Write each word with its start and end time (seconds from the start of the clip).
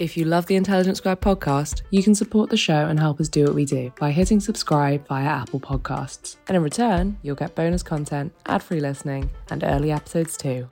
If 0.00 0.16
you 0.16 0.24
love 0.24 0.46
the 0.46 0.56
Intelligence 0.56 0.96
Squared 0.96 1.20
podcast, 1.20 1.82
you 1.90 2.02
can 2.02 2.14
support 2.14 2.48
the 2.48 2.56
show 2.56 2.86
and 2.86 2.98
help 2.98 3.20
us 3.20 3.28
do 3.28 3.44
what 3.44 3.54
we 3.54 3.66
do 3.66 3.92
by 4.00 4.10
hitting 4.10 4.40
subscribe 4.40 5.06
via 5.06 5.26
Apple 5.26 5.60
Podcasts. 5.60 6.38
And 6.48 6.56
in 6.56 6.62
return, 6.62 7.18
you'll 7.20 7.36
get 7.36 7.54
bonus 7.54 7.82
content, 7.82 8.32
ad-free 8.46 8.80
listening, 8.80 9.28
and 9.50 9.62
early 9.62 9.92
episodes 9.92 10.38
too. 10.38 10.70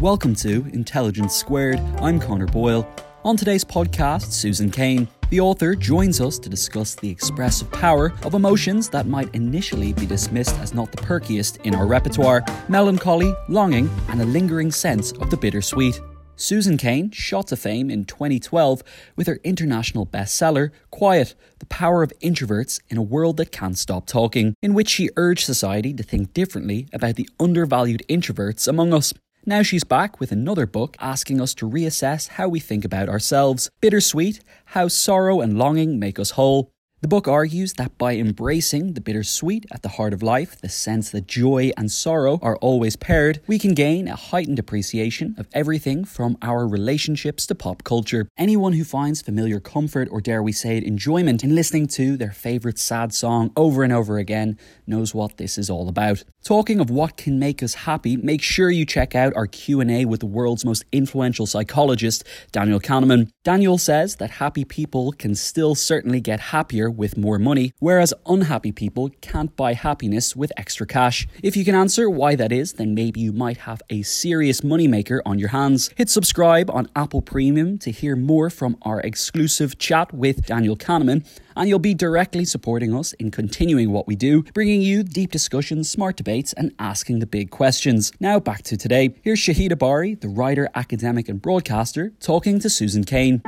Welcome 0.00 0.34
to 0.34 0.66
Intelligence 0.72 1.36
Squared. 1.36 1.78
I'm 2.00 2.18
Connor 2.18 2.46
Boyle. 2.46 2.84
On 3.22 3.36
today's 3.36 3.64
podcast, 3.64 4.32
Susan 4.32 4.72
Cain, 4.72 5.06
the 5.30 5.40
author, 5.40 5.74
joins 5.74 6.20
us 6.20 6.38
to 6.38 6.48
discuss 6.48 6.94
the 6.94 7.08
expressive 7.08 7.70
power 7.70 8.12
of 8.24 8.34
emotions 8.34 8.88
that 8.90 9.06
might 9.06 9.34
initially 9.34 9.92
be 9.92 10.04
dismissed 10.06 10.58
as 10.58 10.74
not 10.74 10.90
the 10.90 10.98
perkiest 10.98 11.64
in 11.64 11.74
our 11.74 11.86
repertoire 11.86 12.44
melancholy, 12.68 13.34
longing, 13.48 13.88
and 14.08 14.20
a 14.20 14.24
lingering 14.26 14.70
sense 14.70 15.12
of 15.12 15.30
the 15.30 15.36
bittersweet. 15.36 16.00
Susan 16.40 16.78
Cain 16.78 17.10
shot 17.10 17.48
to 17.48 17.56
fame 17.56 17.90
in 17.90 18.04
2012 18.06 18.82
with 19.14 19.26
her 19.26 19.38
international 19.44 20.06
bestseller, 20.06 20.70
Quiet 20.90 21.34
The 21.58 21.66
Power 21.66 22.02
of 22.02 22.14
Introverts 22.22 22.80
in 22.88 22.96
a 22.96 23.02
World 23.02 23.36
That 23.36 23.52
Can't 23.52 23.76
Stop 23.76 24.06
Talking, 24.06 24.54
in 24.62 24.72
which 24.72 24.88
she 24.88 25.10
urged 25.16 25.44
society 25.44 25.92
to 25.92 26.02
think 26.02 26.32
differently 26.32 26.88
about 26.94 27.16
the 27.16 27.28
undervalued 27.38 28.02
introverts 28.08 28.66
among 28.66 28.94
us. 28.94 29.12
Now 29.46 29.62
she's 29.62 29.84
back 29.84 30.20
with 30.20 30.32
another 30.32 30.66
book 30.66 30.96
asking 31.00 31.40
us 31.40 31.54
to 31.54 31.68
reassess 31.68 32.28
how 32.28 32.48
we 32.48 32.60
think 32.60 32.84
about 32.84 33.08
ourselves. 33.08 33.70
Bittersweet 33.80 34.40
How 34.66 34.88
Sorrow 34.88 35.40
and 35.40 35.56
Longing 35.58 35.98
Make 35.98 36.18
Us 36.18 36.32
Whole. 36.32 36.70
The 37.02 37.08
book 37.08 37.26
argues 37.26 37.72
that 37.74 37.96
by 37.96 38.16
embracing 38.16 38.92
the 38.92 39.00
bittersweet 39.00 39.64
at 39.72 39.82
the 39.82 39.88
heart 39.88 40.12
of 40.12 40.22
life, 40.22 40.60
the 40.60 40.68
sense 40.68 41.08
that 41.12 41.26
joy 41.26 41.70
and 41.74 41.90
sorrow 41.90 42.38
are 42.42 42.58
always 42.58 42.94
paired, 42.94 43.40
we 43.46 43.58
can 43.58 43.72
gain 43.72 44.06
a 44.06 44.14
heightened 44.14 44.58
appreciation 44.58 45.34
of 45.38 45.48
everything 45.54 46.04
from 46.04 46.36
our 46.42 46.68
relationships 46.68 47.46
to 47.46 47.54
pop 47.54 47.84
culture. 47.84 48.28
Anyone 48.36 48.74
who 48.74 48.84
finds 48.84 49.22
familiar 49.22 49.60
comfort, 49.60 50.08
or 50.10 50.20
dare 50.20 50.42
we 50.42 50.52
say 50.52 50.76
it, 50.76 50.84
enjoyment 50.84 51.42
in 51.42 51.54
listening 51.54 51.86
to 51.86 52.18
their 52.18 52.32
favourite 52.32 52.78
sad 52.78 53.14
song 53.14 53.50
over 53.56 53.82
and 53.82 53.94
over 53.94 54.18
again 54.18 54.58
knows 54.86 55.14
what 55.14 55.38
this 55.38 55.56
is 55.56 55.70
all 55.70 55.88
about. 55.88 56.22
Talking 56.44 56.80
of 56.80 56.90
what 56.90 57.16
can 57.16 57.38
make 57.38 57.62
us 57.62 57.72
happy, 57.72 58.18
make 58.18 58.42
sure 58.42 58.70
you 58.70 58.84
check 58.84 59.14
out 59.14 59.34
our 59.34 59.46
Q&A 59.46 60.04
with 60.04 60.20
the 60.20 60.26
world's 60.26 60.66
most 60.66 60.84
influential 60.92 61.46
psychologist, 61.46 62.24
Daniel 62.52 62.78
Kahneman. 62.78 63.30
Daniel 63.42 63.78
says 63.78 64.16
that 64.16 64.32
happy 64.32 64.66
people 64.66 65.12
can 65.12 65.34
still 65.34 65.74
certainly 65.74 66.20
get 66.20 66.40
happier 66.40 66.89
with 66.90 67.16
more 67.16 67.38
money, 67.38 67.72
whereas 67.78 68.12
unhappy 68.26 68.72
people 68.72 69.10
can't 69.20 69.54
buy 69.56 69.74
happiness 69.74 70.34
with 70.34 70.52
extra 70.56 70.86
cash. 70.86 71.26
If 71.42 71.56
you 71.56 71.64
can 71.64 71.74
answer 71.74 72.10
why 72.10 72.34
that 72.36 72.52
is, 72.52 72.74
then 72.74 72.94
maybe 72.94 73.20
you 73.20 73.32
might 73.32 73.58
have 73.58 73.82
a 73.90 74.02
serious 74.02 74.60
moneymaker 74.60 75.20
on 75.24 75.38
your 75.38 75.50
hands. 75.50 75.90
Hit 75.96 76.08
subscribe 76.08 76.70
on 76.70 76.88
Apple 76.96 77.22
Premium 77.22 77.78
to 77.78 77.90
hear 77.90 78.16
more 78.16 78.50
from 78.50 78.76
our 78.82 79.00
exclusive 79.00 79.78
chat 79.78 80.12
with 80.12 80.46
Daniel 80.46 80.76
Kahneman, 80.76 81.26
and 81.56 81.68
you'll 81.68 81.78
be 81.78 81.94
directly 81.94 82.44
supporting 82.44 82.94
us 82.94 83.12
in 83.14 83.30
continuing 83.30 83.90
what 83.90 84.06
we 84.06 84.16
do, 84.16 84.42
bringing 84.54 84.82
you 84.82 85.02
deep 85.02 85.30
discussions, 85.30 85.90
smart 85.90 86.16
debates, 86.16 86.52
and 86.54 86.72
asking 86.78 87.18
the 87.18 87.26
big 87.26 87.50
questions. 87.50 88.12
Now 88.20 88.40
back 88.40 88.62
to 88.64 88.76
today. 88.76 89.14
Here's 89.22 89.40
Shahida 89.40 89.78
Bari, 89.78 90.14
the 90.14 90.28
writer, 90.28 90.68
academic, 90.74 91.28
and 91.28 91.40
broadcaster, 91.40 92.12
talking 92.20 92.58
to 92.60 92.70
Susan 92.70 93.04
Cain. 93.04 93.42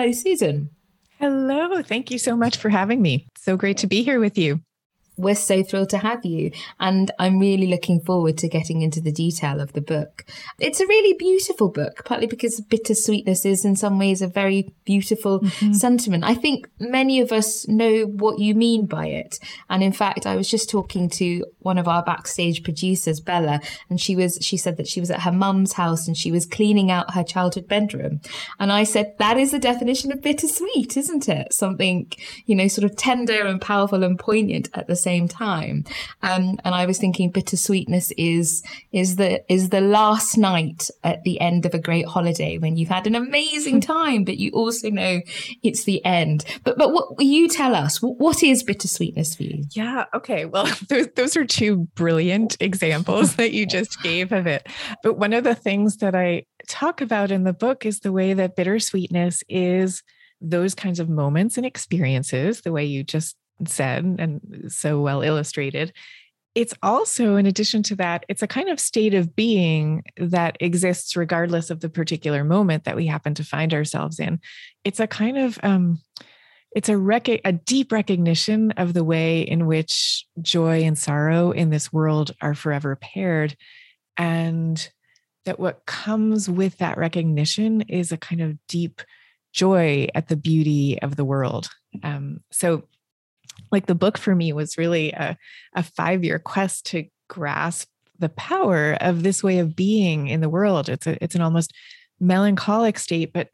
Hello, 0.00 0.12
Susan. 0.12 0.70
Hello. 1.18 1.82
Thank 1.82 2.10
you 2.10 2.18
so 2.18 2.34
much 2.34 2.56
for 2.56 2.70
having 2.70 3.02
me. 3.02 3.26
So 3.36 3.58
great 3.58 3.76
to 3.76 3.86
be 3.86 4.02
here 4.02 4.18
with 4.18 4.38
you. 4.38 4.62
We're 5.20 5.34
so 5.34 5.62
thrilled 5.62 5.90
to 5.90 5.98
have 5.98 6.24
you. 6.24 6.50
And 6.78 7.10
I'm 7.18 7.38
really 7.38 7.66
looking 7.66 8.00
forward 8.00 8.38
to 8.38 8.48
getting 8.48 8.82
into 8.82 9.00
the 9.00 9.12
detail 9.12 9.60
of 9.60 9.72
the 9.74 9.80
book. 9.80 10.24
It's 10.58 10.80
a 10.80 10.86
really 10.86 11.14
beautiful 11.14 11.68
book, 11.68 12.04
partly 12.04 12.26
because 12.26 12.60
bittersweetness 12.60 13.44
is 13.44 13.64
in 13.64 13.76
some 13.76 13.98
ways 13.98 14.22
a 14.22 14.26
very 14.28 14.72
beautiful 14.84 15.40
mm-hmm. 15.40 15.72
sentiment. 15.72 16.24
I 16.24 16.34
think 16.34 16.68
many 16.78 17.20
of 17.20 17.32
us 17.32 17.68
know 17.68 18.02
what 18.04 18.38
you 18.38 18.54
mean 18.54 18.86
by 18.86 19.06
it. 19.06 19.38
And 19.68 19.82
in 19.82 19.92
fact, 19.92 20.26
I 20.26 20.36
was 20.36 20.48
just 20.50 20.70
talking 20.70 21.08
to 21.10 21.44
one 21.60 21.78
of 21.78 21.88
our 21.88 22.02
backstage 22.02 22.62
producers, 22.62 23.20
Bella, 23.20 23.60
and 23.88 24.00
she 24.00 24.16
was, 24.16 24.38
she 24.40 24.56
said 24.56 24.76
that 24.78 24.88
she 24.88 25.00
was 25.00 25.10
at 25.10 25.22
her 25.22 25.32
mum's 25.32 25.74
house 25.74 26.06
and 26.06 26.16
she 26.16 26.32
was 26.32 26.46
cleaning 26.46 26.90
out 26.90 27.14
her 27.14 27.24
childhood 27.24 27.68
bedroom. 27.68 28.20
And 28.58 28.72
I 28.72 28.84
said, 28.84 29.14
that 29.18 29.36
is 29.36 29.50
the 29.50 29.58
definition 29.58 30.12
of 30.12 30.22
bittersweet, 30.22 30.96
isn't 30.96 31.28
it? 31.28 31.52
Something, 31.52 32.10
you 32.46 32.54
know, 32.54 32.68
sort 32.68 32.90
of 32.90 32.96
tender 32.96 33.46
and 33.46 33.60
powerful 33.60 34.02
and 34.02 34.18
poignant 34.18 34.70
at 34.74 34.86
the 34.86 34.96
same 34.96 35.09
same 35.10 35.26
time. 35.26 35.84
Um, 36.22 36.58
and 36.64 36.74
I 36.74 36.86
was 36.86 36.98
thinking 36.98 37.32
bittersweetness 37.32 38.12
is, 38.16 38.62
is 38.92 39.16
the, 39.16 39.42
is 39.52 39.70
the 39.70 39.80
last 39.80 40.38
night 40.38 40.88
at 41.02 41.24
the 41.24 41.40
end 41.40 41.66
of 41.66 41.74
a 41.74 41.80
great 41.80 42.06
holiday 42.06 42.58
when 42.58 42.76
you've 42.76 42.88
had 42.88 43.08
an 43.08 43.16
amazing 43.16 43.80
time, 43.80 44.22
but 44.24 44.38
you 44.38 44.52
also 44.52 44.88
know 44.88 45.20
it's 45.64 45.82
the 45.84 46.04
end. 46.04 46.44
But, 46.62 46.78
but 46.78 46.92
what 46.92 47.06
you 47.18 47.48
tell 47.48 47.74
us, 47.74 47.98
what 47.98 48.42
is 48.44 48.62
bittersweetness 48.62 49.36
for 49.36 49.42
you? 49.42 49.64
Yeah. 49.72 50.04
Okay. 50.14 50.44
Well, 50.44 50.68
those, 50.88 51.08
those 51.16 51.36
are 51.36 51.44
two 51.44 51.88
brilliant 51.96 52.56
examples 52.60 53.34
that 53.40 53.52
you 53.52 53.66
just 53.66 54.00
gave 54.02 54.30
of 54.30 54.46
it. 54.46 54.68
But 55.02 55.18
one 55.18 55.32
of 55.32 55.42
the 55.42 55.56
things 55.56 55.96
that 55.96 56.14
I 56.14 56.44
talk 56.68 57.00
about 57.00 57.32
in 57.32 57.42
the 57.42 57.52
book 57.52 57.84
is 57.84 58.00
the 58.00 58.12
way 58.12 58.32
that 58.34 58.56
bittersweetness 58.56 59.42
is 59.48 60.04
those 60.40 60.74
kinds 60.74 61.00
of 61.00 61.08
moments 61.08 61.56
and 61.56 61.66
experiences, 61.66 62.60
the 62.60 62.72
way 62.72 62.84
you 62.84 63.02
just 63.02 63.36
said 63.68 64.16
and 64.18 64.66
so 64.68 65.00
well 65.00 65.22
illustrated. 65.22 65.92
It's 66.54 66.74
also 66.82 67.36
in 67.36 67.46
addition 67.46 67.82
to 67.84 67.96
that 67.96 68.24
it's 68.28 68.42
a 68.42 68.48
kind 68.48 68.68
of 68.68 68.80
state 68.80 69.14
of 69.14 69.36
being 69.36 70.02
that 70.16 70.56
exists 70.60 71.14
regardless 71.16 71.70
of 71.70 71.80
the 71.80 71.88
particular 71.88 72.42
moment 72.42 72.84
that 72.84 72.96
we 72.96 73.06
happen 73.06 73.34
to 73.34 73.44
find 73.44 73.72
ourselves 73.72 74.18
in. 74.18 74.40
It's 74.84 75.00
a 75.00 75.06
kind 75.06 75.38
of 75.38 75.58
um 75.62 76.00
it's 76.72 76.88
a 76.88 76.96
rec- 76.96 77.28
a 77.28 77.52
deep 77.52 77.90
recognition 77.90 78.72
of 78.72 78.94
the 78.94 79.02
way 79.02 79.40
in 79.42 79.66
which 79.66 80.24
joy 80.40 80.82
and 80.82 80.96
sorrow 80.96 81.50
in 81.50 81.70
this 81.70 81.92
world 81.92 82.30
are 82.40 82.54
forever 82.54 82.96
paired 82.96 83.56
and 84.16 84.88
that 85.44 85.58
what 85.58 85.86
comes 85.86 86.48
with 86.48 86.78
that 86.78 86.98
recognition 86.98 87.80
is 87.82 88.12
a 88.12 88.16
kind 88.16 88.40
of 88.40 88.56
deep 88.68 89.02
joy 89.52 90.06
at 90.14 90.28
the 90.28 90.36
beauty 90.36 91.00
of 91.02 91.16
the 91.16 91.24
world. 91.24 91.68
Um, 92.02 92.40
so 92.52 92.84
like 93.70 93.86
the 93.86 93.94
book 93.94 94.18
for 94.18 94.34
me 94.34 94.52
was 94.52 94.78
really 94.78 95.12
a, 95.12 95.36
a 95.74 95.82
five 95.82 96.24
year 96.24 96.38
quest 96.38 96.86
to 96.86 97.06
grasp 97.28 97.88
the 98.18 98.28
power 98.28 98.96
of 99.00 99.22
this 99.22 99.42
way 99.42 99.58
of 99.58 99.74
being 99.74 100.28
in 100.28 100.40
the 100.40 100.48
world. 100.48 100.88
It's 100.88 101.06
a 101.06 101.22
it's 101.22 101.34
an 101.34 101.40
almost 101.40 101.72
melancholic 102.20 102.98
state, 102.98 103.32
but 103.32 103.48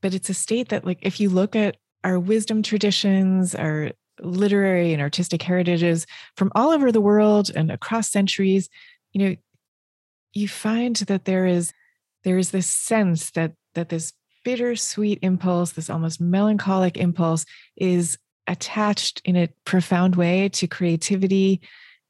but 0.00 0.14
it's 0.14 0.30
a 0.30 0.34
state 0.34 0.68
that 0.68 0.84
like 0.84 0.98
if 1.02 1.20
you 1.20 1.28
look 1.28 1.56
at 1.56 1.76
our 2.04 2.18
wisdom 2.18 2.62
traditions, 2.62 3.54
our 3.54 3.90
literary 4.20 4.92
and 4.92 5.02
artistic 5.02 5.42
heritages 5.42 6.06
from 6.36 6.52
all 6.54 6.70
over 6.70 6.92
the 6.92 7.00
world 7.00 7.50
and 7.54 7.70
across 7.70 8.10
centuries, 8.10 8.68
you 9.12 9.26
know, 9.26 9.36
you 10.32 10.46
find 10.48 10.96
that 10.96 11.24
there 11.24 11.46
is 11.46 11.72
there 12.22 12.38
is 12.38 12.50
this 12.50 12.66
sense 12.66 13.30
that 13.32 13.52
that 13.74 13.88
this 13.88 14.12
bittersweet 14.44 15.18
impulse, 15.22 15.72
this 15.72 15.90
almost 15.90 16.20
melancholic 16.20 16.96
impulse, 16.96 17.46
is 17.76 18.18
attached 18.46 19.20
in 19.24 19.36
a 19.36 19.48
profound 19.64 20.16
way 20.16 20.48
to 20.50 20.66
creativity, 20.66 21.60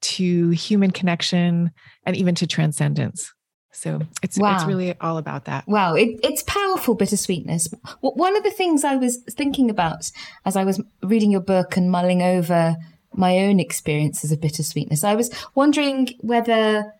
to 0.00 0.50
human 0.50 0.90
connection 0.90 1.70
and 2.04 2.16
even 2.16 2.34
to 2.36 2.46
transcendence. 2.46 3.32
So 3.72 4.00
it's 4.22 4.38
wow. 4.38 4.54
it's 4.54 4.64
really 4.64 4.94
all 5.00 5.18
about 5.18 5.46
that. 5.46 5.66
Wow, 5.66 5.94
it, 5.94 6.20
it's 6.22 6.42
powerful 6.44 6.94
bittersweetness. 6.94 7.68
One 8.00 8.36
of 8.36 8.44
the 8.44 8.50
things 8.50 8.84
I 8.84 8.96
was 8.96 9.18
thinking 9.30 9.68
about 9.68 10.10
as 10.44 10.56
I 10.56 10.64
was 10.64 10.80
reading 11.02 11.30
your 11.30 11.40
book 11.40 11.76
and 11.76 11.90
mulling 11.90 12.22
over 12.22 12.76
my 13.12 13.38
own 13.38 13.58
experiences 13.58 14.30
of 14.30 14.40
bittersweetness, 14.40 15.02
I 15.02 15.16
was 15.16 15.30
wondering 15.54 16.10
whether 16.20 16.92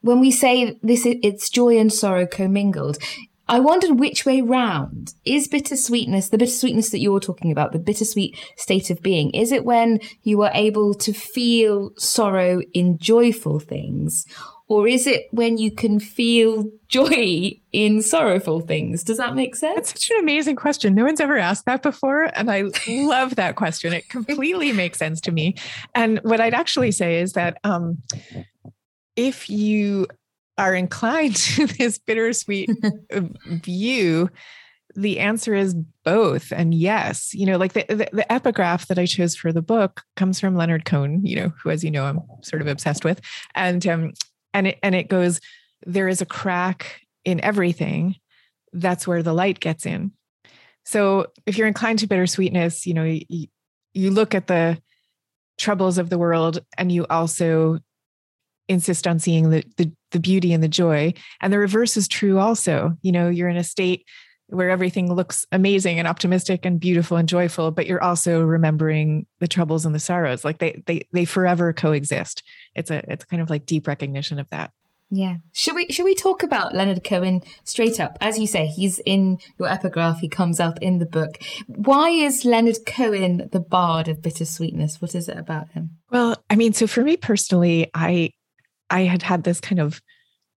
when 0.00 0.20
we 0.20 0.30
say 0.30 0.78
this, 0.82 1.02
it's 1.04 1.50
joy 1.50 1.78
and 1.78 1.92
sorrow 1.92 2.26
commingled. 2.26 2.98
I 3.48 3.60
wondered 3.60 3.98
which 3.98 4.26
way 4.26 4.42
round 4.42 5.14
is 5.24 5.48
bittersweetness, 5.48 6.28
the 6.28 6.38
bittersweetness 6.38 6.90
that 6.90 7.00
you're 7.00 7.20
talking 7.20 7.50
about, 7.50 7.72
the 7.72 7.78
bittersweet 7.78 8.36
state 8.56 8.90
of 8.90 9.02
being. 9.02 9.30
Is 9.30 9.52
it 9.52 9.64
when 9.64 10.00
you 10.22 10.42
are 10.42 10.50
able 10.52 10.94
to 10.94 11.12
feel 11.12 11.90
sorrow 11.96 12.60
in 12.74 12.98
joyful 12.98 13.58
things? 13.58 14.26
Or 14.68 14.86
is 14.86 15.06
it 15.06 15.28
when 15.30 15.56
you 15.56 15.70
can 15.70 15.98
feel 15.98 16.70
joy 16.88 17.58
in 17.72 18.02
sorrowful 18.02 18.60
things? 18.60 19.02
Does 19.02 19.16
that 19.16 19.34
make 19.34 19.56
sense? 19.56 19.76
That's 19.76 19.92
such 19.92 20.10
an 20.10 20.22
amazing 20.22 20.56
question. 20.56 20.94
No 20.94 21.04
one's 21.04 21.20
ever 21.20 21.38
asked 21.38 21.64
that 21.64 21.82
before. 21.82 22.24
And 22.34 22.50
I 22.50 22.64
love 22.86 23.36
that 23.36 23.56
question. 23.56 23.94
It 23.94 24.10
completely 24.10 24.72
makes 24.74 24.98
sense 24.98 25.22
to 25.22 25.32
me. 25.32 25.54
And 25.94 26.20
what 26.22 26.40
I'd 26.40 26.54
actually 26.54 26.92
say 26.92 27.20
is 27.20 27.32
that 27.32 27.58
um, 27.64 28.02
if 29.16 29.48
you 29.48 30.06
are 30.58 30.74
inclined 30.74 31.36
to 31.56 31.66
this 31.66 31.98
bittersweet 31.98 32.70
view, 33.46 34.28
the 34.94 35.20
answer 35.20 35.54
is 35.54 35.74
both 36.04 36.52
and 36.52 36.74
yes. 36.74 37.32
You 37.32 37.46
know 37.46 37.56
like 37.56 37.72
the, 37.72 37.84
the, 37.88 38.08
the, 38.12 38.32
epigraph 38.32 38.88
that 38.88 38.98
i 38.98 39.06
chose 39.06 39.36
for 39.36 39.52
the 39.52 39.62
book 39.62 40.02
comes 40.16 40.40
from 40.40 40.56
leonard 40.56 40.84
cohen 40.84 41.24
you 41.24 41.36
know 41.36 41.52
who 41.62 41.70
as 41.70 41.84
you 41.84 41.90
know 41.90 42.04
i'm 42.04 42.20
sort 42.42 42.62
of 42.62 42.68
obsessed 42.68 43.04
with. 43.04 43.20
And 43.54 43.86
um 43.86 44.12
and 44.52 44.68
it 44.68 44.78
and 44.82 44.94
it 44.94 45.08
goes 45.08 45.40
there 45.86 46.08
is 46.08 46.20
a 46.20 46.26
crack 46.26 47.00
in 47.24 47.40
everything. 47.40 48.16
That's 48.72 49.06
where 49.06 49.22
the 49.22 49.32
light 49.32 49.60
gets 49.60 49.86
in. 49.86 50.12
So 50.84 51.26
if 51.46 51.56
you're 51.56 51.68
inclined 51.68 52.00
to 52.00 52.08
bittersweetness 52.08 52.86
you 52.86 52.94
know 52.94 53.04
you, 53.04 53.46
you 53.94 54.10
look 54.10 54.34
at 54.34 54.48
the 54.48 54.80
troubles 55.58 55.98
of 55.98 56.08
the 56.08 56.18
world 56.18 56.60
and 56.76 56.90
you 56.90 57.06
also 57.10 57.78
insist 58.68 59.06
on 59.06 59.18
seeing 59.18 59.50
the, 59.50 59.64
the 59.76 59.90
the 60.10 60.20
beauty 60.20 60.52
and 60.52 60.62
the 60.62 60.68
joy. 60.68 61.12
And 61.40 61.52
the 61.52 61.58
reverse 61.58 61.96
is 61.96 62.08
true 62.08 62.38
also. 62.38 62.96
You 63.02 63.12
know 63.12 63.28
you're 63.28 63.48
in 63.48 63.56
a 63.56 63.64
state 63.64 64.04
where 64.48 64.70
everything 64.70 65.12
looks 65.12 65.46
amazing 65.52 65.98
and 65.98 66.08
optimistic 66.08 66.64
and 66.64 66.80
beautiful 66.80 67.18
and 67.18 67.28
joyful 67.28 67.70
but 67.70 67.86
you're 67.86 68.02
also 68.02 68.42
remembering 68.42 69.26
the 69.40 69.48
troubles 69.48 69.84
and 69.84 69.94
the 69.94 70.00
sorrows. 70.00 70.44
Like 70.44 70.58
they 70.58 70.82
they 70.86 71.06
they 71.12 71.24
forever 71.24 71.72
coexist. 71.72 72.42
It's 72.74 72.90
a 72.90 73.02
it's 73.10 73.24
kind 73.24 73.42
of 73.42 73.50
like 73.50 73.66
deep 73.66 73.86
recognition 73.86 74.38
of 74.38 74.48
that. 74.50 74.72
Yeah. 75.10 75.36
Should 75.52 75.74
we 75.74 75.86
should 75.88 76.04
we 76.04 76.14
talk 76.14 76.42
about 76.42 76.74
leonard 76.74 77.02
cohen 77.02 77.42
straight 77.64 77.98
up? 77.98 78.18
As 78.20 78.38
you 78.38 78.46
say 78.46 78.66
he's 78.66 78.98
in 79.00 79.38
your 79.58 79.68
epigraph. 79.68 80.20
He 80.20 80.28
comes 80.28 80.60
up 80.60 80.78
in 80.82 80.98
the 80.98 81.06
book. 81.06 81.38
Why 81.66 82.10
is 82.10 82.44
leonard 82.44 82.84
cohen 82.86 83.48
the 83.50 83.60
bard 83.60 84.08
of 84.08 84.20
bittersweetness? 84.20 85.00
What 85.00 85.14
is 85.14 85.28
it 85.28 85.38
about 85.38 85.70
him? 85.72 85.98
Well 86.10 86.42
i 86.50 86.56
mean 86.56 86.72
so 86.72 86.86
for 86.86 87.02
me 87.02 87.16
personally 87.16 87.90
i 87.94 88.32
I 88.90 89.02
had 89.02 89.22
had 89.22 89.44
this 89.44 89.60
kind 89.60 89.80
of, 89.80 90.00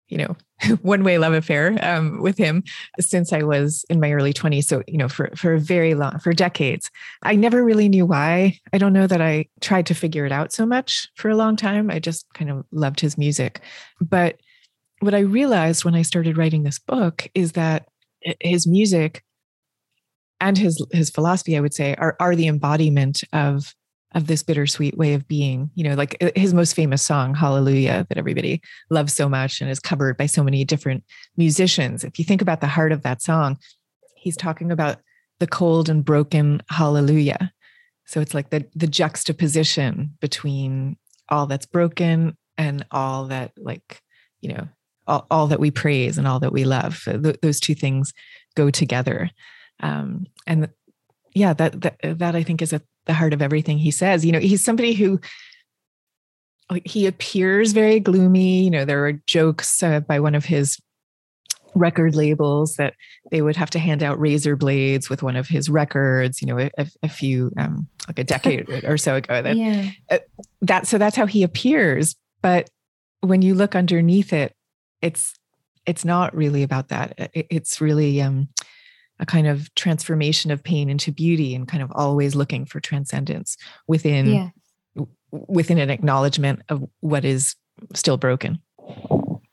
you 0.09 0.19
know, 0.19 0.37
one 0.83 1.05
way 1.05 1.19
love 1.19 1.33
affair 1.33 1.79
um, 1.83 2.21
with 2.21 2.37
him 2.37 2.63
since 2.99 3.33
I 3.33 3.43
was 3.43 3.85
in 3.89 4.01
my 4.01 4.13
early 4.13 4.33
20s. 4.33 4.65
So, 4.65 4.83
you 4.87 4.99
know, 4.99 5.09
for, 5.09 5.31
for 5.37 5.55
a 5.55 5.61
very 5.61 5.95
long, 5.95 6.19
for 6.19 6.33
decades. 6.33 6.91
I 7.23 7.37
never 7.37 7.65
really 7.65 7.89
knew 7.89 8.07
why. 8.07 8.59
I 8.73 8.79
don't 8.79 8.93
know 8.93 9.07
that 9.07 9.21
I 9.21 9.47
tried 9.61 9.87
to 9.87 9.95
figure 9.95 10.27
it 10.27 10.33
out 10.33 10.53
so 10.53 10.67
much 10.67 11.09
for 11.17 11.31
a 11.31 11.37
long 11.37 11.57
time. 11.57 11.91
I 11.91 11.99
just 11.99 12.27
kind 12.35 12.51
of 12.51 12.65
loved 12.73 13.01
his 13.01 13.17
music. 13.17 13.61
But 14.01 14.41
what 15.01 15.15
I 15.15 15.21
realized 15.21 15.85
when 15.85 15.95
I 15.95 16.03
started 16.03 16.37
writing 16.37 16.63
this 16.63 16.79
book 16.79 17.27
is 17.35 17.53
that 17.53 17.87
his 18.41 18.67
music 18.67 19.25
and 20.41 20.57
his 20.57 20.85
his 20.93 21.11
philosophy, 21.11 21.57
I 21.57 21.61
would 21.61 21.75
say, 21.75 21.95
are, 21.97 22.17
are 22.21 22.37
the 22.37 22.49
embodiment 22.49 23.23
of 23.33 23.75
of 24.15 24.27
this 24.27 24.43
bittersweet 24.43 24.97
way 24.97 25.15
of 25.15 25.29
being. 25.29 25.71
You 25.75 25.85
know, 25.85 25.95
like 25.95 26.17
uh, 26.23 26.31
his 26.35 26.53
most 26.53 26.75
famous 26.75 27.03
song, 27.03 27.35
Hallelujah, 27.35 28.07
that 28.09 28.19
everybody 28.19 28.61
loves 28.91 29.15
so 29.15 29.29
much 29.29 29.61
and 29.61 29.71
is 29.71 29.79
covered 29.79 30.17
by 30.17 30.27
so 30.27 30.43
many 30.43 30.65
different 30.65 31.05
musicians. 31.37 32.05
If 32.05 32.19
you 32.19 32.25
think 32.25 32.43
about 32.43 32.61
the 32.61 32.67
heart 32.67 32.93
of 32.93 33.03
that 33.03 33.23
song, 33.23 33.59
he's 34.17 34.37
talking 34.37 34.73
about 34.73 34.99
the 35.39 35.47
cold 35.47 35.89
and 35.89 36.05
broken 36.05 36.63
hallelujah. 36.69 37.53
So 38.07 38.21
it's 38.21 38.35
like 38.35 38.51
the 38.51 38.67
the 38.75 38.87
juxtaposition 38.87 40.17
between 40.21 40.97
all 41.29 41.47
that's 41.47 41.67
broken 41.67 42.37
and 42.59 42.85
all 42.91 43.27
that 43.27 43.53
like, 43.57 44.03
you 44.41 44.53
know, 44.53 44.69
all, 45.07 45.27
all 45.31 45.47
that 45.47 45.61
we 45.61 45.71
praise 45.71 46.19
and 46.19 46.27
all 46.27 46.41
that 46.41 46.53
we 46.53 46.65
love. 46.65 47.03
Th- 47.05 47.39
those 47.41 47.61
two 47.61 47.75
things 47.75 48.13
go 48.55 48.71
together. 48.71 49.31
Um, 49.81 50.27
and 50.47 50.69
yeah, 51.35 51.53
that, 51.55 51.81
that 51.81 52.19
that 52.19 52.35
I 52.37 52.43
think 52.43 52.61
is 52.61 52.73
at 52.73 52.83
the 53.11 53.15
heart 53.15 53.33
of 53.33 53.43
everything 53.43 53.77
he 53.77 53.91
says. 53.91 54.25
You 54.25 54.31
know, 54.31 54.39
he's 54.39 54.65
somebody 54.65 54.93
who 54.93 55.19
he 56.85 57.07
appears 57.07 57.73
very 57.73 57.99
gloomy. 57.99 58.63
You 58.63 58.71
know, 58.71 58.85
there 58.85 59.01
were 59.01 59.15
jokes 59.27 59.83
uh, 59.83 59.99
by 59.99 60.21
one 60.21 60.37
of 60.37 60.45
his 60.45 60.81
record 61.75 62.15
labels 62.15 62.77
that 62.77 62.95
they 63.33 63.43
would 63.43 63.57
have 63.57 63.71
to 63.71 63.81
hand 63.81 64.05
out 64.05 64.21
razor 64.21 64.55
blades 64.55 65.11
with 65.11 65.25
one 65.25 65.35
of 65.35 65.49
his 65.49 65.69
records. 65.69 66.41
You 66.41 66.47
know, 66.47 66.71
a, 66.79 66.87
a 67.03 67.09
few 67.09 67.51
um, 67.59 67.89
like 68.07 68.21
a 68.21 68.25
decade 68.25 68.69
or 68.85 68.97
so 68.97 69.17
ago. 69.17 69.43
That 69.43 69.57
yeah. 69.57 69.91
uh, 70.09 70.19
that 70.63 70.87
so 70.87 70.97
that's 70.97 71.17
how 71.17 71.27
he 71.27 71.43
appears. 71.43 72.15
But 72.43 72.71
when 73.23 73.43
you 73.43 73.57
look 73.57 73.75
underneath 73.75 74.33
it, 74.33 74.55
it's 75.03 75.35
it's 75.85 76.05
not 76.05 76.33
really 76.33 76.63
about 76.63 76.91
that. 76.91 77.15
It, 77.35 77.49
it's 77.51 77.81
really 77.81 78.23
um, 78.23 78.51
a 79.21 79.27
kind 79.27 79.47
of 79.47 79.73
transformation 79.75 80.51
of 80.51 80.65
pain 80.65 80.91
into 80.91 81.13
beauty 81.13 81.55
and 81.55 81.69
kind 81.69 81.83
of 81.83 81.93
always 81.95 82.35
looking 82.35 82.65
for 82.65 82.81
transcendence 82.81 83.57
within 83.87 84.27
yeah. 84.27 85.05
within 85.31 85.79
an 85.79 85.91
acknowledgement 85.91 86.63
of 86.69 86.85
what 87.01 87.25
is 87.25 87.55
still 87.95 88.17
broken 88.17 88.61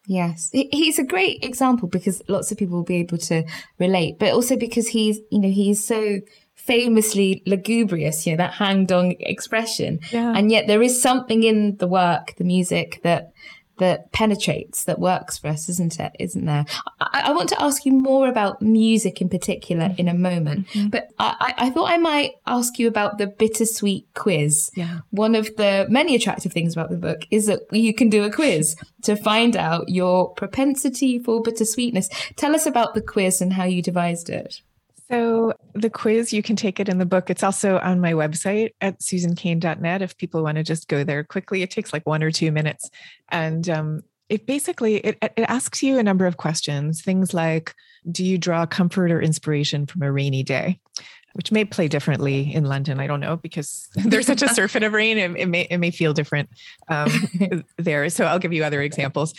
yes 0.08 0.50
he's 0.54 0.98
a 0.98 1.04
great 1.04 1.44
example 1.44 1.88
because 1.88 2.22
lots 2.28 2.52
of 2.52 2.58
people 2.58 2.78
will 2.78 2.84
be 2.84 2.96
able 2.96 3.18
to 3.18 3.44
relate 3.78 4.18
but 4.18 4.34
also 4.34 4.56
because 4.56 4.88
he's 4.88 5.19
you 5.31 5.40
know 5.40 5.50
he's 5.50 5.86
so 5.86 6.20
famously 6.56 7.44
lugubrious 7.46 8.25
you 8.25 8.34
know 8.34 8.38
that 8.38 8.54
hang 8.54 8.86
dong 8.86 9.16
expression 9.20 10.00
yeah. 10.12 10.34
and 10.36 10.52
yet 10.52 10.66
there 10.68 10.81
is 10.81 11.02
something 11.02 11.44
in 11.44 11.78
the 11.78 11.88
work 11.88 12.34
the 12.38 12.44
music 12.44 13.00
that 13.04 13.31
that 13.79 14.12
penetrates, 14.12 14.83
that 14.85 15.00
works 15.00 15.38
for 15.38 15.48
us, 15.48 15.69
isn't 15.69 16.00
it? 16.00 16.12
Isn't 16.19 16.46
there? 16.46 16.65
I, 17.00 17.24
I 17.25 17.31
want 17.31 17.50
to 17.50 17.62
ask 17.62 17.86
you 17.86 17.91
more 17.91 18.27
about 18.27 18.62
music 18.62 19.22
in 19.22 19.29
particular 19.29 19.93
in 19.98 20.07
a 20.07 20.13
moment, 20.13 20.67
mm-hmm. 20.69 20.89
but 20.89 21.10
I, 21.19 21.53
I, 21.57 21.69
thought 21.69 21.91
I 21.91 21.98
might 21.98 22.31
ask 22.46 22.79
you 22.79 22.88
about 22.88 23.17
the 23.17 23.27
bittersweet 23.27 24.07
quiz. 24.13 24.69
Yeah. 24.75 25.00
One 25.12 25.36
of 25.36 25.55
the 25.55 25.86
many 25.89 26.15
attractive 26.15 26.53
things 26.53 26.74
about 26.74 26.89
the 26.89 26.98
book 26.98 27.22
is 27.31 27.46
that 27.48 27.62
you 27.72 27.93
can 27.93 28.10
do 28.10 28.24
a 28.24 28.31
quiz 28.31 28.75
to 29.03 29.15
find 29.15 29.55
out 29.55 29.89
your 29.89 30.34
propensity 30.34 31.19
for 31.19 31.41
bittersweetness. 31.41 32.10
Tell 32.36 32.55
us 32.55 32.65
about 32.65 32.93
the 32.93 33.01
quiz 33.01 33.41
and 33.41 33.53
how 33.53 33.65
you 33.65 33.81
devised 33.81 34.29
it. 34.29 34.62
So 35.10 35.54
the 35.74 35.90
quiz, 35.90 36.34
you 36.34 36.44
can 36.44 36.56
take 36.56 36.80
it 36.80 36.90
in 36.90 36.98
the 36.98 37.06
book. 37.06 37.30
It's 37.30 37.44
also 37.44 37.80
on 37.80 38.02
my 38.02 38.14
website 38.14 38.72
at 38.82 39.00
susancain.net 39.00 40.02
if 40.02 40.18
people 40.18 40.44
want 40.44 40.58
to 40.58 40.64
just 40.64 40.88
go 40.88 41.04
there 41.04 41.24
quickly. 41.24 41.62
It 41.62 41.72
takes 41.72 41.94
like 41.94 42.06
one 42.06 42.24
or 42.24 42.32
two 42.32 42.52
minutes. 42.52 42.90
And 43.30 43.70
um, 43.70 44.02
it 44.28 44.46
basically 44.46 44.98
it, 44.98 45.18
it 45.22 45.46
asks 45.48 45.82
you 45.82 45.98
a 45.98 46.04
number 46.04 46.26
of 46.26 46.38
questions. 46.38 47.02
Things 47.02 47.34
like, 47.34 47.74
do 48.12 48.26
you 48.26 48.38
draw 48.38 48.66
comfort 48.66 49.12
or 49.12 49.22
inspiration 49.22 49.86
from 49.86 50.02
a 50.02 50.12
rainy 50.12 50.44
day? 50.44 50.80
Which 51.34 51.52
may 51.52 51.66
play 51.66 51.88
differently 51.88 52.54
in 52.54 52.66
London. 52.66 53.00
I 53.00 53.08
don't 53.08 53.20
know 53.20 53.38
because 53.38 53.88
there's 53.96 54.26
such 54.26 54.42
a 54.42 54.50
surfeit 54.50 54.84
of 54.84 54.92
rain. 54.92 55.18
It, 55.18 55.32
it, 55.38 55.46
may 55.46 55.68
it 55.70 55.78
may 55.78 55.92
feel 55.92 56.14
different 56.14 56.50
um, 56.90 57.12
there. 57.78 58.10
So 58.10 58.26
I'll 58.26 58.40
give 58.40 58.54
you 58.54 58.64
other 58.64 58.82
examples 58.82 59.34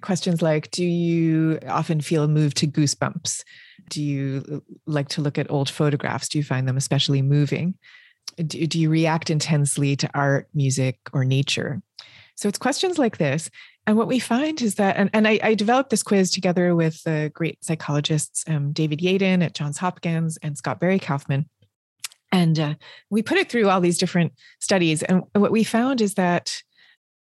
questions 0.00 0.42
like 0.42 0.70
do 0.70 0.84
you 0.84 1.58
often 1.68 2.00
feel 2.00 2.28
moved 2.28 2.56
to 2.58 2.66
goosebumps? 2.66 3.44
Do 3.90 4.02
you 4.02 4.62
like 4.86 5.08
to 5.10 5.20
look 5.20 5.38
at 5.38 5.50
old 5.50 5.68
photographs? 5.68 6.28
Do 6.28 6.38
you 6.38 6.44
find 6.44 6.66
them 6.66 6.76
especially 6.76 7.22
moving? 7.22 7.74
Do, 8.36 8.66
do 8.66 8.80
you 8.80 8.90
react 8.90 9.30
intensely 9.30 9.96
to 9.96 10.10
art 10.14 10.48
music 10.54 10.98
or 11.12 11.24
nature? 11.24 11.82
So 12.36 12.48
it's 12.48 12.58
questions 12.58 12.98
like 12.98 13.18
this 13.18 13.50
and 13.86 13.96
what 13.96 14.08
we 14.08 14.18
find 14.18 14.60
is 14.62 14.76
that 14.76 14.96
and, 14.96 15.10
and 15.12 15.28
I, 15.28 15.38
I 15.42 15.54
developed 15.54 15.90
this 15.90 16.02
quiz 16.02 16.30
together 16.30 16.74
with 16.74 17.02
the 17.04 17.30
great 17.34 17.62
psychologists 17.64 18.44
um, 18.48 18.72
david 18.72 19.00
yaden 19.00 19.42
at 19.42 19.54
johns 19.54 19.78
hopkins 19.78 20.38
and 20.42 20.56
scott 20.56 20.80
barry 20.80 20.98
kaufman 20.98 21.48
and 22.32 22.58
uh, 22.58 22.74
we 23.10 23.22
put 23.22 23.38
it 23.38 23.50
through 23.50 23.68
all 23.68 23.80
these 23.80 23.98
different 23.98 24.32
studies 24.60 25.02
and 25.02 25.22
what 25.34 25.52
we 25.52 25.64
found 25.64 26.00
is 26.00 26.14
that 26.14 26.62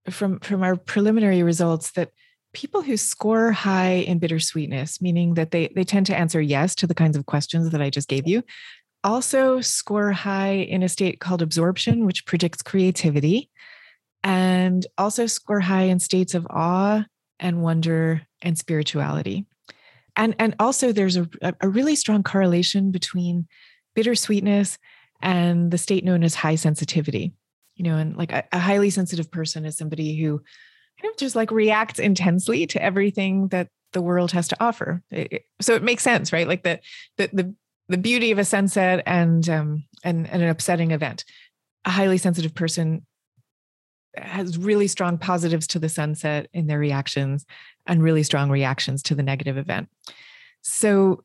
from 0.09 0.39
from 0.39 0.63
our 0.63 0.75
preliminary 0.75 1.43
results 1.43 1.91
that 1.91 2.11
people 2.53 2.81
who 2.81 2.97
score 2.97 3.51
high 3.51 4.03
in 4.07 4.19
bittersweetness, 4.19 5.01
meaning 5.01 5.35
that 5.35 5.51
they, 5.51 5.71
they 5.75 5.83
tend 5.83 6.05
to 6.07 6.17
answer 6.17 6.41
yes 6.41 6.75
to 6.75 6.87
the 6.87 6.95
kinds 6.95 7.15
of 7.15 7.25
questions 7.25 7.69
that 7.69 7.81
I 7.81 7.89
just 7.89 8.07
gave 8.07 8.27
you, 8.27 8.43
also 9.03 9.61
score 9.61 10.11
high 10.11 10.53
in 10.53 10.83
a 10.83 10.89
state 10.89 11.19
called 11.19 11.41
absorption, 11.41 12.05
which 12.05 12.25
predicts 12.25 12.61
creativity. 12.61 13.49
and 14.23 14.85
also 14.97 15.25
score 15.25 15.59
high 15.59 15.83
in 15.83 15.99
states 15.99 16.33
of 16.33 16.45
awe 16.49 17.05
and 17.39 17.61
wonder 17.61 18.21
and 18.41 18.57
spirituality. 18.57 19.45
And, 20.15 20.35
and 20.39 20.55
also, 20.59 20.91
there's 20.91 21.15
a, 21.15 21.27
a 21.61 21.69
really 21.69 21.95
strong 21.95 22.23
correlation 22.23 22.91
between 22.91 23.47
bittersweetness 23.95 24.77
and 25.21 25.71
the 25.71 25.77
state 25.77 26.03
known 26.03 26.23
as 26.23 26.35
high 26.35 26.55
sensitivity. 26.55 27.33
You 27.75 27.83
know, 27.83 27.95
and 27.95 28.17
like 28.17 28.33
a, 28.33 28.43
a 28.51 28.59
highly 28.59 28.89
sensitive 28.89 29.31
person 29.31 29.63
is 29.65 29.77
somebody 29.77 30.21
who 30.21 30.41
kind 31.01 31.11
of 31.11 31.17
just 31.17 31.35
like 31.35 31.51
reacts 31.51 31.99
intensely 31.99 32.65
to 32.67 32.81
everything 32.81 33.47
that 33.49 33.69
the 33.93 34.01
world 34.01 34.31
has 34.31 34.47
to 34.49 34.57
offer. 34.59 35.01
It, 35.11 35.43
so 35.61 35.75
it 35.75 35.83
makes 35.83 36.03
sense, 36.03 36.31
right? 36.31 36.47
Like 36.47 36.63
the 36.63 36.79
the 37.17 37.29
the 37.33 37.55
the 37.87 37.97
beauty 37.97 38.31
of 38.31 38.37
a 38.37 38.45
sunset 38.45 39.03
and 39.05 39.47
um 39.49 39.83
and, 40.03 40.27
and 40.27 40.41
an 40.41 40.49
upsetting 40.49 40.91
event. 40.91 41.25
A 41.85 41.89
highly 41.89 42.17
sensitive 42.17 42.53
person 42.53 43.05
has 44.15 44.57
really 44.57 44.87
strong 44.87 45.17
positives 45.17 45.67
to 45.67 45.79
the 45.79 45.89
sunset 45.89 46.47
in 46.53 46.67
their 46.67 46.79
reactions 46.79 47.45
and 47.85 48.03
really 48.03 48.23
strong 48.23 48.49
reactions 48.49 49.01
to 49.03 49.15
the 49.15 49.23
negative 49.23 49.57
event. 49.57 49.89
So 50.61 51.23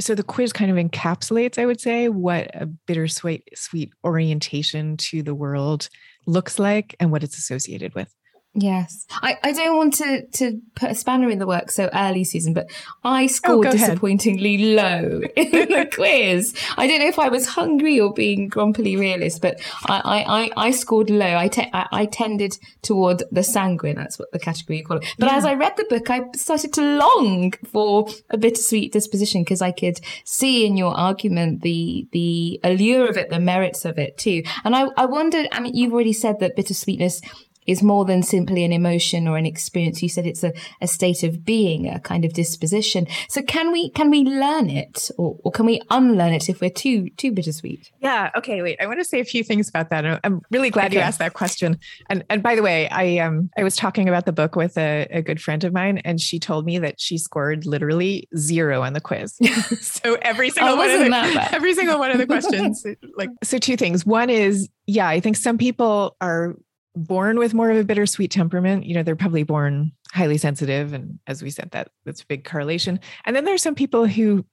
so 0.00 0.14
the 0.14 0.22
quiz 0.22 0.52
kind 0.52 0.70
of 0.70 0.76
encapsulates, 0.78 1.58
I 1.58 1.66
would 1.66 1.80
say, 1.80 2.08
what 2.08 2.50
a 2.54 2.66
bittersweet 2.66 3.48
sweet 3.54 3.92
orientation 4.04 4.96
to 4.98 5.22
the 5.22 5.34
world 5.34 5.88
looks 6.26 6.58
like 6.58 6.94
and 6.98 7.10
what 7.10 7.22
it's 7.22 7.36
associated 7.36 7.94
with. 7.94 8.12
Yes. 8.54 9.06
I, 9.10 9.38
I 9.42 9.52
don't 9.52 9.78
want 9.78 9.94
to, 9.94 10.26
to 10.26 10.60
put 10.74 10.90
a 10.90 10.94
spanner 10.94 11.30
in 11.30 11.38
the 11.38 11.46
works 11.46 11.74
so 11.74 11.88
early, 11.94 12.22
Susan, 12.22 12.52
but 12.52 12.70
I 13.02 13.24
oh, 13.24 13.26
scored 13.28 13.66
oh, 13.68 13.72
disappointingly 13.72 14.76
ahead. 14.76 15.00
low 15.00 15.20
in 15.36 15.50
the 15.50 15.88
quiz. 15.94 16.54
I 16.76 16.86
don't 16.86 17.00
know 17.00 17.06
if 17.06 17.18
I 17.18 17.30
was 17.30 17.46
hungry 17.46 17.98
or 17.98 18.12
being 18.12 18.48
grumpily 18.48 18.94
realist, 18.96 19.40
but 19.40 19.58
I, 19.86 20.50
I, 20.56 20.66
I, 20.66 20.70
scored 20.70 21.08
low. 21.08 21.34
I, 21.34 21.48
te- 21.48 21.70
I, 21.72 21.86
I, 21.92 22.06
tended 22.06 22.58
toward 22.82 23.22
the 23.32 23.42
sanguine. 23.42 23.96
That's 23.96 24.18
what 24.18 24.30
the 24.32 24.38
category 24.38 24.78
you 24.78 24.84
call 24.84 24.98
it. 24.98 25.14
But 25.18 25.30
yeah. 25.30 25.36
as 25.36 25.46
I 25.46 25.54
read 25.54 25.78
the 25.78 25.86
book, 25.88 26.10
I 26.10 26.24
started 26.36 26.74
to 26.74 26.82
long 26.82 27.52
for 27.70 28.06
a 28.28 28.36
bittersweet 28.36 28.92
disposition 28.92 29.44
because 29.44 29.62
I 29.62 29.72
could 29.72 29.98
see 30.24 30.66
in 30.66 30.76
your 30.76 30.94
argument 30.94 31.62
the, 31.62 32.06
the 32.12 32.60
allure 32.64 33.08
of 33.08 33.16
it, 33.16 33.30
the 33.30 33.40
merits 33.40 33.86
of 33.86 33.98
it 33.98 34.18
too. 34.18 34.42
And 34.62 34.76
I, 34.76 34.88
I 34.98 35.06
wondered, 35.06 35.48
I 35.52 35.60
mean, 35.60 35.74
you've 35.74 35.94
already 35.94 36.12
said 36.12 36.38
that 36.40 36.54
bittersweetness 36.54 37.22
is 37.66 37.82
more 37.82 38.04
than 38.04 38.22
simply 38.22 38.64
an 38.64 38.72
emotion 38.72 39.28
or 39.28 39.36
an 39.36 39.46
experience. 39.46 40.02
You 40.02 40.08
said 40.08 40.26
it's 40.26 40.44
a, 40.44 40.52
a 40.80 40.86
state 40.86 41.22
of 41.22 41.44
being, 41.44 41.88
a 41.88 42.00
kind 42.00 42.24
of 42.24 42.32
disposition. 42.32 43.06
So 43.28 43.42
can 43.42 43.72
we 43.72 43.90
can 43.90 44.10
we 44.10 44.24
learn 44.24 44.70
it 44.70 45.10
or, 45.18 45.38
or 45.44 45.52
can 45.52 45.66
we 45.66 45.80
unlearn 45.90 46.32
it 46.32 46.48
if 46.48 46.60
we're 46.60 46.70
too 46.70 47.10
too 47.16 47.32
bittersweet? 47.32 47.90
Yeah. 48.00 48.30
Okay. 48.36 48.62
Wait. 48.62 48.78
I 48.80 48.86
want 48.86 49.00
to 49.00 49.04
say 49.04 49.20
a 49.20 49.24
few 49.24 49.44
things 49.44 49.68
about 49.68 49.90
that. 49.90 50.20
I'm 50.24 50.40
really 50.50 50.70
glad 50.70 50.86
okay. 50.86 50.96
you 50.96 51.00
asked 51.00 51.18
that 51.18 51.34
question. 51.34 51.78
And 52.08 52.24
and 52.30 52.42
by 52.42 52.54
the 52.54 52.62
way, 52.62 52.88
I 52.88 53.18
um 53.18 53.50
I 53.56 53.62
was 53.62 53.76
talking 53.76 54.08
about 54.08 54.26
the 54.26 54.32
book 54.32 54.56
with 54.56 54.76
a, 54.76 55.06
a 55.10 55.22
good 55.22 55.40
friend 55.40 55.64
of 55.64 55.72
mine, 55.72 55.98
and 55.98 56.20
she 56.20 56.38
told 56.38 56.66
me 56.66 56.78
that 56.78 57.00
she 57.00 57.18
scored 57.18 57.66
literally 57.66 58.28
zero 58.36 58.82
on 58.82 58.92
the 58.92 59.00
quiz. 59.00 59.36
so 59.80 60.16
every 60.22 60.50
single 60.50 60.76
one 60.76 60.90
of 60.90 61.00
the, 61.00 61.48
every 61.52 61.74
single 61.74 61.98
one 61.98 62.10
of 62.10 62.18
the 62.18 62.26
questions, 62.26 62.84
like 63.16 63.30
so 63.42 63.58
two 63.58 63.76
things. 63.76 64.04
One 64.04 64.30
is 64.30 64.68
yeah, 64.86 65.08
I 65.08 65.20
think 65.20 65.36
some 65.36 65.58
people 65.58 66.16
are 66.20 66.56
born 66.94 67.38
with 67.38 67.54
more 67.54 67.70
of 67.70 67.76
a 67.76 67.84
bittersweet 67.84 68.30
temperament. 68.30 68.84
You 68.84 68.94
know, 68.94 69.02
they're 69.02 69.16
probably 69.16 69.42
born 69.42 69.92
highly 70.12 70.38
sensitive. 70.38 70.92
And 70.92 71.18
as 71.26 71.42
we 71.42 71.50
said, 71.50 71.70
that 71.72 71.90
that's 72.04 72.22
a 72.22 72.26
big 72.26 72.44
correlation. 72.44 73.00
And 73.24 73.34
then 73.34 73.44
there's 73.44 73.62
some 73.62 73.74
people 73.74 74.06
who 74.06 74.44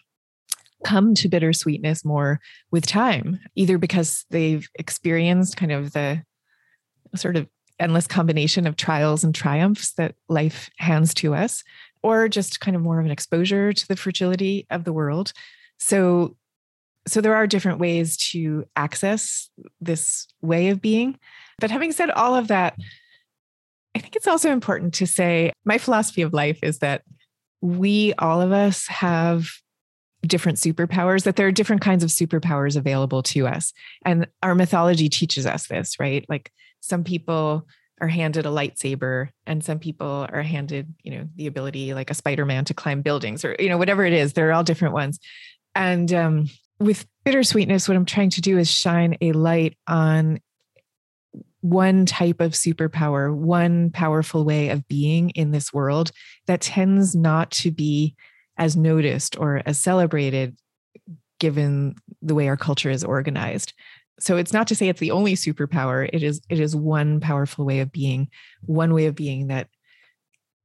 come 0.85 1.13
to 1.13 1.27
bittersweetness 1.27 2.05
more 2.05 2.39
with 2.71 2.85
time, 2.85 3.39
either 3.55 3.77
because 3.77 4.25
they've 4.29 4.67
experienced 4.75 5.57
kind 5.57 5.71
of 5.71 5.91
the 5.91 6.23
sort 7.15 7.35
of 7.35 7.47
endless 7.79 8.07
combination 8.07 8.67
of 8.67 8.75
trials 8.75 9.23
and 9.23 9.33
triumphs 9.35 9.93
that 9.93 10.15
life 10.27 10.69
hands 10.77 11.13
to 11.15 11.33
us, 11.33 11.63
or 12.03 12.29
just 12.29 12.59
kind 12.61 12.75
of 12.75 12.81
more 12.81 12.99
of 12.99 13.05
an 13.05 13.11
exposure 13.11 13.73
to 13.73 13.87
the 13.87 13.95
fragility 13.95 14.65
of 14.69 14.83
the 14.85 14.93
world. 14.93 15.33
So 15.79 16.37
so 17.07 17.21
there 17.21 17.35
are 17.35 17.47
different 17.47 17.79
ways 17.79 18.17
to 18.31 18.65
access 18.75 19.49
this 19.81 20.27
way 20.41 20.69
of 20.69 20.81
being 20.81 21.17
but 21.59 21.71
having 21.71 21.91
said 21.91 22.09
all 22.11 22.35
of 22.35 22.47
that, 22.47 22.75
I 23.95 23.99
think 23.99 24.15
it's 24.15 24.27
also 24.27 24.51
important 24.51 24.93
to 24.95 25.07
say 25.07 25.51
my 25.65 25.77
philosophy 25.77 26.21
of 26.21 26.33
life 26.33 26.59
is 26.63 26.79
that 26.79 27.03
we, 27.61 28.13
all 28.19 28.41
of 28.41 28.51
us, 28.51 28.87
have 28.87 29.49
different 30.25 30.57
superpowers, 30.57 31.23
that 31.23 31.35
there 31.35 31.47
are 31.47 31.51
different 31.51 31.81
kinds 31.81 32.03
of 32.03 32.09
superpowers 32.09 32.75
available 32.75 33.23
to 33.23 33.47
us. 33.47 33.73
And 34.05 34.27
our 34.43 34.55
mythology 34.55 35.09
teaches 35.09 35.45
us 35.45 35.67
this, 35.67 35.99
right? 35.99 36.25
Like 36.29 36.51
some 36.81 37.03
people 37.03 37.65
are 38.01 38.07
handed 38.07 38.45
a 38.45 38.49
lightsaber 38.49 39.29
and 39.45 39.63
some 39.63 39.79
people 39.79 40.27
are 40.31 40.41
handed 40.41 40.93
you 41.03 41.11
know 41.11 41.27
the 41.35 41.47
ability 41.47 41.93
like 41.93 42.09
a 42.09 42.13
spider-man 42.13 42.65
to 42.65 42.73
climb 42.73 43.01
buildings 43.01 43.43
or 43.43 43.55
you 43.59 43.69
know 43.69 43.77
whatever 43.77 44.05
it 44.05 44.13
is 44.13 44.33
they're 44.33 44.53
all 44.53 44.63
different 44.63 44.93
ones 44.93 45.19
and 45.75 46.13
um, 46.13 46.49
with 46.79 47.05
bittersweetness 47.25 47.87
what 47.87 47.97
i'm 47.97 48.05
trying 48.05 48.29
to 48.29 48.41
do 48.41 48.57
is 48.57 48.69
shine 48.69 49.17
a 49.21 49.31
light 49.33 49.77
on 49.87 50.39
one 51.61 52.05
type 52.05 52.39
of 52.39 52.53
superpower, 52.53 53.33
one 53.33 53.89
powerful 53.91 54.45
way 54.45 54.69
of 54.69 54.87
being 54.87 55.29
in 55.31 55.51
this 55.51 55.73
world 55.73 56.11
that 56.47 56.61
tends 56.61 57.15
not 57.15 57.51
to 57.51 57.71
be 57.71 58.15
as 58.57 58.75
noticed 58.75 59.37
or 59.37 59.61
as 59.65 59.77
celebrated 59.77 60.57
given 61.39 61.95
the 62.21 62.35
way 62.35 62.47
our 62.47 62.57
culture 62.57 62.89
is 62.89 63.03
organized. 63.03 63.73
So 64.19 64.35
it's 64.35 64.51
not 64.51 64.67
to 64.67 64.75
say 64.75 64.89
it's 64.89 64.99
the 64.99 65.11
only 65.11 65.35
superpower. 65.35 66.09
It 66.11 66.23
is 66.23 66.41
it 66.49 66.59
is 66.59 66.75
one 66.75 67.19
powerful 67.19 67.65
way 67.65 67.79
of 67.79 67.91
being, 67.91 68.29
one 68.61 68.93
way 68.93 69.05
of 69.05 69.15
being 69.15 69.47
that 69.47 69.69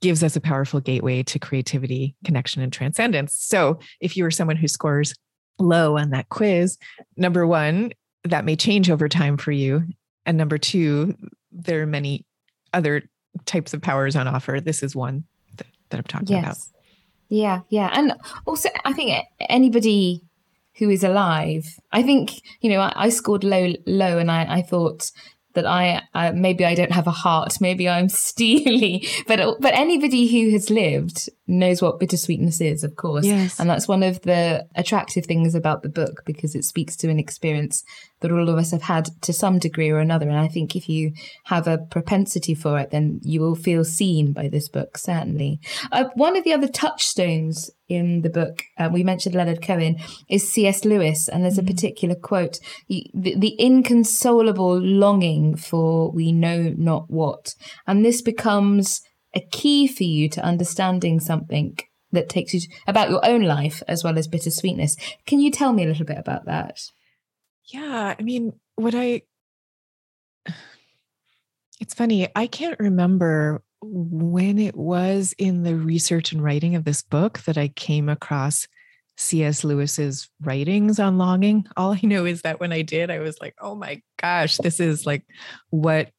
gives 0.02 0.22
us 0.22 0.36
a 0.36 0.40
powerful 0.40 0.80
gateway 0.80 1.22
to 1.22 1.38
creativity, 1.38 2.16
connection, 2.24 2.62
and 2.62 2.72
transcendence. 2.72 3.34
So 3.34 3.78
if 4.00 4.16
you 4.16 4.26
are 4.26 4.30
someone 4.30 4.56
who 4.56 4.68
scores 4.68 5.14
low 5.58 5.96
on 5.96 6.10
that 6.10 6.28
quiz, 6.28 6.78
number 7.16 7.46
one, 7.46 7.92
that 8.24 8.44
may 8.44 8.56
change 8.56 8.90
over 8.90 9.08
time 9.08 9.36
for 9.36 9.52
you 9.52 9.84
and 10.26 10.36
number 10.36 10.58
two, 10.58 11.16
there 11.52 11.82
are 11.82 11.86
many 11.86 12.24
other 12.72 13.02
types 13.46 13.74
of 13.74 13.82
powers 13.82 14.16
on 14.16 14.28
offer. 14.28 14.60
This 14.60 14.82
is 14.82 14.94
one 14.96 15.24
that, 15.56 15.66
that 15.90 15.98
I'm 15.98 16.04
talking 16.04 16.28
yes. 16.28 16.44
about. 16.44 16.58
Yeah, 17.28 17.60
yeah. 17.68 17.90
And 17.92 18.14
also, 18.46 18.68
I 18.84 18.92
think 18.92 19.24
anybody 19.40 20.22
who 20.76 20.90
is 20.90 21.04
alive, 21.04 21.78
I 21.92 22.02
think, 22.02 22.42
you 22.60 22.70
know, 22.70 22.80
I, 22.80 22.92
I 22.96 23.08
scored 23.08 23.44
low, 23.44 23.72
low, 23.86 24.18
and 24.18 24.30
I, 24.30 24.56
I 24.56 24.62
thought 24.62 25.10
that 25.54 25.66
I 25.66 26.02
uh, 26.14 26.32
maybe 26.34 26.64
I 26.64 26.74
don't 26.74 26.92
have 26.92 27.06
a 27.06 27.12
heart, 27.12 27.60
maybe 27.60 27.88
I'm 27.88 28.08
steely, 28.10 29.06
but 29.26 29.60
but 29.60 29.74
anybody 29.74 30.26
who 30.26 30.50
has 30.50 30.68
lived 30.68 31.28
knows 31.46 31.80
what 31.80 32.00
bittersweetness 32.00 32.60
is, 32.60 32.84
of 32.84 32.96
course. 32.96 33.24
Yes. 33.24 33.58
And 33.58 33.70
that's 33.70 33.88
one 33.88 34.02
of 34.02 34.20
the 34.22 34.66
attractive 34.74 35.26
things 35.26 35.54
about 35.54 35.82
the 35.82 35.88
book 35.88 36.22
because 36.24 36.54
it 36.54 36.64
speaks 36.64 36.96
to 36.96 37.08
an 37.08 37.18
experience 37.18 37.84
that 38.20 38.32
all 38.32 38.48
of 38.48 38.56
us 38.56 38.70
have 38.70 38.82
had 38.82 39.08
to 39.22 39.32
some 39.32 39.58
degree 39.58 39.90
or 39.90 39.98
another. 39.98 40.28
And 40.28 40.38
I 40.38 40.48
think 40.48 40.74
if 40.74 40.88
you 40.88 41.12
have 41.44 41.66
a 41.66 41.78
propensity 41.78 42.54
for 42.54 42.78
it, 42.78 42.90
then 42.90 43.20
you 43.22 43.40
will 43.40 43.54
feel 43.54 43.84
seen 43.84 44.32
by 44.32 44.48
this 44.48 44.68
book, 44.68 44.96
certainly. 44.96 45.60
Uh, 45.92 46.04
one 46.14 46.36
of 46.36 46.44
the 46.44 46.52
other 46.52 46.68
touchstones 46.68 47.70
in 47.88 48.22
the 48.22 48.30
book, 48.30 48.62
uh, 48.78 48.88
we 48.90 49.02
mentioned 49.02 49.34
Leonard 49.34 49.60
Cohen, 49.60 49.96
is 50.28 50.50
C.S. 50.50 50.84
Lewis. 50.84 51.28
And 51.28 51.44
there's 51.44 51.58
a 51.58 51.62
mm-hmm. 51.62 51.74
particular 51.74 52.14
quote 52.14 52.58
the, 52.88 53.10
the 53.12 53.56
inconsolable 53.58 54.80
longing 54.80 55.56
for 55.56 56.10
we 56.10 56.32
know 56.32 56.74
not 56.76 57.10
what. 57.10 57.54
And 57.86 58.04
this 58.04 58.22
becomes 58.22 59.02
a 59.34 59.40
key 59.40 59.86
for 59.86 60.04
you 60.04 60.28
to 60.30 60.44
understanding 60.44 61.20
something 61.20 61.78
that 62.12 62.28
takes 62.28 62.54
you 62.54 62.60
to, 62.60 62.68
about 62.86 63.10
your 63.10 63.24
own 63.26 63.42
life 63.42 63.82
as 63.88 64.02
well 64.02 64.16
as 64.16 64.28
bittersweetness. 64.28 64.96
Can 65.26 65.40
you 65.40 65.50
tell 65.50 65.72
me 65.72 65.84
a 65.84 65.88
little 65.88 66.06
bit 66.06 66.18
about 66.18 66.46
that? 66.46 66.78
Yeah, 67.66 68.14
I 68.18 68.22
mean, 68.22 68.52
what 68.76 68.94
I 68.94 69.22
it's 71.80 71.94
funny, 71.94 72.28
I 72.34 72.46
can't 72.46 72.78
remember 72.78 73.62
when 73.82 74.58
it 74.58 74.76
was 74.76 75.34
in 75.36 75.62
the 75.64 75.74
research 75.74 76.32
and 76.32 76.42
writing 76.42 76.76
of 76.76 76.84
this 76.84 77.02
book 77.02 77.40
that 77.40 77.58
I 77.58 77.68
came 77.68 78.08
across 78.08 78.66
C.S. 79.16 79.64
Lewis's 79.64 80.28
writings 80.40 80.98
on 80.98 81.18
longing. 81.18 81.66
All 81.76 81.92
I 81.92 82.00
know 82.02 82.24
is 82.24 82.42
that 82.42 82.60
when 82.60 82.72
I 82.72 82.82
did, 82.82 83.10
I 83.10 83.18
was 83.18 83.38
like, 83.40 83.54
oh 83.60 83.74
my 83.74 84.02
gosh, 84.20 84.56
this 84.58 84.80
is 84.80 85.06
like 85.06 85.24
what 85.70 86.10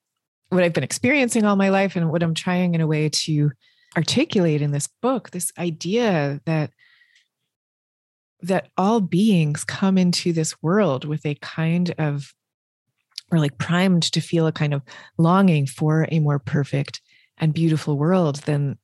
what 0.50 0.64
I've 0.64 0.74
been 0.74 0.84
experiencing 0.84 1.44
all 1.44 1.56
my 1.56 1.70
life 1.70 1.96
and 1.96 2.12
what 2.12 2.22
I'm 2.22 2.36
trying 2.36 2.76
in 2.76 2.82
a 2.82 2.88
way 2.88 3.10
to 3.10 3.52
articulate 3.98 4.62
in 4.62 4.72
this 4.72 4.88
book 5.02 5.32
this 5.32 5.52
idea 5.58 6.40
that 6.46 6.70
that 8.48 8.70
all 8.78 9.02
beings 9.02 9.64
come 9.64 9.98
into 9.98 10.34
this 10.34 10.62
world 10.62 11.06
with 11.06 11.26
a 11.26 11.36
kind 11.36 11.94
of 11.98 12.34
or 13.32 13.40
like 13.40 13.58
primed 13.58 14.04
to 14.04 14.22
feel 14.22 14.46
a 14.46 14.52
kind 14.52 14.74
of 14.74 14.84
longing 15.18 15.66
for 15.66 16.08
a 16.12 16.20
more 16.20 16.40
perfect 16.40 17.02
and 17.38 17.54
beautiful 17.54 17.98
world 17.98 18.38
than 18.44 18.78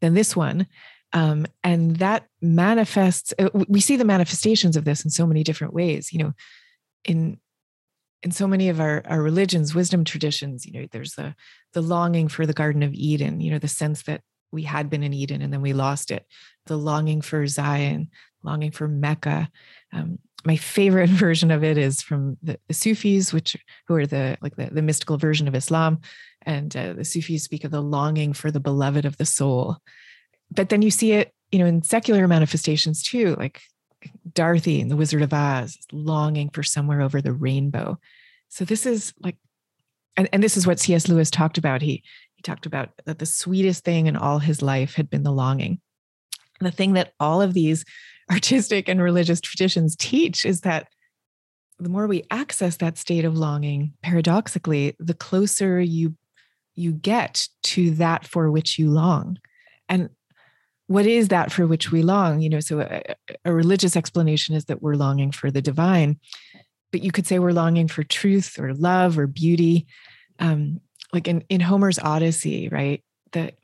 than 0.00 0.14
this 0.14 0.36
one. 0.36 0.66
Um, 1.12 1.46
and 1.64 1.96
that 1.96 2.26
manifests 2.42 3.32
uh, 3.38 3.48
we 3.68 3.80
see 3.80 3.96
the 3.96 4.04
manifestations 4.04 4.76
of 4.76 4.84
this 4.84 5.04
in 5.04 5.10
so 5.10 5.26
many 5.26 5.42
different 5.44 5.72
ways 5.72 6.12
you 6.12 6.18
know 6.18 6.32
in 7.04 7.38
in 8.22 8.32
so 8.32 8.48
many 8.48 8.68
of 8.68 8.80
our, 8.80 9.02
our 9.06 9.22
religions, 9.22 9.74
wisdom 9.74 10.02
traditions, 10.02 10.66
you 10.66 10.72
know, 10.72 10.88
there's 10.90 11.12
the 11.12 11.34
the 11.74 11.80
longing 11.80 12.26
for 12.26 12.44
the 12.44 12.52
Garden 12.52 12.82
of 12.82 12.92
Eden, 12.92 13.40
you 13.40 13.52
know, 13.52 13.58
the 13.58 13.68
sense 13.68 14.02
that 14.02 14.22
we 14.52 14.62
had 14.62 14.90
been 14.90 15.02
in 15.02 15.12
Eden 15.12 15.42
and 15.42 15.52
then 15.52 15.62
we 15.62 15.72
lost 15.72 16.10
it, 16.10 16.26
the 16.66 16.76
longing 16.76 17.20
for 17.20 17.46
Zion, 17.46 18.10
longing 18.42 18.70
for 18.70 18.88
Mecca. 18.88 19.50
Um, 19.92 20.18
my 20.44 20.56
favorite 20.56 21.10
version 21.24 21.50
of 21.50 21.64
it 21.64 21.76
is 21.76 22.02
from 22.02 22.36
the, 22.42 22.58
the, 22.68 22.74
Sufis, 22.74 23.32
which 23.32 23.56
who 23.88 23.94
are 23.96 24.06
the 24.06 24.38
like 24.40 24.56
the, 24.56 24.66
the 24.66 24.82
mystical 24.82 25.18
version 25.18 25.48
of 25.48 25.54
Islam, 25.54 26.00
and 26.42 26.74
uh, 26.76 26.94
the 26.94 27.04
Sufis 27.04 27.42
speak 27.42 27.64
of 27.64 27.70
the 27.70 27.82
longing 27.82 28.32
for 28.32 28.50
the 28.50 28.60
beloved 28.60 29.04
of 29.04 29.16
the 29.16 29.26
soul. 29.26 29.78
But 30.50 30.68
then 30.68 30.82
you 30.82 30.90
see 30.90 31.12
it, 31.12 31.32
you 31.50 31.58
know, 31.58 31.66
in 31.66 31.82
secular 31.82 32.26
manifestations 32.28 33.02
too, 33.02 33.34
like 33.38 33.60
Dorothy 34.32 34.80
and 34.80 34.90
the 34.90 34.96
Wizard 34.96 35.22
of 35.22 35.32
Oz, 35.32 35.76
longing 35.92 36.50
for 36.50 36.62
somewhere 36.62 37.00
over 37.00 37.20
the 37.20 37.32
rainbow. 37.32 37.98
So 38.48 38.64
this 38.64 38.86
is 38.86 39.12
like, 39.20 39.36
and, 40.16 40.28
and 40.32 40.42
this 40.42 40.56
is 40.56 40.66
what 40.66 40.78
C.S. 40.78 41.08
Lewis 41.08 41.30
talked 41.30 41.58
about. 41.58 41.82
He 41.82 42.04
he 42.36 42.42
talked 42.42 42.66
about 42.66 42.90
that 43.04 43.18
the 43.18 43.26
sweetest 43.26 43.84
thing 43.84 44.06
in 44.06 44.16
all 44.16 44.38
his 44.38 44.62
life 44.62 44.94
had 44.94 45.10
been 45.10 45.22
the 45.22 45.32
longing. 45.32 45.80
the 46.60 46.70
thing 46.70 46.94
that 46.94 47.12
all 47.18 47.42
of 47.42 47.54
these 47.54 47.84
artistic 48.30 48.88
and 48.88 49.02
religious 49.02 49.40
traditions 49.40 49.96
teach 49.96 50.44
is 50.44 50.62
that 50.62 50.88
the 51.78 51.88
more 51.88 52.06
we 52.06 52.24
access 52.30 52.78
that 52.78 52.96
state 52.96 53.24
of 53.24 53.36
longing, 53.36 53.92
paradoxically, 54.02 54.96
the 54.98 55.14
closer 55.14 55.80
you 55.80 56.14
you 56.74 56.92
get 56.92 57.48
to 57.62 57.90
that 57.92 58.26
for 58.26 58.50
which 58.50 58.78
you 58.78 58.90
long. 58.90 59.38
And 59.88 60.10
what 60.88 61.06
is 61.06 61.28
that 61.28 61.50
for 61.50 61.66
which 61.66 61.90
we 61.90 62.02
long? 62.02 62.40
You 62.40 62.50
know, 62.50 62.60
so 62.60 62.80
a, 62.80 63.14
a 63.44 63.52
religious 63.52 63.96
explanation 63.96 64.54
is 64.54 64.66
that 64.66 64.82
we're 64.82 64.94
longing 64.94 65.32
for 65.32 65.50
the 65.50 65.62
divine, 65.62 66.20
but 66.92 67.02
you 67.02 67.10
could 67.10 67.26
say 67.26 67.38
we're 67.38 67.52
longing 67.52 67.88
for 67.88 68.04
truth 68.04 68.58
or 68.58 68.74
love 68.74 69.18
or 69.18 69.26
beauty. 69.26 69.86
Um, 70.38 70.80
like 71.12 71.28
in, 71.28 71.42
in 71.48 71.60
Homer's 71.60 71.98
Odyssey, 71.98 72.68
right? 72.68 73.02
That 73.32 73.54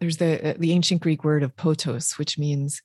there's 0.00 0.16
the 0.16 0.56
the 0.58 0.72
ancient 0.72 1.02
Greek 1.02 1.24
word 1.24 1.42
of 1.42 1.56
pothos, 1.56 2.18
which 2.18 2.38
means 2.38 2.82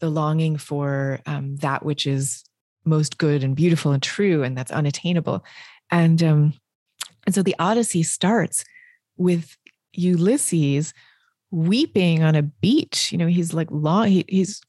the 0.00 0.10
longing 0.10 0.56
for 0.56 1.20
um, 1.26 1.56
that 1.56 1.84
which 1.84 2.06
is 2.06 2.44
most 2.84 3.18
good 3.18 3.44
and 3.44 3.56
beautiful 3.56 3.92
and 3.92 4.02
true, 4.02 4.42
and 4.42 4.56
that's 4.56 4.72
unattainable. 4.72 5.44
And 5.90 6.22
um, 6.22 6.54
and 7.26 7.34
so 7.34 7.42
the 7.42 7.56
Odyssey 7.58 8.02
starts 8.02 8.64
with 9.16 9.56
Ulysses 9.92 10.92
weeping 11.50 12.22
on 12.22 12.34
a 12.34 12.42
beach. 12.42 13.12
You 13.12 13.18
know, 13.18 13.26
he's 13.26 13.54
like 13.54 13.68
long, 13.70 14.08
he, 14.08 14.24
he's 14.28 14.60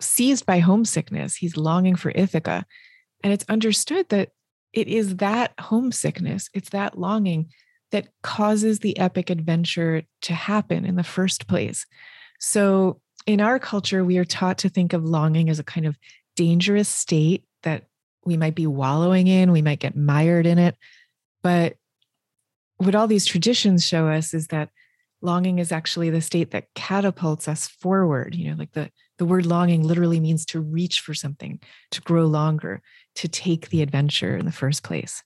seized 0.00 0.46
by 0.46 0.58
homesickness. 0.58 1.36
He's 1.36 1.56
longing 1.56 1.96
for 1.96 2.12
Ithaca. 2.14 2.64
And 3.22 3.32
it's 3.32 3.44
understood 3.48 4.08
that 4.08 4.30
it 4.78 4.86
is 4.86 5.16
that 5.16 5.52
homesickness, 5.58 6.48
it's 6.54 6.70
that 6.70 6.96
longing 6.96 7.50
that 7.90 8.06
causes 8.22 8.78
the 8.78 8.96
epic 8.96 9.28
adventure 9.28 10.02
to 10.22 10.34
happen 10.34 10.84
in 10.84 10.94
the 10.94 11.02
first 11.02 11.48
place. 11.48 11.84
So, 12.38 13.00
in 13.26 13.40
our 13.40 13.58
culture, 13.58 14.04
we 14.04 14.18
are 14.18 14.24
taught 14.24 14.58
to 14.58 14.68
think 14.68 14.92
of 14.92 15.04
longing 15.04 15.50
as 15.50 15.58
a 15.58 15.64
kind 15.64 15.84
of 15.84 15.98
dangerous 16.36 16.88
state 16.88 17.44
that 17.64 17.86
we 18.24 18.36
might 18.36 18.54
be 18.54 18.68
wallowing 18.68 19.26
in, 19.26 19.50
we 19.50 19.62
might 19.62 19.80
get 19.80 19.96
mired 19.96 20.46
in 20.46 20.58
it. 20.58 20.76
But 21.42 21.74
what 22.76 22.94
all 22.94 23.08
these 23.08 23.26
traditions 23.26 23.84
show 23.84 24.06
us 24.06 24.32
is 24.32 24.46
that 24.48 24.70
longing 25.20 25.58
is 25.58 25.72
actually 25.72 26.10
the 26.10 26.20
state 26.20 26.52
that 26.52 26.72
catapults 26.76 27.48
us 27.48 27.66
forward. 27.66 28.36
You 28.36 28.50
know, 28.50 28.56
like 28.56 28.72
the, 28.72 28.90
the 29.18 29.24
word 29.24 29.46
longing 29.46 29.82
literally 29.82 30.20
means 30.20 30.44
to 30.46 30.60
reach 30.60 31.00
for 31.00 31.14
something, 31.14 31.60
to 31.90 32.00
grow 32.00 32.26
longer, 32.26 32.82
to 33.16 33.28
take 33.28 33.68
the 33.68 33.82
adventure 33.82 34.36
in 34.36 34.46
the 34.46 34.52
first 34.52 34.82
place. 34.82 35.22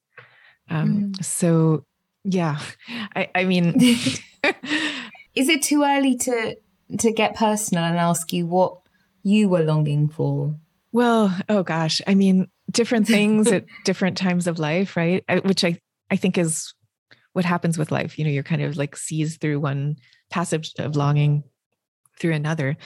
Um, 0.69 1.13
mm. 1.13 1.25
So 1.25 1.85
yeah. 2.25 2.59
I, 3.17 3.31
I 3.35 3.45
mean, 3.45 3.75
is 5.35 5.49
it 5.49 5.63
too 5.63 5.83
early 5.85 6.17
to 6.17 6.57
to 6.99 7.13
get 7.13 7.37
personal 7.37 7.85
and 7.85 7.97
ask 7.97 8.33
you 8.33 8.47
what 8.47 8.79
you 9.23 9.49
were 9.49 9.63
longing 9.63 10.09
for? 10.09 10.55
Well, 10.93 11.35
oh 11.49 11.63
gosh, 11.63 12.01
I 12.07 12.15
mean, 12.15 12.49
different 12.71 13.07
things 13.07 13.51
at 13.51 13.65
different 13.85 14.19
times 14.19 14.47
of 14.47 14.59
life, 14.59 14.97
right? 14.97 15.25
Which 15.45 15.65
I 15.65 15.79
I 16.11 16.17
think 16.17 16.39
is 16.39 16.75
what 17.33 17.45
happens 17.45 17.79
with 17.79 17.91
life. 17.91 18.19
You 18.19 18.25
know, 18.25 18.31
you're 18.31 18.43
kind 18.43 18.63
of 18.63 18.77
like 18.77 18.97
seized 18.97 19.41
through 19.41 19.61
one 19.61 19.97
passage 20.31 20.73
of 20.79 20.97
longing 20.97 21.45
through 22.19 22.35
another. 22.35 22.77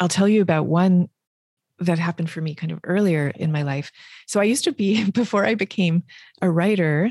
I'll 0.00 0.08
tell 0.08 0.28
you 0.28 0.42
about 0.42 0.66
one 0.66 1.08
that 1.78 1.98
happened 1.98 2.30
for 2.30 2.40
me 2.40 2.54
kind 2.54 2.72
of 2.72 2.80
earlier 2.84 3.32
in 3.36 3.52
my 3.52 3.62
life. 3.62 3.90
So 4.26 4.40
I 4.40 4.44
used 4.44 4.64
to 4.64 4.72
be 4.72 5.10
before 5.10 5.44
I 5.44 5.54
became 5.54 6.04
a 6.40 6.50
writer, 6.50 7.10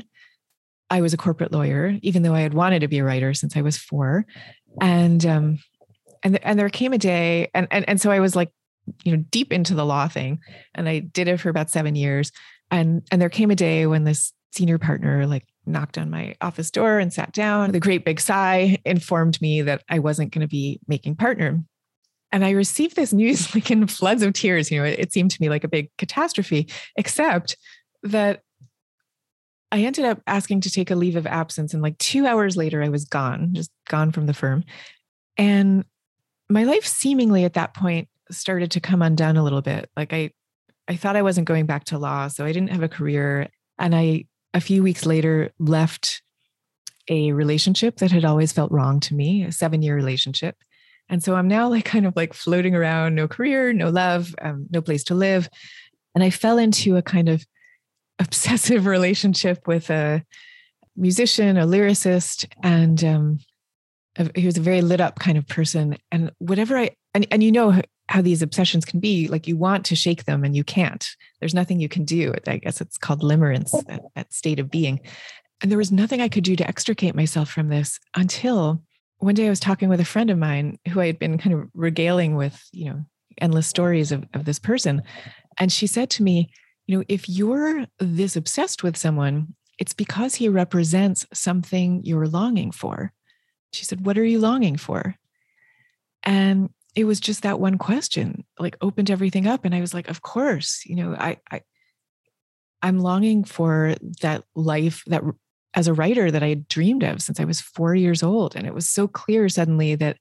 I 0.90 1.00
was 1.00 1.12
a 1.12 1.18
corporate 1.18 1.52
lawyer, 1.52 1.98
even 2.02 2.22
though 2.22 2.34
I 2.34 2.40
had 2.40 2.54
wanted 2.54 2.80
to 2.80 2.88
be 2.88 2.98
a 2.98 3.04
writer 3.04 3.34
since 3.34 3.56
I 3.56 3.62
was 3.62 3.76
four. 3.76 4.24
And 4.80 5.24
um, 5.26 5.58
and 6.22 6.42
and 6.44 6.58
there 6.58 6.68
came 6.68 6.92
a 6.92 6.98
day, 6.98 7.50
and 7.54 7.66
and 7.70 7.88
and 7.88 8.00
so 8.00 8.10
I 8.10 8.20
was 8.20 8.36
like, 8.36 8.50
you 9.04 9.16
know, 9.16 9.24
deep 9.30 9.52
into 9.52 9.74
the 9.74 9.86
law 9.86 10.06
thing, 10.06 10.38
and 10.74 10.88
I 10.88 10.98
did 11.00 11.28
it 11.28 11.38
for 11.38 11.48
about 11.48 11.70
seven 11.70 11.96
years. 11.96 12.30
And 12.70 13.02
and 13.10 13.20
there 13.20 13.30
came 13.30 13.50
a 13.50 13.56
day 13.56 13.86
when 13.86 14.04
this 14.04 14.32
senior 14.52 14.78
partner 14.78 15.26
like 15.26 15.46
knocked 15.66 15.98
on 15.98 16.10
my 16.10 16.34
office 16.40 16.70
door 16.70 16.98
and 16.98 17.12
sat 17.12 17.32
down. 17.32 17.72
The 17.72 17.80
great 17.80 18.04
big 18.04 18.20
sigh 18.20 18.78
informed 18.84 19.40
me 19.40 19.62
that 19.62 19.82
I 19.88 19.98
wasn't 19.98 20.32
going 20.32 20.42
to 20.42 20.48
be 20.48 20.80
making 20.86 21.16
partner. 21.16 21.62
And 22.32 22.44
I 22.44 22.50
received 22.50 22.96
this 22.96 23.12
news 23.12 23.54
like 23.54 23.70
in 23.70 23.86
floods 23.86 24.22
of 24.22 24.32
tears. 24.32 24.70
You 24.70 24.80
know, 24.80 24.86
it, 24.86 24.98
it 24.98 25.12
seemed 25.12 25.30
to 25.32 25.40
me 25.40 25.48
like 25.48 25.64
a 25.64 25.68
big 25.68 25.90
catastrophe, 25.98 26.68
except 26.96 27.56
that 28.02 28.42
I 29.72 29.80
ended 29.80 30.04
up 30.04 30.22
asking 30.26 30.62
to 30.62 30.70
take 30.70 30.90
a 30.90 30.96
leave 30.96 31.16
of 31.16 31.26
absence. 31.26 31.74
And 31.74 31.82
like 31.82 31.98
two 31.98 32.26
hours 32.26 32.56
later, 32.56 32.82
I 32.82 32.88
was 32.88 33.04
gone, 33.04 33.50
just 33.52 33.70
gone 33.88 34.12
from 34.12 34.26
the 34.26 34.34
firm. 34.34 34.64
And 35.36 35.84
my 36.48 36.64
life 36.64 36.86
seemingly 36.86 37.44
at 37.44 37.54
that 37.54 37.74
point 37.74 38.08
started 38.30 38.70
to 38.72 38.80
come 38.80 39.02
undone 39.02 39.36
a 39.36 39.42
little 39.42 39.62
bit. 39.62 39.90
Like 39.96 40.12
I, 40.12 40.30
I 40.88 40.96
thought 40.96 41.16
I 41.16 41.22
wasn't 41.22 41.48
going 41.48 41.66
back 41.66 41.84
to 41.84 41.98
law, 41.98 42.28
so 42.28 42.44
I 42.44 42.52
didn't 42.52 42.70
have 42.70 42.82
a 42.82 42.88
career. 42.88 43.48
And 43.78 43.94
I, 43.94 44.26
a 44.54 44.60
few 44.60 44.82
weeks 44.82 45.04
later, 45.04 45.50
left 45.58 46.22
a 47.08 47.32
relationship 47.32 47.96
that 47.96 48.12
had 48.12 48.24
always 48.24 48.52
felt 48.52 48.72
wrong 48.72 49.00
to 49.00 49.14
me, 49.14 49.44
a 49.44 49.52
seven 49.52 49.82
year 49.82 49.94
relationship. 49.94 50.56
And 51.08 51.22
so 51.22 51.34
I'm 51.34 51.48
now 51.48 51.68
like 51.68 51.84
kind 51.84 52.06
of 52.06 52.16
like 52.16 52.34
floating 52.34 52.74
around, 52.74 53.14
no 53.14 53.28
career, 53.28 53.72
no 53.72 53.90
love, 53.90 54.34
um, 54.40 54.66
no 54.70 54.80
place 54.80 55.04
to 55.04 55.14
live. 55.14 55.48
And 56.14 56.24
I 56.24 56.30
fell 56.30 56.58
into 56.58 56.96
a 56.96 57.02
kind 57.02 57.28
of 57.28 57.44
obsessive 58.18 58.86
relationship 58.86 59.66
with 59.66 59.90
a 59.90 60.24
musician, 60.96 61.58
a 61.58 61.66
lyricist, 61.66 62.46
and 62.62 63.04
um, 63.04 63.38
he 64.34 64.46
was 64.46 64.56
a 64.56 64.62
very 64.62 64.80
lit 64.80 65.00
up 65.00 65.18
kind 65.18 65.36
of 65.36 65.46
person. 65.46 65.96
And 66.10 66.32
whatever 66.38 66.78
I 66.78 66.90
and, 67.14 67.26
and 67.30 67.42
you 67.42 67.52
know 67.52 67.80
how 68.08 68.22
these 68.22 68.42
obsessions 68.42 68.84
can 68.84 69.00
be, 69.00 69.28
like 69.28 69.46
you 69.46 69.56
want 69.56 69.84
to 69.86 69.96
shake 69.96 70.24
them 70.24 70.44
and 70.44 70.54
you 70.54 70.64
can't. 70.64 71.06
There's 71.40 71.54
nothing 71.54 71.80
you 71.80 71.88
can 71.88 72.04
do. 72.04 72.34
I 72.46 72.58
guess 72.58 72.80
it's 72.80 72.98
called 72.98 73.22
limerence, 73.22 73.72
that, 73.86 74.02
that 74.14 74.32
state 74.32 74.60
of 74.60 74.70
being. 74.70 75.00
And 75.60 75.70
there 75.70 75.78
was 75.78 75.90
nothing 75.90 76.20
I 76.20 76.28
could 76.28 76.44
do 76.44 76.56
to 76.56 76.66
extricate 76.68 77.14
myself 77.14 77.50
from 77.50 77.68
this 77.68 77.98
until 78.14 78.82
one 79.18 79.34
day 79.34 79.46
I 79.46 79.50
was 79.50 79.60
talking 79.60 79.88
with 79.88 80.00
a 80.00 80.04
friend 80.04 80.30
of 80.30 80.38
mine 80.38 80.78
who 80.88 81.00
I 81.00 81.06
had 81.06 81.18
been 81.18 81.38
kind 81.38 81.54
of 81.54 81.68
regaling 81.74 82.36
with, 82.36 82.62
you 82.72 82.86
know, 82.86 83.04
endless 83.38 83.66
stories 83.66 84.12
of, 84.12 84.24
of 84.34 84.44
this 84.44 84.58
person. 84.58 85.02
And 85.58 85.72
she 85.72 85.86
said 85.86 86.10
to 86.10 86.22
me, 86.22 86.50
you 86.86 86.96
know, 86.96 87.04
if 87.08 87.28
you're 87.28 87.86
this 87.98 88.36
obsessed 88.36 88.82
with 88.82 88.96
someone, 88.96 89.54
it's 89.78 89.94
because 89.94 90.36
he 90.36 90.48
represents 90.48 91.26
something 91.32 92.02
you're 92.04 92.26
longing 92.26 92.70
for. 92.70 93.12
She 93.72 93.84
said, 93.84 94.06
What 94.06 94.16
are 94.16 94.24
you 94.24 94.38
longing 94.38 94.76
for? 94.76 95.16
And 96.22 96.70
it 96.94 97.04
was 97.04 97.20
just 97.20 97.42
that 97.42 97.60
one 97.60 97.78
question, 97.78 98.44
like 98.58 98.76
opened 98.80 99.10
everything 99.10 99.46
up. 99.46 99.64
And 99.64 99.74
I 99.74 99.80
was 99.80 99.92
like, 99.92 100.08
Of 100.08 100.22
course, 100.22 100.82
you 100.86 100.96
know, 100.96 101.14
I, 101.18 101.38
I 101.50 101.62
I'm 102.82 103.00
longing 103.00 103.44
for 103.44 103.94
that 104.22 104.44
life 104.54 105.02
that 105.06 105.22
as 105.76 105.86
a 105.86 105.94
writer 105.94 106.30
that 106.30 106.42
I 106.42 106.48
had 106.48 106.68
dreamed 106.68 107.04
of 107.04 107.22
since 107.22 107.38
I 107.38 107.44
was 107.44 107.60
four 107.60 107.94
years 107.94 108.22
old. 108.22 108.56
And 108.56 108.66
it 108.66 108.74
was 108.74 108.88
so 108.88 109.06
clear 109.06 109.48
suddenly 109.48 109.94
that 109.96 110.16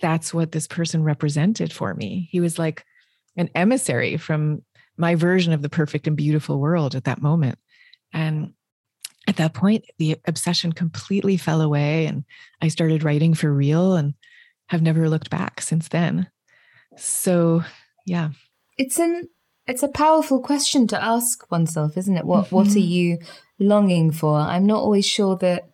that's 0.00 0.32
what 0.32 0.52
this 0.52 0.66
person 0.66 1.04
represented 1.04 1.72
for 1.72 1.94
me. 1.94 2.28
He 2.32 2.40
was 2.40 2.58
like 2.58 2.84
an 3.36 3.50
emissary 3.54 4.16
from 4.16 4.62
my 4.96 5.14
version 5.14 5.52
of 5.52 5.60
the 5.62 5.68
perfect 5.68 6.06
and 6.06 6.16
beautiful 6.16 6.58
world 6.58 6.94
at 6.94 7.04
that 7.04 7.20
moment. 7.20 7.58
And 8.12 8.54
at 9.28 9.36
that 9.36 9.52
point, 9.52 9.84
the 9.98 10.16
obsession 10.26 10.72
completely 10.72 11.36
fell 11.36 11.60
away, 11.60 12.06
and 12.06 12.24
I 12.62 12.68
started 12.68 13.04
writing 13.04 13.34
for 13.34 13.52
real 13.52 13.94
and 13.94 14.14
have 14.68 14.82
never 14.82 15.08
looked 15.08 15.30
back 15.30 15.60
since 15.60 15.88
then. 15.88 16.28
So, 16.96 17.62
yeah. 18.06 18.30
It's 18.78 18.98
an 18.98 19.28
it's 19.70 19.82
a 19.82 19.88
powerful 19.88 20.40
question 20.40 20.86
to 20.88 21.02
ask 21.02 21.50
oneself, 21.50 21.96
isn't 21.96 22.16
it? 22.16 22.24
What 22.24 22.46
mm-hmm. 22.46 22.56
what 22.56 22.66
are 22.68 22.70
mm-hmm. 22.70 22.78
you 22.80 23.18
longing 23.58 24.10
for? 24.10 24.36
I'm 24.36 24.66
not 24.66 24.82
always 24.82 25.06
sure 25.06 25.36
that 25.36 25.64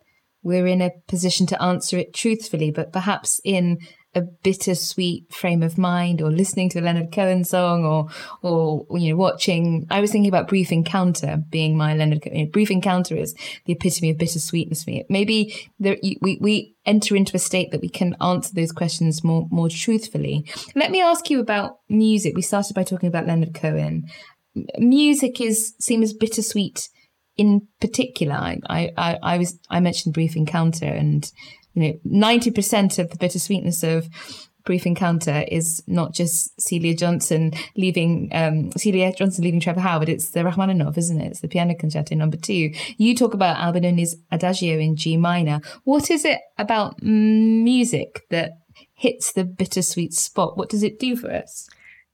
we're 0.43 0.67
in 0.67 0.81
a 0.81 0.91
position 1.07 1.47
to 1.47 1.61
answer 1.61 1.97
it 1.97 2.13
truthfully, 2.13 2.71
but 2.71 2.93
perhaps 2.93 3.41
in 3.43 3.79
a 4.17 4.21
bittersweet 4.21 5.31
frame 5.31 5.61
of 5.61 5.77
mind 5.77 6.21
or 6.21 6.31
listening 6.31 6.69
to 6.69 6.79
a 6.79 6.81
Leonard 6.81 7.11
Cohen 7.11 7.43
song 7.43 7.85
or 7.85 8.09
or 8.41 8.85
you 8.97 9.11
know 9.11 9.15
watching 9.15 9.85
I 9.89 10.01
was 10.01 10.11
thinking 10.11 10.29
about 10.29 10.47
Brief 10.47 10.71
Encounter 10.71 11.43
being 11.49 11.77
my 11.77 11.93
Leonard 11.93 12.23
Cohen. 12.23 12.37
You 12.37 12.45
know, 12.45 12.51
Brief 12.51 12.71
Encounter 12.71 13.15
is 13.15 13.33
the 13.65 13.73
epitome 13.73 14.09
of 14.09 14.17
bittersweetness 14.17 14.83
for 14.83 14.89
me. 14.89 15.05
Maybe 15.09 15.69
there, 15.79 15.97
we 16.21 16.37
we 16.41 16.75
enter 16.85 17.15
into 17.15 17.35
a 17.35 17.39
state 17.39 17.71
that 17.71 17.81
we 17.81 17.89
can 17.89 18.15
answer 18.19 18.53
those 18.53 18.71
questions 18.71 19.23
more 19.23 19.47
more 19.51 19.69
truthfully. 19.69 20.45
Let 20.75 20.91
me 20.91 21.01
ask 21.01 21.29
you 21.29 21.39
about 21.39 21.79
music. 21.87 22.35
We 22.35 22.41
started 22.41 22.73
by 22.73 22.83
talking 22.83 23.07
about 23.07 23.27
Leonard 23.27 23.53
Cohen. 23.53 24.07
Music 24.79 25.39
is 25.39 25.75
seems 25.79 26.13
bittersweet 26.13 26.89
in 27.37 27.67
particular. 27.79 28.35
I, 28.35 28.59
I, 28.97 29.17
I 29.21 29.37
was 29.37 29.59
I 29.69 29.79
mentioned 29.79 30.13
Brief 30.13 30.35
Encounter 30.35 30.85
and 30.85 31.31
you 31.73 31.99
know, 32.03 32.27
90% 32.27 32.97
of 32.97 33.11
the 33.11 33.17
bittersweetness 33.17 33.83
of 33.83 34.09
brief 34.67 34.85
encounter 34.85 35.45
is 35.47 35.81
not 35.87 36.13
just 36.13 36.59
Celia 36.61 36.93
Johnson 36.93 37.53
leaving 37.77 38.29
um, 38.33 38.71
Celia 38.73 39.13
Johnson 39.13 39.43
leaving 39.43 39.61
Trevor 39.61 39.79
Howard. 39.79 40.09
It's 40.09 40.31
the 40.31 40.43
Rachmaninoff, 40.43 40.97
isn't 40.97 41.21
it? 41.21 41.27
It's 41.27 41.39
the 41.39 41.47
piano 41.47 41.73
concerto 41.73 42.15
number 42.15 42.35
two. 42.35 42.71
You 42.97 43.15
talk 43.15 43.33
about 43.33 43.57
Albinoni's 43.57 44.17
Adagio 44.31 44.77
in 44.77 44.97
G 44.97 45.15
minor. 45.15 45.61
What 45.85 46.11
is 46.11 46.25
it 46.25 46.41
about 46.57 47.01
music 47.01 48.23
that 48.29 48.51
hits 48.93 49.31
the 49.31 49.45
bittersweet 49.45 50.13
spot? 50.13 50.57
What 50.57 50.69
does 50.69 50.83
it 50.83 50.99
do 50.99 51.15
for 51.15 51.31
us? 51.31 51.69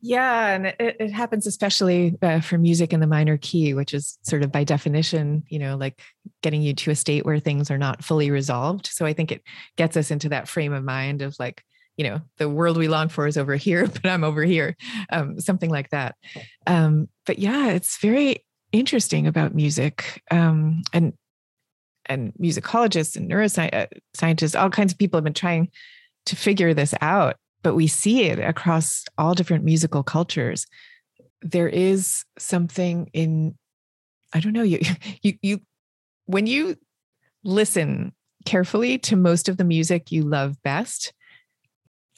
Yeah, 0.05 0.47
and 0.49 0.65
it, 0.65 0.97
it 0.99 1.11
happens 1.13 1.47
especially 1.47 2.17
uh, 2.21 2.41
for 2.41 2.57
music 2.57 2.91
in 2.91 2.99
the 2.99 3.07
minor 3.07 3.37
key, 3.37 3.73
which 3.73 3.93
is 3.93 4.17
sort 4.23 4.43
of 4.43 4.51
by 4.51 4.65
definition, 4.65 5.43
you 5.47 5.57
know, 5.57 5.77
like 5.77 6.01
getting 6.41 6.61
you 6.61 6.73
to 6.73 6.91
a 6.91 6.95
state 6.95 7.25
where 7.25 7.39
things 7.39 7.71
are 7.71 7.77
not 7.77 8.03
fully 8.03 8.29
resolved. 8.29 8.87
So 8.87 9.05
I 9.05 9.13
think 9.13 9.31
it 9.31 9.43
gets 9.77 9.95
us 9.95 10.11
into 10.11 10.27
that 10.27 10.49
frame 10.49 10.73
of 10.73 10.83
mind 10.83 11.21
of 11.21 11.37
like, 11.39 11.63
you 11.95 12.03
know, 12.03 12.19
the 12.37 12.49
world 12.49 12.75
we 12.75 12.89
long 12.89 13.07
for 13.07 13.27
is 13.27 13.37
over 13.37 13.55
here, 13.55 13.87
but 14.03 14.05
I'm 14.05 14.25
over 14.25 14.43
here, 14.43 14.75
um, 15.09 15.39
something 15.39 15.69
like 15.69 15.89
that. 15.91 16.15
Um, 16.67 17.07
but 17.25 17.39
yeah, 17.39 17.69
it's 17.69 17.97
very 18.01 18.43
interesting 18.73 19.25
about 19.25 19.55
music 19.55 20.21
um, 20.29 20.81
and 20.91 21.13
and 22.07 22.33
musicologists 22.33 23.15
and 23.15 23.31
neuroscientists, 23.31 24.55
uh, 24.55 24.59
all 24.59 24.69
kinds 24.69 24.91
of 24.91 24.99
people 24.99 25.17
have 25.17 25.23
been 25.23 25.33
trying 25.33 25.69
to 26.25 26.35
figure 26.35 26.73
this 26.73 26.93
out 26.99 27.37
but 27.63 27.76
we 27.76 27.88
see 27.88 28.23
it 28.23 28.39
across 28.39 29.06
all 29.17 29.34
different 29.34 29.63
musical 29.63 30.04
cultures. 30.04 30.67
There 31.41 31.69
is 31.69 32.23
something 32.38 33.10
in, 33.13 33.58
I 34.34 34.39
don't 34.39 34.54
know, 34.54 34.63
you, 34.63 34.80
you, 35.21 35.34
you, 35.41 35.60
when 36.26 36.45
you 36.45 36.76
listen 37.43 38.13
carefully 38.45 38.97
to 38.97 39.15
most 39.15 39.49
of 39.49 39.58
the 39.58 39.63
music 39.63 40.12
you 40.12 40.23
love 40.23 40.62
best, 40.63 41.13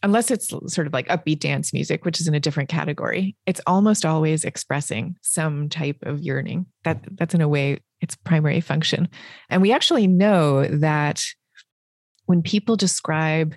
unless 0.04 0.30
it's 0.30 0.50
sort 0.50 0.86
of 0.86 0.94
like 0.94 1.08
upbeat 1.08 1.40
dance 1.40 1.74
music, 1.74 2.06
which 2.06 2.20
is 2.20 2.28
in 2.28 2.36
a 2.36 2.40
different 2.40 2.70
category, 2.70 3.36
it's 3.46 3.62
almost 3.66 4.06
always 4.06 4.44
expressing 4.44 5.16
some 5.22 5.70
type 5.70 5.98
of 6.04 6.22
yearning. 6.22 6.66
That 6.84 7.04
that's 7.18 7.34
in 7.34 7.42
a 7.42 7.48
way 7.48 7.80
its 8.02 8.16
primary 8.16 8.62
function. 8.62 9.10
And 9.50 9.62
we 9.62 9.72
actually 9.72 10.06
know 10.06 10.66
that 10.66 11.24
when 12.26 12.44
people 12.44 12.76
describe 12.76 13.56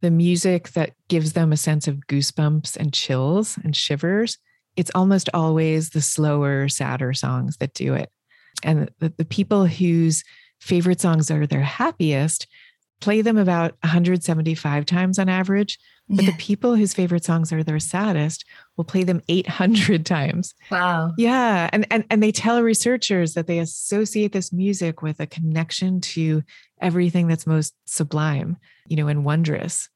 the 0.00 0.10
music 0.10 0.70
that 0.70 0.92
gives 1.08 1.32
them 1.32 1.52
a 1.52 1.56
sense 1.56 1.88
of 1.88 2.06
goosebumps 2.06 2.76
and 2.76 2.92
chills 2.92 3.58
and 3.64 3.74
shivers, 3.74 4.38
it's 4.76 4.92
almost 4.94 5.28
always 5.34 5.90
the 5.90 6.00
slower, 6.00 6.68
sadder 6.68 7.12
songs 7.12 7.56
that 7.56 7.74
do 7.74 7.94
it. 7.94 8.10
And 8.62 8.90
the, 9.00 9.12
the 9.16 9.24
people 9.24 9.66
whose 9.66 10.22
favorite 10.60 11.00
songs 11.00 11.30
are 11.30 11.46
their 11.46 11.62
happiest 11.62 12.46
play 13.00 13.22
them 13.22 13.38
about 13.38 13.72
175 13.82 14.86
times 14.86 15.18
on 15.18 15.28
average. 15.28 15.78
But 16.08 16.24
yeah. 16.24 16.30
the 16.30 16.36
people 16.38 16.74
whose 16.74 16.94
favorite 16.94 17.24
songs 17.24 17.52
are 17.52 17.62
their 17.62 17.78
saddest 17.78 18.44
will 18.76 18.84
play 18.84 19.04
them 19.04 19.20
800 19.28 20.06
times. 20.06 20.54
Wow. 20.70 21.12
Yeah. 21.18 21.68
And, 21.72 21.86
and, 21.90 22.04
and 22.10 22.22
they 22.22 22.32
tell 22.32 22.62
researchers 22.62 23.34
that 23.34 23.46
they 23.46 23.58
associate 23.58 24.32
this 24.32 24.52
music 24.52 25.02
with 25.02 25.20
a 25.20 25.26
connection 25.26 26.00
to 26.00 26.42
everything 26.80 27.28
that's 27.28 27.46
most 27.46 27.74
sublime 27.84 28.56
you 28.88 28.96
know, 28.96 29.06
and 29.06 29.24
wondrous. 29.24 29.88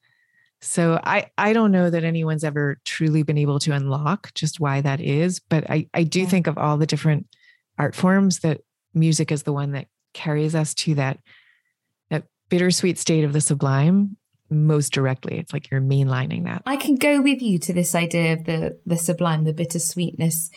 So 0.60 1.00
I 1.02 1.30
I 1.36 1.52
don't 1.52 1.72
know 1.72 1.90
that 1.90 2.04
anyone's 2.04 2.44
ever 2.44 2.78
truly 2.84 3.24
been 3.24 3.38
able 3.38 3.58
to 3.60 3.72
unlock 3.72 4.32
just 4.34 4.60
why 4.60 4.80
that 4.82 5.00
is, 5.00 5.40
but 5.40 5.68
I 5.68 5.88
I 5.92 6.04
do 6.04 6.20
yeah. 6.20 6.28
think 6.28 6.46
of 6.46 6.56
all 6.56 6.76
the 6.76 6.86
different 6.86 7.26
art 7.78 7.96
forms 7.96 8.40
that 8.40 8.60
music 8.94 9.32
is 9.32 9.42
the 9.42 9.52
one 9.52 9.72
that 9.72 9.88
carries 10.12 10.54
us 10.54 10.74
to 10.74 10.94
that 10.94 11.18
that 11.18 11.18
bittersweet 12.52 12.98
state 12.98 13.24
of 13.24 13.32
the 13.32 13.40
sublime 13.40 14.18
most 14.50 14.92
directly. 14.92 15.38
It's 15.38 15.54
like 15.54 15.70
you're 15.70 15.80
mainlining 15.80 16.44
that. 16.44 16.62
I 16.66 16.76
can 16.76 16.96
go 16.96 17.22
with 17.22 17.40
you 17.40 17.58
to 17.60 17.72
this 17.72 17.94
idea 17.94 18.34
of 18.34 18.44
the 18.44 18.78
the 18.84 18.98
sublime, 18.98 19.44
the 19.44 19.54
bittersweetness 19.54 20.50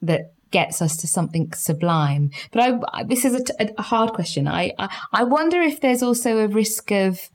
that 0.00 0.32
gets 0.50 0.80
us 0.80 0.96
to 0.96 1.06
something 1.06 1.52
sublime. 1.52 2.30
But 2.52 2.80
I, 2.94 3.04
this 3.04 3.26
is 3.26 3.34
a, 3.60 3.68
a 3.76 3.82
hard 3.82 4.14
question. 4.14 4.48
I, 4.48 4.72
I 4.78 4.88
I 5.12 5.24
wonder 5.24 5.60
if 5.60 5.82
there's 5.82 6.02
also 6.02 6.38
a 6.38 6.48
risk 6.48 6.90
of 6.90 7.28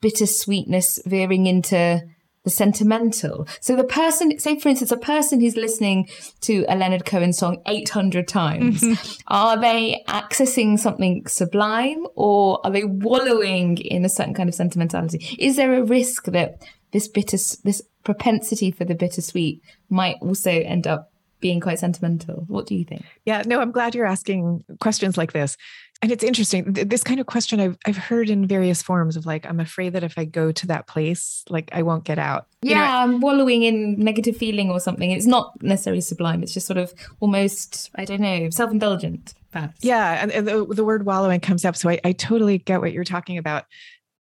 bittersweetness 0.00 1.00
veering 1.04 1.46
into 1.46 2.00
the 2.48 2.54
sentimental. 2.54 3.46
So 3.60 3.76
the 3.76 3.84
person, 3.84 4.38
say 4.38 4.58
for 4.58 4.70
instance, 4.70 4.90
a 4.90 4.96
person 4.96 5.38
who's 5.38 5.56
listening 5.56 6.08
to 6.40 6.64
a 6.66 6.76
Leonard 6.76 7.04
Cohen 7.04 7.34
song 7.34 7.60
800 7.66 8.26
times, 8.26 8.80
mm-hmm. 8.80 9.22
are 9.26 9.60
they 9.60 10.02
accessing 10.08 10.78
something 10.78 11.26
sublime 11.26 12.06
or 12.14 12.60
are 12.64 12.70
they 12.70 12.84
wallowing 12.84 13.76
in 13.76 14.06
a 14.06 14.08
certain 14.08 14.32
kind 14.32 14.48
of 14.48 14.54
sentimentality? 14.54 15.36
Is 15.38 15.56
there 15.56 15.74
a 15.74 15.84
risk 15.84 16.24
that 16.24 16.62
this 16.92 17.06
bitter, 17.06 17.36
this 17.64 17.82
propensity 18.02 18.70
for 18.70 18.86
the 18.86 18.94
bittersweet 18.94 19.60
might 19.90 20.16
also 20.22 20.50
end 20.50 20.86
up 20.86 21.12
being 21.40 21.60
quite 21.60 21.78
sentimental? 21.78 22.44
What 22.48 22.66
do 22.66 22.74
you 22.74 22.84
think? 22.84 23.04
Yeah, 23.26 23.42
no, 23.44 23.60
I'm 23.60 23.72
glad 23.72 23.94
you're 23.94 24.06
asking 24.06 24.64
questions 24.80 25.18
like 25.18 25.32
this 25.32 25.58
and 26.02 26.12
it's 26.12 26.22
interesting 26.22 26.72
this 26.72 27.02
kind 27.02 27.18
of 27.20 27.26
question 27.26 27.60
I've, 27.60 27.76
I've 27.84 27.96
heard 27.96 28.30
in 28.30 28.46
various 28.46 28.82
forms 28.82 29.16
of 29.16 29.26
like 29.26 29.46
i'm 29.46 29.60
afraid 29.60 29.92
that 29.94 30.04
if 30.04 30.18
i 30.18 30.24
go 30.24 30.52
to 30.52 30.66
that 30.68 30.86
place 30.86 31.44
like 31.48 31.70
i 31.72 31.82
won't 31.82 32.04
get 32.04 32.18
out. 32.18 32.46
Yeah 32.62 32.70
you 32.70 32.74
know, 32.76 32.84
i'm 32.84 33.20
wallowing 33.20 33.62
in 33.62 33.98
negative 33.98 34.36
feeling 34.36 34.70
or 34.70 34.80
something. 34.80 35.10
It's 35.10 35.26
not 35.26 35.60
necessarily 35.62 36.00
sublime 36.00 36.42
it's 36.42 36.54
just 36.54 36.66
sort 36.66 36.78
of 36.78 36.92
almost 37.20 37.90
i 37.96 38.04
don't 38.04 38.20
know 38.20 38.50
self-indulgent 38.50 39.34
perhaps. 39.50 39.82
Yeah 39.82 40.22
and, 40.22 40.30
and 40.30 40.46
the, 40.46 40.66
the, 40.66 40.84
word 40.84 41.06
wallowing 41.06 41.40
comes 41.40 41.64
up 41.64 41.76
so 41.76 41.88
I, 41.88 42.00
I 42.04 42.12
totally 42.12 42.58
get 42.58 42.80
what 42.80 42.92
you're 42.92 43.04
talking 43.04 43.38
about. 43.38 43.64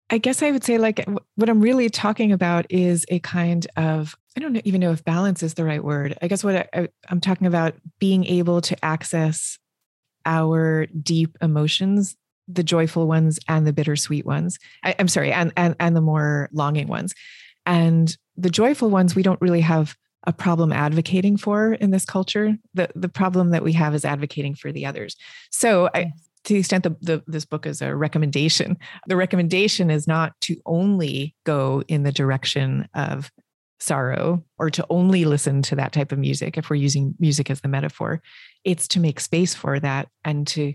I 0.08 0.18
guess 0.18 0.42
i 0.42 0.50
would 0.50 0.64
say 0.64 0.78
like 0.78 1.04
what 1.34 1.48
i'm 1.48 1.60
really 1.60 1.90
talking 1.90 2.32
about 2.32 2.66
is 2.70 3.04
a 3.08 3.18
kind 3.20 3.66
of 3.76 4.16
I 4.36 4.40
don't 4.40 4.56
even 4.66 4.82
know 4.82 4.92
if 4.92 5.02
balance 5.02 5.42
is 5.42 5.54
the 5.54 5.64
right 5.64 5.82
word. 5.82 6.14
I 6.20 6.28
guess 6.28 6.44
what 6.44 6.56
I, 6.56 6.68
I, 6.74 6.88
I'm 7.08 7.22
talking 7.22 7.46
about 7.46 7.74
being 7.98 8.26
able 8.26 8.60
to 8.60 8.84
access 8.84 9.58
our 10.26 10.86
deep 10.86 11.36
emotions 11.40 12.16
the 12.48 12.62
joyful 12.62 13.06
ones 13.06 13.38
and 13.48 13.66
the 13.66 13.72
bittersweet 13.72 14.24
ones. 14.24 14.58
I, 14.84 14.92
am 14.92 15.08
sorry 15.08 15.32
and, 15.32 15.52
and 15.56 15.74
and 15.80 15.96
the 15.96 16.00
more 16.00 16.48
longing 16.52 16.88
ones. 16.88 17.14
And 17.64 18.16
the 18.36 18.50
joyful 18.50 18.90
ones 18.90 19.14
we 19.14 19.22
don't 19.22 19.40
really 19.40 19.62
have 19.62 19.96
a 20.24 20.32
problem 20.32 20.72
advocating 20.72 21.36
for 21.36 21.74
in 21.74 21.90
this 21.90 22.04
culture. 22.04 22.56
The 22.74 22.88
the 22.94 23.08
problem 23.08 23.50
that 23.50 23.64
we 23.64 23.72
have 23.72 23.94
is 23.94 24.04
advocating 24.04 24.54
for 24.54 24.72
the 24.72 24.86
others. 24.86 25.16
So 25.50 25.88
I, 25.94 26.12
to 26.44 26.54
the 26.54 26.60
extent 26.60 26.84
that 26.84 27.00
the, 27.02 27.24
this 27.26 27.44
book 27.44 27.66
is 27.66 27.82
a 27.82 27.94
recommendation 27.94 28.78
the 29.08 29.16
recommendation 29.16 29.90
is 29.90 30.06
not 30.06 30.32
to 30.42 30.56
only 30.64 31.34
go 31.44 31.82
in 31.88 32.04
the 32.04 32.12
direction 32.12 32.88
of 32.94 33.32
sorrow 33.78 34.42
or 34.58 34.70
to 34.70 34.86
only 34.88 35.24
listen 35.24 35.62
to 35.62 35.76
that 35.76 35.92
type 35.92 36.12
of 36.12 36.18
music 36.18 36.56
if 36.56 36.70
we're 36.70 36.76
using 36.76 37.14
music 37.18 37.50
as 37.50 37.60
the 37.60 37.68
metaphor 37.68 38.22
it's 38.64 38.88
to 38.88 39.00
make 39.00 39.20
space 39.20 39.54
for 39.54 39.78
that 39.78 40.08
and 40.24 40.46
to 40.46 40.72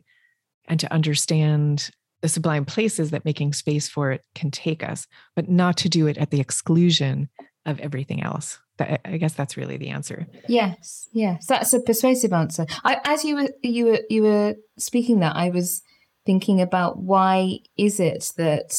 and 0.68 0.80
to 0.80 0.94
understand 0.94 1.90
the 2.22 2.30
sublime 2.30 2.66
places 2.66 3.10
that 3.10 3.26
making 3.26 3.54
space 3.54 3.90
for 3.90 4.12
it 4.12 4.24
can 4.36 4.52
take 4.52 4.84
us 4.84 5.08
but 5.36 5.50
not 5.50 5.78
to 5.78 5.90
do 5.90 6.06
it 6.06 6.18
at 6.18 6.30
the 6.30 6.40
exclusion 6.40 7.28
of 7.66 7.80
everything 7.80 8.24
else. 8.24 8.60
That, 8.78 9.02
i 9.06 9.18
guess 9.18 9.34
that's 9.34 9.58
really 9.58 9.78
the 9.78 9.90
answer. 9.90 10.28
Yes 10.48 11.08
yes 11.12 11.46
that's 11.46 11.74
a 11.74 11.82
persuasive 11.82 12.34
answer. 12.34 12.66
I, 12.84 13.00
as 13.04 13.24
you 13.24 13.36
were 13.36 13.50
you 13.62 13.86
were 13.86 14.00
you 14.10 14.24
were 14.24 14.56
speaking 14.78 15.20
that 15.20 15.36
i 15.36 15.50
was 15.50 15.82
thinking 16.26 16.62
about 16.62 16.98
why 16.98 17.60
is 17.78 18.00
it 18.00 18.32
that 18.38 18.74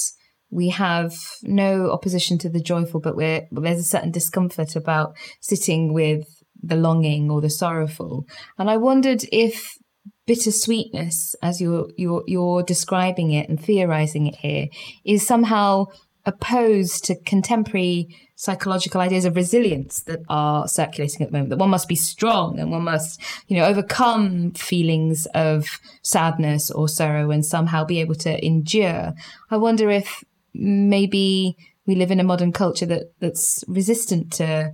we 0.53 0.69
have 0.69 1.15
no 1.43 1.91
opposition 1.91 2.37
to 2.38 2.49
the 2.51 2.61
joyful, 2.61 3.01
but 3.01 3.17
we're, 3.17 3.49
there's 3.51 3.81
a 3.81 3.83
certain 3.83 4.11
discomfort 4.11 4.77
about 4.77 5.17
sitting 5.41 5.95
with 5.95 6.27
the 6.62 6.77
longing 6.77 7.31
or 7.31 7.41
the 7.41 7.49
sorrowful. 7.49 8.27
And 8.59 8.69
I 8.69 8.77
wondered 8.77 9.25
if 9.33 9.79
bittersweetness, 10.27 11.35
as 11.43 11.61
you're, 11.62 11.88
you're, 11.97 12.23
you're 12.27 12.62
describing 12.62 13.33
it 13.33 13.49
and 13.49 13.59
theorizing 13.59 14.27
it 14.27 14.37
here, 14.37 14.69
is 15.07 15.27
somehow 15.27 15.87
opposed 16.27 17.05
to 17.07 17.19
contemporary 17.23 18.15
psychological 18.37 19.01
ideas 19.01 19.25
of 19.25 19.35
resilience 19.35 20.03
that 20.03 20.21
are 20.29 20.69
circulating 20.69 21.23
at 21.23 21.29
the 21.29 21.33
moment 21.33 21.51
that 21.51 21.59
one 21.59 21.71
must 21.71 21.88
be 21.88 21.97
strong 21.97 22.61
and 22.61 22.71
one 22.71 22.83
must 22.83 23.21
you 23.49 23.57
know 23.57 23.65
overcome 23.65 24.53
feelings 24.53 25.27
of 25.35 25.81
sadness 26.03 26.71
or 26.71 26.88
sorrow 26.88 27.31
and 27.31 27.45
somehow 27.45 27.85
be 27.85 28.01
able 28.01 28.15
to 28.15 28.45
endure 28.45 29.12
i 29.51 29.57
wonder 29.57 29.91
if 29.91 30.23
maybe 30.55 31.57
we 31.87 31.95
live 31.95 32.11
in 32.11 32.21
a 32.21 32.25
modern 32.25 32.53
culture 32.53 32.87
that 32.87 33.12
that's 33.21 33.65
resistant 33.67 34.33
to 34.35 34.73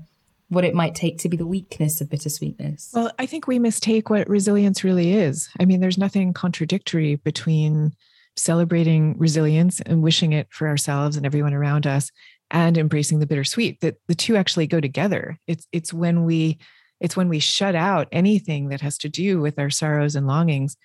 what 0.49 0.64
it 0.64 0.75
might 0.75 0.95
take 0.95 1.19
to 1.19 1.29
be 1.29 1.37
the 1.37 1.47
weakness 1.47 2.01
of 2.01 2.09
bittersweetness. 2.09 2.91
Well, 2.95 3.12
I 3.19 3.27
think 3.27 3.47
we 3.47 3.59
mistake 3.59 4.09
what 4.09 4.29
resilience 4.29 4.83
really 4.83 5.12
is. 5.12 5.49
I 5.61 5.67
mean, 5.67 5.81
there's 5.81 5.99
nothing 5.99 6.33
contradictory 6.33 7.17
between 7.17 7.93
celebrating 8.38 9.17
resilience 9.19 9.81
and 9.81 10.03
wishing 10.03 10.33
it 10.33 10.49
for 10.51 10.69
ourselves 10.69 11.17
and 11.17 11.27
everyone 11.27 11.53
around 11.53 11.87
us 11.87 12.11
and 12.51 12.79
embracing 12.79 13.19
the 13.19 13.27
bittersweet 13.27 13.81
that 13.81 13.97
the 14.07 14.14
two 14.14 14.37
actually 14.37 14.67
go 14.67 14.81
together 14.81 15.37
it's 15.47 15.67
it's 15.73 15.93
when 15.93 16.25
we 16.25 16.59
it's 17.01 17.17
when 17.17 17.29
we 17.29 17.38
shut 17.38 17.75
out 17.75 18.09
anything 18.12 18.69
that 18.69 18.81
has 18.81 18.97
to 18.97 19.09
do 19.09 19.41
with 19.41 19.59
our 19.59 19.71
sorrows 19.71 20.14
and 20.14 20.27
longings 20.27 20.77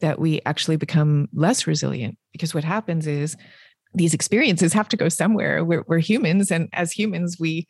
that 0.00 0.18
we 0.18 0.40
actually 0.46 0.76
become 0.76 1.28
less 1.32 1.66
resilient 1.66 2.16
because 2.32 2.54
what 2.54 2.64
happens 2.64 3.06
is 3.06 3.36
these 3.94 4.14
experiences 4.14 4.72
have 4.72 4.88
to 4.88 4.96
go 4.96 5.08
somewhere 5.08 5.64
we're, 5.64 5.84
we're 5.86 5.98
humans 5.98 6.50
and 6.50 6.68
as 6.72 6.92
humans 6.92 7.38
we 7.38 7.66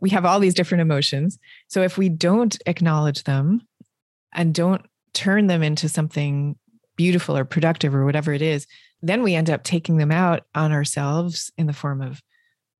we 0.00 0.10
have 0.10 0.24
all 0.24 0.40
these 0.40 0.54
different 0.54 0.82
emotions 0.82 1.38
so 1.68 1.82
if 1.82 1.96
we 1.96 2.08
don't 2.08 2.58
acknowledge 2.66 3.24
them 3.24 3.60
and 4.34 4.54
don't 4.54 4.84
turn 5.14 5.46
them 5.46 5.62
into 5.62 5.88
something 5.88 6.56
beautiful 6.96 7.36
or 7.36 7.44
productive 7.44 7.94
or 7.94 8.04
whatever 8.04 8.32
it 8.32 8.42
is, 8.42 8.66
then 9.02 9.22
we 9.22 9.34
end 9.34 9.50
up 9.50 9.64
taking 9.64 9.96
them 9.96 10.12
out 10.12 10.44
on 10.54 10.72
ourselves 10.72 11.50
in 11.58 11.66
the 11.66 11.72
form 11.72 12.00
of 12.00 12.22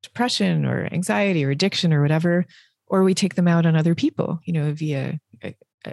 depression 0.03 0.65
or 0.65 0.89
anxiety 0.93 1.45
or 1.45 1.51
addiction 1.51 1.93
or 1.93 2.03
whatever, 2.03 2.45
or 2.87 3.03
we 3.03 3.15
take 3.15 3.35
them 3.35 3.49
out 3.49 3.67
on 3.67 3.77
other 3.77 3.95
people, 3.95 4.39
you 4.45 4.53
know, 4.53 4.73
via 4.73 5.19
uh, 5.43 5.51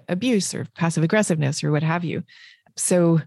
abuse 0.07 0.53
or 0.53 0.67
passive 0.75 1.03
aggressiveness 1.03 1.63
or 1.63 1.71
what 1.71 1.83
have 1.83 2.03
you. 2.03 2.23
So 2.75 3.21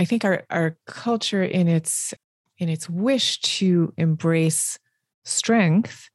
I 0.00 0.04
think 0.04 0.24
our 0.24 0.44
our 0.50 0.76
culture 0.86 1.42
in 1.42 1.68
its 1.68 2.14
in 2.58 2.68
its 2.68 2.88
wish 2.88 3.40
to 3.40 3.92
embrace 3.96 4.78
strength 5.24 6.10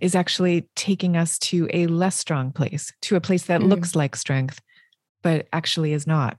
is 0.00 0.14
actually 0.14 0.68
taking 0.74 1.16
us 1.16 1.38
to 1.38 1.68
a 1.72 1.86
less 1.86 2.16
strong 2.16 2.50
place, 2.50 2.92
to 3.02 3.16
a 3.16 3.20
place 3.20 3.44
that 3.44 3.60
mm. 3.60 3.68
looks 3.68 3.94
like 3.94 4.16
strength, 4.16 4.60
but 5.22 5.46
actually 5.52 5.92
is 5.92 6.06
not. 6.06 6.38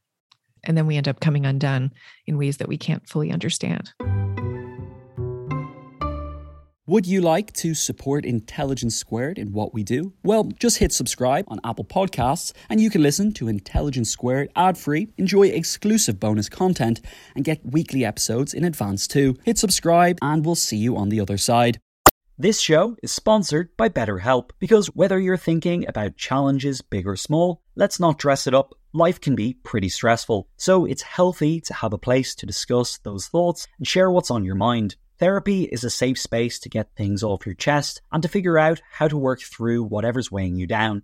And 0.64 0.78
then 0.78 0.88
we 0.88 0.98
end 0.98 1.08
up 1.08 1.20
coming 1.20 1.46
undone 1.46 1.92
in 2.26 2.38
ways 2.38 2.58
that 2.58 2.68
we 2.68 2.78
can't 2.78 3.08
fully 3.08 3.32
understand. 3.32 3.94
Would 6.86 7.08
you 7.08 7.22
like 7.22 7.54
to 7.54 7.74
support 7.74 8.26
Intelligence 8.26 8.98
Squared 8.98 9.38
in 9.40 9.54
what 9.54 9.74
we 9.74 9.84
do? 9.84 10.12
Well, 10.22 10.50
just 10.60 10.80
hit 10.80 10.92
subscribe 10.92 11.46
on 11.48 11.62
Apple 11.64 11.86
Podcasts 11.86 12.52
and 12.70 12.82
you 12.82 12.90
can 12.90 13.02
listen 13.02 13.32
to 13.36 13.48
Intelligence 13.48 14.10
Squared 14.10 14.50
ad 14.54 14.78
free, 14.78 15.08
enjoy 15.18 15.48
exclusive 15.48 16.20
bonus 16.20 16.50
content, 16.50 17.00
and 17.38 17.46
get 17.46 17.66
weekly 17.66 18.04
episodes 18.04 18.54
in 18.54 18.66
advance 18.66 19.08
too. 19.08 19.38
Hit 19.46 19.58
subscribe 19.58 20.18
and 20.22 20.46
we'll 20.46 20.56
see 20.56 20.76
you 20.76 20.98
on 20.98 21.08
the 21.08 21.22
other 21.22 21.38
side. 21.38 21.80
This 22.38 22.60
show 22.60 22.98
is 23.02 23.14
sponsored 23.14 23.70
by 23.78 23.88
BetterHelp 23.88 24.50
because 24.60 24.88
whether 24.88 25.18
you're 25.18 25.38
thinking 25.38 25.88
about 25.88 26.18
challenges 26.18 26.82
big 26.82 27.08
or 27.08 27.16
small, 27.16 27.62
let's 27.78 27.98
not 27.98 28.18
dress 28.18 28.46
it 28.46 28.54
up 28.54 28.76
life 28.94 29.20
can 29.20 29.36
be 29.36 29.54
pretty 29.54 29.90
stressful, 29.90 30.48
so 30.56 30.86
it's 30.86 31.02
healthy 31.02 31.60
to 31.60 31.74
have 31.74 31.94
a 31.94 31.98
place 31.98 32.36
to 32.36 32.46
discuss 32.46 33.00
those 33.00 33.28
thoughts 33.28 33.68
and 33.78 33.88
share 33.88 34.12
what's 34.12 34.32
on 34.32 34.46
your 34.46 34.56
mind. 34.56 34.96
Therapy 35.24 35.64
is 35.64 35.86
a 35.86 35.90
safe 35.90 36.20
space 36.20 36.60
to 36.60 36.70
get 36.70 36.98
things 36.98 37.24
off 37.24 37.46
your 37.46 37.56
chest 37.56 38.02
and 38.12 38.22
to 38.24 38.28
figure 38.28 38.58
out 38.58 38.82
how 38.92 39.08
to 39.08 39.18
work 39.18 39.40
through 39.40 39.86
whatever's 39.86 40.30
weighing 40.30 40.58
you 40.58 40.68
down. 40.68 41.04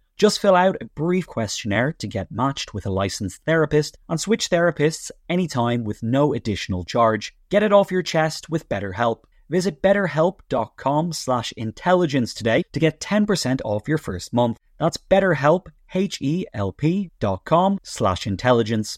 Just 0.17 0.39
fill 0.39 0.55
out 0.55 0.77
a 0.81 0.85
brief 0.95 1.25
questionnaire 1.25 1.93
to 1.93 2.07
get 2.07 2.31
matched 2.31 2.73
with 2.73 2.85
a 2.85 2.91
licensed 2.91 3.41
therapist 3.45 3.97
and 4.07 4.19
switch 4.19 4.49
therapists 4.49 5.11
anytime 5.29 5.83
with 5.83 6.03
no 6.03 6.33
additional 6.33 6.83
charge. 6.83 7.33
Get 7.49 7.63
it 7.63 7.73
off 7.73 7.91
your 7.91 8.03
chest 8.03 8.49
with 8.49 8.69
BetterHelp. 8.69 9.23
Visit 9.49 9.81
betterhelp.com 9.81 11.11
slash 11.11 11.51
intelligence 11.57 12.33
today 12.33 12.63
to 12.71 12.79
get 12.79 13.01
10% 13.01 13.61
off 13.65 13.87
your 13.87 13.97
first 13.97 14.31
month. 14.31 14.57
That's 14.77 14.97
betterhelp, 14.97 15.67
H-E-L-P 15.93 17.09
dot 17.19 17.43
com 17.43 17.79
slash 17.83 18.25
intelligence. 18.25 18.97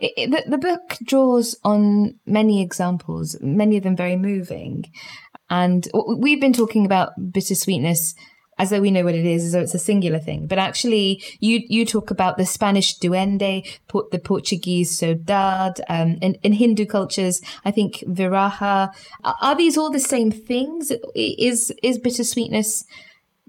It, 0.00 0.30
the, 0.30 0.50
the 0.50 0.58
book 0.58 0.98
draws 1.04 1.56
on 1.64 2.18
many 2.26 2.62
examples, 2.62 3.36
many 3.40 3.76
of 3.76 3.82
them 3.82 3.96
very 3.96 4.16
moving. 4.16 4.84
And 5.50 5.86
we've 6.18 6.40
been 6.40 6.52
talking 6.52 6.86
about 6.86 7.12
bittersweetness 7.32 8.14
as 8.58 8.70
though 8.70 8.80
we 8.80 8.90
know 8.90 9.04
what 9.04 9.14
it 9.14 9.26
is, 9.26 9.44
as 9.44 9.52
though 9.52 9.60
it's 9.60 9.74
a 9.74 9.78
singular 9.78 10.18
thing. 10.18 10.46
But 10.46 10.58
actually, 10.58 11.22
you 11.40 11.60
you 11.68 11.84
talk 11.84 12.10
about 12.10 12.36
the 12.36 12.46
Spanish 12.46 12.98
duende, 12.98 13.66
the 14.10 14.18
Portuguese 14.18 14.98
saudade, 14.98 15.80
um, 15.88 16.18
in, 16.22 16.34
in 16.42 16.52
Hindu 16.52 16.86
cultures, 16.86 17.40
I 17.64 17.70
think 17.70 17.96
viraha. 18.06 18.94
Are 19.24 19.56
these 19.56 19.76
all 19.76 19.90
the 19.90 20.00
same 20.00 20.30
things? 20.30 20.92
Is 21.14 21.72
is 21.82 21.98
bittersweetness 21.98 22.84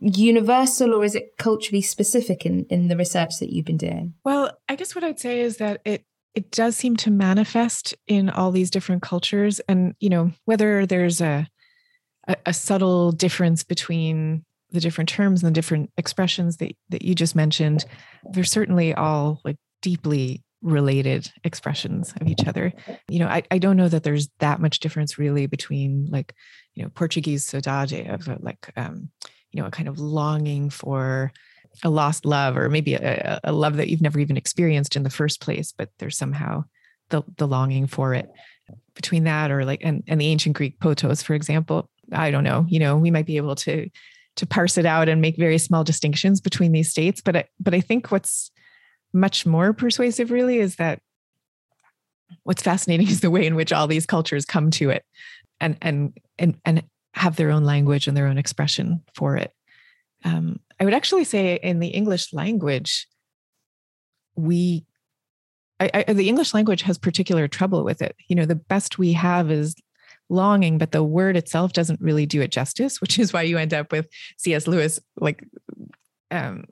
universal 0.01 0.93
or 0.93 1.03
is 1.03 1.15
it 1.15 1.37
culturally 1.37 1.81
specific 1.81 2.45
in, 2.45 2.65
in 2.69 2.89
the 2.89 2.97
research 2.97 3.39
that 3.39 3.51
you've 3.51 3.65
been 3.65 3.77
doing? 3.77 4.13
Well, 4.23 4.51
I 4.67 4.75
guess 4.75 4.93
what 4.93 5.03
I'd 5.03 5.19
say 5.19 5.39
is 5.39 5.57
that 5.57 5.81
it 5.85 6.05
it 6.35 6.51
does 6.51 6.75
seem 6.75 6.95
to 6.97 7.11
manifest 7.11 7.95
in 8.07 8.29
all 8.29 8.51
these 8.51 8.69
different 8.69 9.01
cultures. 9.01 9.59
And 9.67 9.95
you 9.99 10.09
know 10.09 10.31
whether 10.45 10.85
there's 10.85 11.21
a, 11.21 11.47
a 12.27 12.35
a, 12.45 12.53
subtle 12.53 13.11
difference 13.11 13.63
between 13.63 14.43
the 14.71 14.81
different 14.81 15.09
terms 15.09 15.41
and 15.41 15.47
the 15.47 15.57
different 15.57 15.91
expressions 15.97 16.57
that, 16.57 16.75
that 16.89 17.03
you 17.03 17.15
just 17.15 17.35
mentioned 17.35 17.85
they're 18.31 18.43
certainly 18.43 18.93
all 18.93 19.39
like 19.45 19.57
deeply 19.81 20.43
related 20.61 21.31
expressions 21.43 22.13
of 22.19 22.27
each 22.27 22.45
other. 22.47 22.73
You 23.07 23.19
know 23.19 23.27
i, 23.27 23.43
I 23.51 23.59
don't 23.59 23.77
know 23.77 23.87
that 23.87 24.03
there's 24.03 24.29
that 24.39 24.59
much 24.59 24.79
difference 24.79 25.17
really 25.17 25.45
between 25.45 26.07
like 26.11 26.33
you 26.73 26.83
know 26.83 26.89
portuguese 26.89 27.49
saudade 27.49 28.11
of 28.11 28.27
like 28.43 28.71
um 28.75 29.09
you 29.51 29.61
know 29.61 29.67
a 29.67 29.71
kind 29.71 29.87
of 29.87 29.99
longing 29.99 30.69
for 30.69 31.31
a 31.83 31.89
lost 31.89 32.25
love 32.25 32.57
or 32.57 32.69
maybe 32.69 32.93
a, 32.93 33.39
a 33.43 33.51
love 33.51 33.77
that 33.77 33.89
you've 33.89 34.01
never 34.01 34.19
even 34.19 34.37
experienced 34.37 34.95
in 34.95 35.03
the 35.03 35.09
first 35.09 35.41
place 35.41 35.71
but 35.71 35.89
there's 35.99 36.17
somehow 36.17 36.63
the 37.09 37.21
the 37.37 37.47
longing 37.47 37.87
for 37.87 38.13
it 38.13 38.29
between 38.95 39.25
that 39.25 39.51
or 39.51 39.65
like 39.65 39.81
and, 39.83 40.03
and 40.07 40.19
the 40.19 40.27
ancient 40.27 40.55
greek 40.55 40.79
pothos 40.79 41.23
for 41.23 41.33
example 41.33 41.89
i 42.11 42.31
don't 42.31 42.43
know 42.43 42.65
you 42.67 42.79
know 42.79 42.97
we 42.97 43.11
might 43.11 43.25
be 43.25 43.37
able 43.37 43.55
to 43.55 43.89
to 44.35 44.45
parse 44.45 44.77
it 44.77 44.85
out 44.85 45.07
and 45.07 45.21
make 45.21 45.37
very 45.37 45.57
small 45.57 45.83
distinctions 45.83 46.41
between 46.41 46.71
these 46.71 46.89
states 46.89 47.21
but 47.21 47.35
I, 47.35 47.45
but 47.59 47.73
i 47.73 47.81
think 47.81 48.11
what's 48.11 48.51
much 49.13 49.45
more 49.45 49.73
persuasive 49.73 50.31
really 50.31 50.59
is 50.59 50.75
that 50.75 50.99
what's 52.43 52.61
fascinating 52.61 53.07
is 53.09 53.21
the 53.21 53.31
way 53.31 53.45
in 53.45 53.55
which 53.55 53.71
all 53.71 53.87
these 53.87 54.05
cultures 54.05 54.45
come 54.45 54.71
to 54.71 54.89
it 54.89 55.03
and 55.59 55.77
and 55.81 56.17
and 56.37 56.57
and 56.65 56.83
have 57.15 57.37
their 57.37 57.49
own 57.49 57.63
language 57.63 58.07
and 58.07 58.15
their 58.15 58.27
own 58.27 58.37
expression 58.37 59.01
for 59.13 59.37
it. 59.37 59.51
Um, 60.23 60.59
I 60.79 60.85
would 60.85 60.93
actually 60.93 61.23
say 61.23 61.59
in 61.61 61.79
the 61.79 61.87
English 61.87 62.33
language, 62.33 63.07
we 64.35 64.85
I, 65.79 66.05
I, 66.07 66.13
the 66.13 66.29
English 66.29 66.53
language 66.53 66.83
has 66.83 66.97
particular 66.97 67.47
trouble 67.47 67.83
with 67.83 68.01
it. 68.01 68.15
You 68.27 68.35
know, 68.35 68.45
the 68.45 68.55
best 68.55 68.97
we 68.97 69.13
have 69.13 69.51
is 69.51 69.75
longing, 70.29 70.77
but 70.77 70.91
the 70.91 71.03
word 71.03 71.35
itself 71.37 71.73
doesn't 71.73 72.01
really 72.01 72.25
do 72.25 72.41
it 72.41 72.51
justice, 72.51 73.01
which 73.01 73.19
is 73.19 73.33
why 73.33 73.43
you 73.43 73.57
end 73.57 73.73
up 73.73 73.91
with 73.91 74.07
C.S. 74.37 74.67
Lewis 74.67 74.99
like 75.19 75.43
um, 76.31 76.65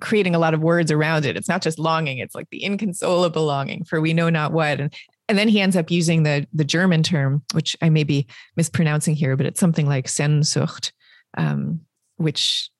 creating 0.00 0.34
a 0.34 0.38
lot 0.38 0.54
of 0.54 0.60
words 0.60 0.90
around 0.90 1.24
it. 1.24 1.36
It's 1.36 1.48
not 1.48 1.62
just 1.62 1.78
longing; 1.78 2.18
it's 2.18 2.34
like 2.34 2.48
the 2.50 2.62
inconsolable 2.62 3.44
longing 3.44 3.84
for 3.84 4.00
we 4.00 4.12
know 4.12 4.30
not 4.30 4.52
what. 4.52 4.80
And 4.80 4.94
and 5.28 5.38
then 5.38 5.48
he 5.48 5.60
ends 5.60 5.76
up 5.76 5.90
using 5.90 6.22
the 6.22 6.46
the 6.52 6.64
German 6.64 7.02
term, 7.02 7.42
which 7.54 7.76
I 7.80 7.88
may 7.88 8.04
be 8.04 8.26
mispronouncing 8.56 9.14
here, 9.14 9.36
but 9.36 9.46
it's 9.46 9.60
something 9.60 9.86
like 9.86 10.06
Sehnsucht, 10.06 10.92
um, 11.36 11.80
which 12.16 12.70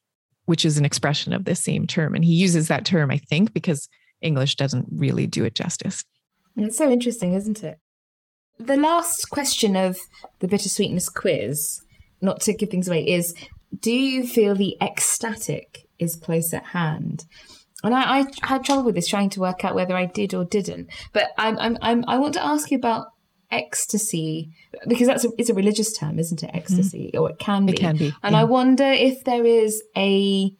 which 0.51 0.65
is 0.65 0.77
an 0.77 0.85
expression 0.85 1.33
of 1.33 1.45
the 1.45 1.55
same 1.55 1.87
term. 1.87 2.13
And 2.13 2.25
he 2.25 2.33
uses 2.33 2.67
that 2.67 2.85
term, 2.85 3.13
I 3.13 3.19
think, 3.19 3.53
because 3.53 3.89
English 4.21 4.57
doesn't 4.57 4.85
really 4.91 5.29
do 5.29 5.45
it 5.45 5.55
justice. 5.55 6.05
It's 6.57 6.77
so 6.77 6.91
interesting, 6.91 7.35
isn't 7.35 7.63
it? 7.63 7.79
The 8.59 8.77
last 8.77 9.31
question 9.31 9.77
of 9.77 9.97
the 10.41 10.49
bittersweetness 10.49 11.09
quiz, 11.15 11.83
not 12.21 12.41
to 12.41 12.53
give 12.53 12.69
things 12.69 12.89
away, 12.89 13.07
is 13.07 13.33
do 13.79 13.93
you 13.93 14.27
feel 14.27 14.57
the 14.57 14.77
ecstatic 14.83 15.87
is 16.01 16.17
close 16.17 16.53
at 16.53 16.65
hand? 16.65 17.27
And 17.85 17.95
I, 17.95 18.19
I 18.19 18.25
had 18.43 18.65
trouble 18.65 18.83
with 18.83 18.97
this, 18.97 19.07
trying 19.07 19.31
to 19.31 19.41
work 19.41 19.65
out 19.65 19.77
whether 19.77 19.95
I 19.95 20.07
did 20.07 20.35
or 20.35 20.45
didn't. 20.45 20.89
But 21.13 21.31
I'm, 21.39 21.57
I'm, 21.61 21.79
I'm 21.81 22.05
I 22.09 22.19
want 22.19 22.35
to 22.35 22.45
ask 22.45 22.73
you 22.73 22.77
about 22.77 23.07
ecstasy 23.51 24.51
because 24.87 25.07
that's 25.07 25.25
a, 25.25 25.29
it's 25.39 25.51
a 25.51 25.55
religious 25.55 25.93
term, 25.97 26.19
isn't 26.19 26.43
it? 26.43 26.51
Ecstasy, 26.53 27.11
mm-hmm. 27.13 27.21
or 27.21 27.31
it 27.31 27.39
can 27.39 27.67
be. 27.67 27.73
It 27.73 27.79
can 27.79 27.97
be. 27.97 28.15
And 28.23 28.33
yeah. 28.33 28.41
I 28.41 28.45
wonder 28.45 28.85
if 28.85 29.25
there 29.25 29.45
is 29.45 29.83
a 29.97 30.55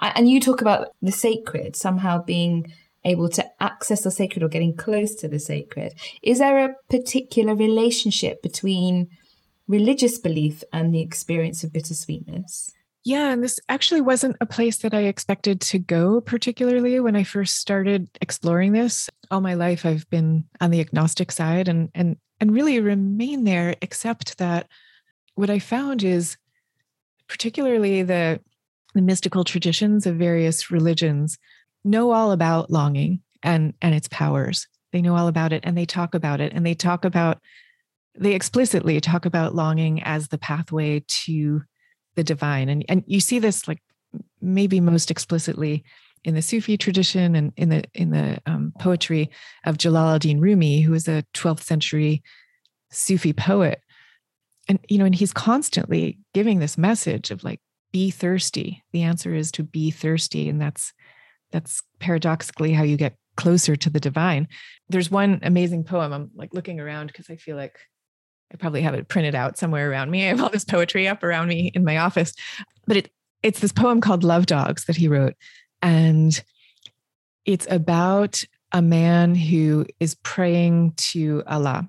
and 0.00 0.28
you 0.28 0.40
talk 0.40 0.60
about 0.60 0.88
the 1.00 1.12
sacred 1.12 1.76
somehow 1.76 2.22
being 2.22 2.72
able 3.04 3.28
to 3.28 3.44
access 3.60 4.02
the 4.02 4.10
sacred 4.10 4.42
or 4.42 4.48
getting 4.48 4.76
close 4.76 5.14
to 5.16 5.28
the 5.28 5.38
sacred. 5.38 5.94
Is 6.22 6.38
there 6.38 6.64
a 6.64 6.74
particular 6.90 7.54
relationship 7.54 8.42
between 8.42 9.08
religious 9.66 10.18
belief 10.18 10.62
and 10.72 10.94
the 10.94 11.00
experience 11.00 11.64
of 11.64 11.72
bittersweetness? 11.72 12.72
Yeah, 13.04 13.32
and 13.32 13.42
this 13.42 13.58
actually 13.68 14.00
wasn't 14.00 14.36
a 14.40 14.46
place 14.46 14.78
that 14.78 14.94
I 14.94 15.02
expected 15.02 15.60
to 15.62 15.78
go 15.78 16.20
particularly 16.20 17.00
when 17.00 17.16
I 17.16 17.24
first 17.24 17.56
started 17.56 18.08
exploring 18.20 18.72
this. 18.72 19.10
All 19.30 19.40
my 19.40 19.54
life 19.54 19.84
I've 19.84 20.08
been 20.08 20.44
on 20.60 20.70
the 20.70 20.80
agnostic 20.80 21.32
side 21.32 21.68
and 21.68 21.90
and 21.94 22.16
and 22.40 22.52
really 22.52 22.78
remain 22.80 23.44
there 23.44 23.74
except 23.82 24.38
that 24.38 24.68
what 25.34 25.50
I 25.50 25.58
found 25.58 26.04
is 26.04 26.36
particularly 27.28 28.02
the 28.02 28.40
the 28.94 29.02
mystical 29.02 29.42
traditions 29.42 30.06
of 30.06 30.16
various 30.16 30.70
religions 30.70 31.38
know 31.82 32.12
all 32.12 32.30
about 32.30 32.70
longing 32.70 33.20
and 33.42 33.74
and 33.82 33.94
its 33.94 34.08
powers 34.08 34.68
they 34.92 35.02
know 35.02 35.16
all 35.16 35.26
about 35.26 35.52
it 35.52 35.62
and 35.64 35.76
they 35.76 35.86
talk 35.86 36.14
about 36.14 36.40
it 36.40 36.52
and 36.52 36.64
they 36.64 36.74
talk 36.74 37.04
about 37.04 37.38
they 38.16 38.34
explicitly 38.34 39.00
talk 39.00 39.24
about 39.24 39.54
longing 39.54 40.02
as 40.02 40.28
the 40.28 40.38
pathway 40.38 41.02
to 41.08 41.62
the 42.14 42.24
divine. 42.24 42.68
And 42.68 42.84
and 42.88 43.04
you 43.06 43.20
see 43.20 43.38
this 43.38 43.66
like 43.68 43.82
maybe 44.40 44.80
most 44.80 45.10
explicitly 45.10 45.84
in 46.24 46.34
the 46.34 46.42
Sufi 46.42 46.76
tradition 46.76 47.34
and 47.34 47.52
in 47.56 47.68
the 47.68 47.84
in 47.94 48.10
the 48.10 48.38
um, 48.46 48.72
poetry 48.78 49.30
of 49.64 49.78
Jalal 49.78 50.14
ad-Din 50.14 50.40
Rumi, 50.40 50.80
who 50.80 50.94
is 50.94 51.08
a 51.08 51.24
12th 51.34 51.62
century 51.62 52.22
Sufi 52.90 53.32
poet, 53.32 53.80
and 54.68 54.78
you 54.88 54.98
know, 54.98 55.04
and 55.04 55.14
he's 55.14 55.32
constantly 55.32 56.18
giving 56.34 56.58
this 56.58 56.78
message 56.78 57.30
of 57.30 57.42
like 57.42 57.60
be 57.92 58.10
thirsty. 58.10 58.82
The 58.92 59.02
answer 59.02 59.34
is 59.34 59.52
to 59.52 59.62
be 59.62 59.90
thirsty. 59.90 60.48
And 60.48 60.60
that's 60.60 60.92
that's 61.52 61.82
paradoxically 62.00 62.72
how 62.72 62.82
you 62.82 62.96
get 62.96 63.14
closer 63.36 63.76
to 63.76 63.90
the 63.90 64.00
divine. 64.00 64.48
There's 64.88 65.10
one 65.10 65.38
amazing 65.42 65.84
poem. 65.84 66.12
I'm 66.12 66.30
like 66.34 66.54
looking 66.54 66.80
around 66.80 67.08
because 67.08 67.30
i 67.30 67.36
feel 67.36 67.56
like 67.56 67.76
i 68.52 68.56
probably 68.56 68.82
have 68.82 68.94
it 68.94 69.08
printed 69.08 69.34
out 69.34 69.56
somewhere 69.56 69.90
around 69.90 70.10
me. 70.10 70.24
I 70.24 70.28
have 70.28 70.40
all 70.40 70.50
this 70.50 70.64
poetry 70.64 71.08
up 71.08 71.22
around 71.22 71.48
me 71.48 71.72
in 71.74 71.84
my 71.84 71.98
office. 71.98 72.34
But 72.86 72.96
it 72.98 73.10
it's 73.42 73.60
this 73.60 73.72
poem 73.72 74.00
called 74.00 74.22
love 74.22 74.46
dogs 74.46 74.84
that 74.84 74.96
he 74.96 75.08
wrote. 75.08 75.34
And 75.80 76.42
it's 77.44 77.66
about 77.70 78.44
a 78.70 78.80
man 78.80 79.34
who 79.34 79.84
is 79.98 80.14
praying 80.22 80.94
to 80.96 81.42
allah. 81.46 81.88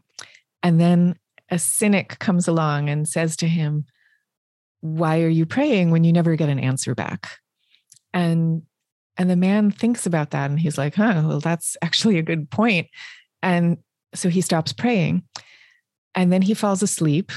And 0.64 0.80
then 0.80 1.16
a 1.52 1.60
cynic 1.60 2.18
comes 2.20 2.48
along 2.48 2.90
and 2.90 3.08
says 3.08 3.36
to 3.38 3.48
him 3.48 3.86
why 4.82 5.22
are 5.22 5.30
you 5.30 5.46
praying 5.46 5.92
when 5.92 6.04
you 6.04 6.12
never 6.12 6.36
get 6.36 6.50
an 6.50 6.60
answer 6.60 6.96
back? 6.96 7.38
And 8.14 8.64
and 9.16 9.30
the 9.30 9.36
man 9.36 9.70
thinks 9.70 10.06
about 10.06 10.32
that 10.32 10.50
and 10.50 10.60
he's 10.60 10.78
like 10.78 10.96
huh 10.96 11.24
well 11.26 11.40
that's 11.40 11.78
actually 11.82 12.18
a 12.18 12.24
good 12.24 12.50
point. 12.50 12.88
and 13.42 13.78
so 14.16 14.30
he 14.30 14.42
stops 14.42 14.74
praying 14.74 15.24
and 16.16 16.32
then 16.32 16.42
he 16.42 16.54
falls 16.54 16.84
asleep 16.84 17.32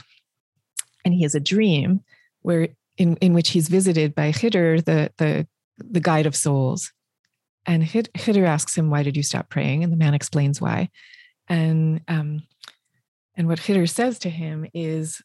and 1.04 1.14
he 1.14 1.22
has 1.22 1.34
a 1.34 1.40
dream 1.40 2.00
where 2.42 2.68
in, 2.96 3.16
in 3.16 3.34
which 3.34 3.50
he's 3.50 3.68
visited 3.68 4.14
by 4.14 4.32
Khidr, 4.32 4.84
the, 4.84 5.10
the, 5.18 5.46
the 5.78 6.00
guide 6.00 6.26
of 6.26 6.36
souls. 6.36 6.92
And 7.66 7.82
Khidr 7.82 8.46
asks 8.46 8.76
him, 8.76 8.90
why 8.90 9.02
did 9.02 9.16
you 9.16 9.22
stop 9.22 9.50
praying? 9.50 9.82
And 9.82 9.92
the 9.92 9.96
man 9.96 10.14
explains 10.14 10.60
why. 10.60 10.90
And, 11.48 12.00
um, 12.08 12.42
and 13.34 13.48
what 13.48 13.58
Khidr 13.58 13.88
says 13.88 14.18
to 14.20 14.30
him 14.30 14.66
is, 14.72 15.20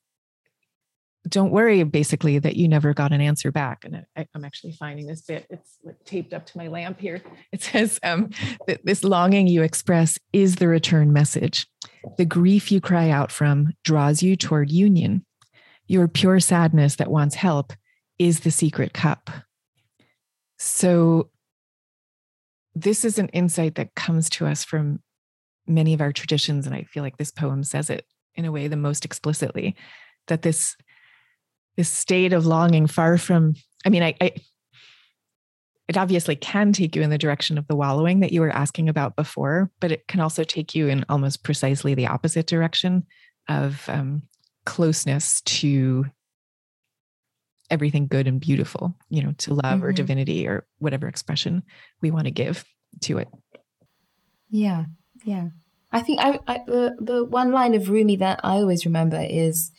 don't 1.27 1.51
worry 1.51 1.83
basically 1.83 2.39
that 2.39 2.55
you 2.55 2.67
never 2.67 2.93
got 2.93 3.11
an 3.11 3.21
answer 3.21 3.51
back. 3.51 3.85
And 3.85 4.05
I, 4.15 4.25
am 4.35 4.43
actually 4.43 4.73
finding 4.73 5.05
this 5.05 5.21
bit 5.21 5.45
it's 5.49 5.77
taped 6.03 6.33
up 6.33 6.45
to 6.47 6.57
my 6.57 6.67
lamp 6.67 6.99
here. 6.99 7.21
It 7.51 7.61
says 7.61 7.99
um, 8.03 8.29
that 8.67 8.85
this 8.85 9.03
longing 9.03 9.47
you 9.47 9.61
express 9.61 10.17
is 10.33 10.55
the 10.55 10.67
return 10.67 11.11
message. 11.11 11.67
The 12.17 12.25
grief 12.25 12.71
you 12.71 12.79
cry 12.79 13.09
out 13.09 13.31
from 13.31 13.73
draws 13.83 14.23
you 14.23 14.35
toward 14.35 14.71
union. 14.71 15.25
Your 15.87 16.07
pure 16.07 16.39
sadness 16.39 16.95
that 16.95 17.11
wants 17.11 17.35
help 17.35 17.73
is 18.17 18.39
the 18.39 18.51
secret 18.51 18.93
cup. 18.93 19.29
So 20.57 21.29
this 22.73 23.03
is 23.03 23.19
an 23.19 23.27
insight 23.29 23.75
that 23.75 23.95
comes 23.95 24.29
to 24.31 24.47
us 24.47 24.63
from 24.63 25.01
many 25.67 25.93
of 25.93 26.01
our 26.01 26.11
traditions 26.11 26.65
and 26.65 26.75
i 26.75 26.83
feel 26.83 27.03
like 27.03 27.17
this 27.17 27.31
poem 27.31 27.63
says 27.63 27.89
it 27.89 28.05
in 28.35 28.45
a 28.45 28.51
way 28.51 28.67
the 28.67 28.75
most 28.75 29.05
explicitly 29.05 29.75
that 30.27 30.41
this 30.41 30.75
this 31.81 31.89
state 31.89 32.31
of 32.31 32.45
longing 32.45 32.85
far 32.85 33.17
from 33.17 33.55
i 33.87 33.89
mean 33.89 34.03
I, 34.03 34.13
I 34.21 34.33
it 35.87 35.97
obviously 35.97 36.35
can 36.35 36.73
take 36.73 36.95
you 36.95 37.01
in 37.01 37.09
the 37.09 37.17
direction 37.17 37.57
of 37.57 37.65
the 37.65 37.75
wallowing 37.75 38.19
that 38.19 38.31
you 38.31 38.41
were 38.41 38.51
asking 38.51 38.87
about 38.87 39.15
before 39.15 39.71
but 39.79 39.91
it 39.91 40.07
can 40.07 40.19
also 40.19 40.43
take 40.43 40.75
you 40.75 40.87
in 40.89 41.03
almost 41.09 41.43
precisely 41.43 41.95
the 41.95 42.05
opposite 42.05 42.45
direction 42.45 43.07
of 43.49 43.83
um, 43.89 44.21
closeness 44.63 45.41
to 45.41 46.05
everything 47.71 48.05
good 48.05 48.27
and 48.27 48.39
beautiful 48.39 48.95
you 49.09 49.23
know 49.23 49.31
to 49.39 49.55
love 49.55 49.77
mm-hmm. 49.77 49.85
or 49.85 49.91
divinity 49.91 50.47
or 50.47 50.67
whatever 50.77 51.07
expression 51.07 51.63
we 51.99 52.11
want 52.11 52.25
to 52.25 52.31
give 52.31 52.63
to 52.99 53.17
it 53.17 53.27
yeah 54.51 54.85
yeah 55.23 55.47
i 55.91 55.99
think 55.99 56.19
I, 56.21 56.37
I 56.45 56.59
the, 56.67 56.95
the 56.99 57.25
one 57.25 57.51
line 57.51 57.73
of 57.73 57.89
rumi 57.89 58.17
that 58.17 58.39
i 58.43 58.57
always 58.57 58.85
remember 58.85 59.25
is 59.27 59.71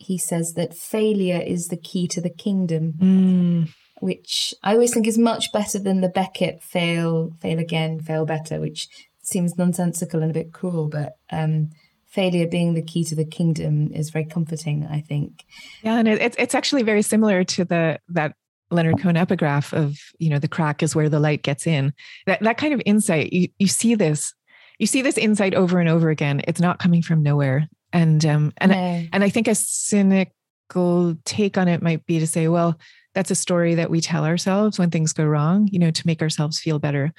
he 0.00 0.16
says 0.18 0.54
that 0.54 0.74
failure 0.74 1.40
is 1.40 1.68
the 1.68 1.76
key 1.76 2.08
to 2.08 2.20
the 2.20 2.30
kingdom, 2.30 2.94
mm. 2.94 3.68
which 4.00 4.54
I 4.62 4.72
always 4.72 4.94
think 4.94 5.06
is 5.06 5.18
much 5.18 5.52
better 5.52 5.78
than 5.78 6.00
the 6.00 6.08
Beckett 6.08 6.62
fail, 6.62 7.32
fail 7.40 7.58
again, 7.58 8.00
fail 8.00 8.24
better, 8.24 8.60
which 8.60 8.88
seems 9.22 9.58
nonsensical 9.58 10.22
and 10.22 10.30
a 10.30 10.34
bit 10.34 10.52
cruel, 10.52 10.88
but 10.88 11.16
um, 11.30 11.70
failure 12.06 12.46
being 12.46 12.74
the 12.74 12.82
key 12.82 13.04
to 13.04 13.14
the 13.14 13.26
kingdom 13.26 13.92
is 13.92 14.10
very 14.10 14.24
comforting, 14.24 14.86
I 14.90 15.02
think. 15.02 15.44
Yeah, 15.82 15.98
and 15.98 16.08
it's 16.08 16.36
it's 16.38 16.54
actually 16.54 16.82
very 16.82 17.02
similar 17.02 17.44
to 17.44 17.64
the 17.64 18.00
that 18.08 18.34
Leonard 18.70 19.00
Cohen 19.00 19.16
epigraph 19.16 19.72
of 19.74 19.98
you 20.18 20.30
know 20.30 20.38
the 20.38 20.48
crack 20.48 20.82
is 20.82 20.94
where 20.94 21.08
the 21.08 21.20
light 21.20 21.42
gets 21.42 21.66
in. 21.66 21.92
That 22.26 22.40
that 22.40 22.58
kind 22.58 22.72
of 22.72 22.82
insight 22.86 23.32
you 23.32 23.48
you 23.58 23.68
see 23.68 23.94
this 23.94 24.34
you 24.78 24.86
see 24.86 25.02
this 25.02 25.18
insight 25.18 25.54
over 25.54 25.78
and 25.78 25.88
over 25.88 26.08
again. 26.08 26.40
It's 26.48 26.60
not 26.60 26.78
coming 26.78 27.02
from 27.02 27.22
nowhere 27.22 27.68
and 27.92 28.24
um 28.24 28.52
and 28.58 28.72
I, 28.72 29.08
and 29.12 29.24
I 29.24 29.28
think 29.28 29.48
a 29.48 29.54
cynical 29.54 31.16
take 31.24 31.58
on 31.58 31.68
it 31.68 31.82
might 31.82 32.06
be 32.06 32.18
to 32.18 32.26
say, 32.26 32.48
well, 32.48 32.78
that's 33.14 33.30
a 33.30 33.36
story 33.36 33.74
that 33.74 33.90
we 33.90 34.00
tell 34.00 34.24
ourselves 34.24 34.78
when 34.78 34.90
things 34.90 35.12
go 35.12 35.24
wrong, 35.24 35.68
you 35.72 35.78
know, 35.78 35.90
to 35.90 36.06
make 36.06 36.22
ourselves 36.22 36.60
feel 36.60 36.78
better. 36.78 37.12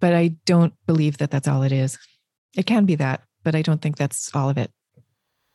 But 0.00 0.14
I 0.14 0.36
don't 0.44 0.74
believe 0.86 1.18
that 1.18 1.30
that's 1.30 1.48
all 1.48 1.62
it 1.62 1.72
is. 1.72 1.98
It 2.56 2.66
can 2.66 2.84
be 2.84 2.94
that, 2.96 3.22
but 3.42 3.54
I 3.54 3.62
don't 3.62 3.80
think 3.80 3.96
that's 3.96 4.34
all 4.34 4.48
of 4.48 4.58
it. 4.58 4.70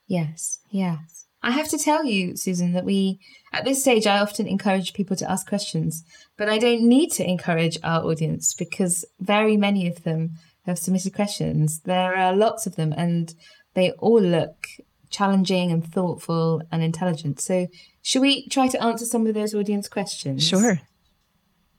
Yes, 0.08 0.60
yes. 0.70 1.26
I 1.42 1.52
have 1.52 1.68
to 1.70 1.78
tell 1.78 2.06
you, 2.06 2.38
Susan, 2.38 2.72
that 2.72 2.86
we, 2.86 3.20
at 3.52 3.66
this 3.66 3.82
stage, 3.82 4.08
I 4.08 4.20
often 4.20 4.48
encourage 4.48 4.94
people 4.94 5.18
to 5.18 5.30
ask 5.30 5.48
questions, 5.48 6.04
but 6.38 6.48
I 6.48 6.58
don't 6.58 6.88
need 6.88 7.12
to 7.14 7.30
encourage 7.30 7.78
our 7.84 8.04
audience 8.04 8.54
because 8.54 9.04
very 9.20 9.58
many 9.58 9.88
of 9.88 10.04
them 10.04 10.32
have 10.66 10.80
submitted 10.80 11.14
questions. 11.14 11.82
There 11.82 12.16
are 12.16 12.34
lots 12.34 12.66
of 12.66 12.78
them, 12.78 12.94
and 12.96 13.34
they 13.74 13.92
all 13.92 14.22
look 14.22 14.68
challenging 15.10 15.72
and 15.72 15.86
thoughtful 15.86 16.62
and 16.72 16.84
intelligent. 16.84 17.40
So, 17.40 17.68
should 18.02 18.22
we 18.22 18.48
try 18.48 18.68
to 18.68 18.82
answer 18.82 19.06
some 19.06 19.28
of 19.28 19.34
those 19.34 19.54
audience 19.54 19.88
questions? 19.88 20.46
Sure. 20.46 20.82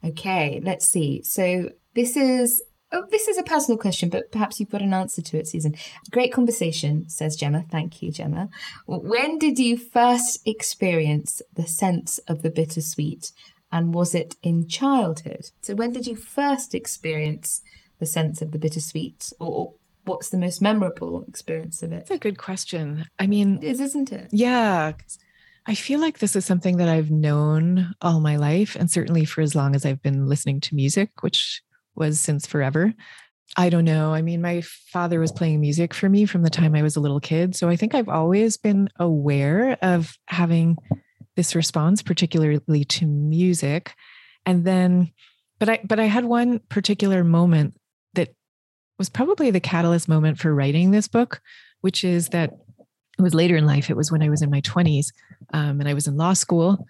Okay, 0.03 0.61
let's 0.63 0.87
see. 0.87 1.23
So, 1.23 1.71
this 1.95 2.17
is 2.17 2.63
Oh, 2.95 3.05
this 3.11 3.27
is 3.27 3.37
a 3.37 3.43
personal 3.43 3.77
question, 3.77 4.09
but 4.09 4.31
perhaps 4.31 4.61
you've 4.61 4.71
got 4.71 4.81
an 4.81 4.95
answer 4.95 5.21
to 5.21 5.37
it, 5.37 5.49
Susan. 5.49 5.75
Great 6.13 6.33
conversation, 6.33 7.09
says 7.09 7.35
Gemma. 7.35 7.65
Thank 7.69 8.01
you, 8.03 8.13
Gemma. 8.13 8.51
When 8.87 9.37
did 9.37 9.59
you 9.59 9.77
first 9.77 10.47
experience 10.47 11.43
the 11.53 11.67
sense 11.67 12.19
of 12.29 12.43
the 12.43 12.51
bittersweet? 12.51 13.33
And 13.73 13.93
was 13.93 14.15
it 14.15 14.37
in 14.45 14.69
childhood? 14.69 15.47
So, 15.61 15.75
when 15.75 15.93
did 15.93 16.07
you 16.07 16.15
first 16.15 16.73
experience 16.73 17.63
the 17.99 18.07
sense 18.07 18.41
of 18.41 18.53
the 18.53 18.61
bittersweet? 18.61 19.33
Or 19.41 19.75
what's 20.05 20.31
the 20.31 20.39
most 20.39 20.63
memorable 20.63 21.25
experience 21.29 21.83
of 21.83 21.93
it? 21.93 22.07
That's 22.07 22.11
a 22.11 22.19
good 22.19 22.39
question. 22.39 23.07
I 23.19 23.27
mean, 23.27 23.59
it 23.59 23.65
is, 23.65 23.81
isn't 23.81 24.13
it? 24.13 24.29
Yeah. 24.33 24.93
I 25.67 25.75
feel 25.75 25.99
like 25.99 26.19
this 26.19 26.37
is 26.37 26.45
something 26.45 26.77
that 26.77 26.89
I've 26.89 27.11
known 27.11 27.95
all 28.03 28.21
my 28.21 28.37
life, 28.37 28.77
and 28.77 28.91
certainly 28.91 29.25
for 29.25 29.41
as 29.41 29.55
long 29.55 29.75
as 29.75 29.87
I've 29.87 30.03
been 30.03 30.27
listening 30.27 30.61
to 30.61 30.75
music, 30.75 31.23
which 31.23 31.63
was 31.95 32.21
since 32.21 32.47
forever. 32.47 32.93
I 33.57 33.71
don't 33.71 33.85
know. 33.85 34.13
I 34.13 34.21
mean, 34.21 34.43
my 34.43 34.63
father 34.63 35.21
was 35.21 35.33
playing 35.33 35.61
music 35.61 35.95
for 35.95 36.09
me 36.09 36.27
from 36.27 36.43
the 36.43 36.51
time 36.51 36.75
I 36.75 36.83
was 36.83 36.97
a 36.97 37.01
little 37.01 37.21
kid. 37.21 37.55
So 37.55 37.69
I 37.69 37.77
think 37.77 37.95
I've 37.95 38.09
always 38.09 38.57
been 38.57 38.89
aware 38.99 39.79
of 39.81 40.19
having 40.27 40.77
this 41.37 41.55
response, 41.55 42.03
particularly 42.03 42.85
to 42.85 43.07
music. 43.07 43.95
And 44.45 44.65
then, 44.65 45.13
but 45.59 45.69
I, 45.69 45.81
but 45.85 46.01
I 46.01 46.05
had 46.05 46.25
one 46.25 46.59
particular 46.69 47.23
moment 47.23 47.75
was 48.99 49.09
probably 49.09 49.51
the 49.51 49.61
catalyst 49.61 50.09
moment 50.09 50.39
for 50.39 50.55
writing 50.55 50.91
this 50.91 51.09
book, 51.09 51.41
which 51.81 52.05
is 52.05 52.29
that 52.29 52.53
it 53.19 53.23
was 53.23 53.35
later 53.35 53.57
in 53.57 53.67
life. 53.67 53.91
It 53.91 53.97
was 53.97 54.11
when 54.11 54.23
I 54.23 54.29
was 54.29 54.43
in 54.43 54.51
my 54.51 54.61
20s 54.61 55.07
um, 55.53 55.81
and 55.81 55.89
I 55.89 55.95
was 55.95 56.07
in 56.07 56.17
law 56.17 56.33
school. 56.33 56.87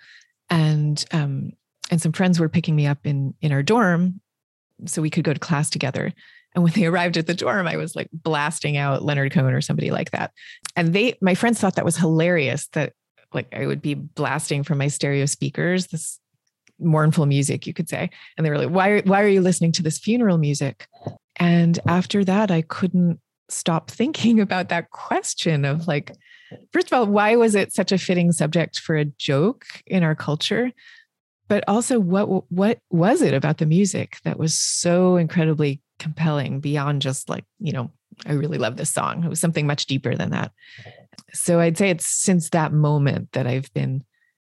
And, 0.50 1.02
um, 1.12 1.52
and 1.90 2.00
some 2.00 2.12
friends 2.12 2.40
were 2.40 2.48
picking 2.48 2.76
me 2.76 2.86
up 2.86 2.98
in, 3.04 3.34
in 3.40 3.52
our 3.52 3.62
dorm 3.62 4.20
so 4.86 5.02
we 5.02 5.10
could 5.10 5.24
go 5.24 5.32
to 5.32 5.40
class 5.40 5.70
together. 5.70 6.12
And 6.54 6.64
when 6.64 6.72
they 6.74 6.86
arrived 6.86 7.16
at 7.16 7.26
the 7.26 7.34
dorm, 7.34 7.66
I 7.66 7.76
was 7.76 7.94
like 7.94 8.08
blasting 8.12 8.76
out 8.76 9.04
Leonard 9.04 9.32
Cohen 9.32 9.54
or 9.54 9.60
somebody 9.60 9.90
like 9.90 10.10
that. 10.12 10.32
And 10.76 10.92
they, 10.92 11.16
my 11.20 11.34
friends 11.34 11.60
thought 11.60 11.76
that 11.76 11.84
was 11.84 11.96
hilarious 11.96 12.68
that 12.68 12.92
like 13.32 13.52
I 13.54 13.66
would 13.66 13.82
be 13.82 13.94
blasting 13.94 14.62
from 14.62 14.78
my 14.78 14.88
stereo 14.88 15.26
speakers, 15.26 15.88
this 15.88 16.20
mournful 16.78 17.26
music, 17.26 17.66
you 17.66 17.74
could 17.74 17.88
say. 17.88 18.10
And 18.36 18.46
they 18.46 18.50
were 18.50 18.58
like, 18.58 18.70
why, 18.70 19.00
why 19.00 19.22
are 19.22 19.28
you 19.28 19.40
listening 19.40 19.72
to 19.72 19.82
this 19.82 19.98
funeral 19.98 20.38
music? 20.38 20.86
And 21.36 21.78
after 21.86 22.24
that, 22.24 22.50
I 22.50 22.62
couldn't 22.62 23.18
stop 23.48 23.90
thinking 23.90 24.40
about 24.40 24.68
that 24.68 24.90
question 24.90 25.64
of 25.64 25.86
like, 25.86 26.12
first 26.72 26.88
of 26.88 26.92
all, 26.92 27.06
why 27.06 27.36
was 27.36 27.54
it 27.54 27.72
such 27.72 27.92
a 27.92 27.98
fitting 27.98 28.32
subject 28.32 28.78
for 28.78 28.96
a 28.96 29.04
joke 29.04 29.66
in 29.86 30.02
our 30.02 30.14
culture? 30.14 30.72
but 31.48 31.64
also 31.68 31.98
what 32.00 32.50
what 32.50 32.78
was 32.90 33.22
it 33.22 33.34
about 33.34 33.58
the 33.58 33.66
music 33.66 34.18
that 34.24 34.38
was 34.38 34.58
so 34.58 35.16
incredibly 35.16 35.80
compelling 35.98 36.60
beyond 36.60 37.02
just 37.02 37.28
like 37.28 37.44
you 37.58 37.72
know 37.72 37.90
i 38.26 38.32
really 38.32 38.58
love 38.58 38.76
this 38.76 38.90
song. 38.90 39.24
It 39.24 39.28
was 39.28 39.40
something 39.40 39.66
much 39.66 39.86
deeper 39.86 40.14
than 40.14 40.30
that. 40.30 40.52
So 41.32 41.60
i'd 41.60 41.78
say 41.78 41.90
it's 41.90 42.06
since 42.06 42.50
that 42.50 42.72
moment 42.72 43.32
that 43.32 43.46
i've 43.46 43.72
been 43.74 44.04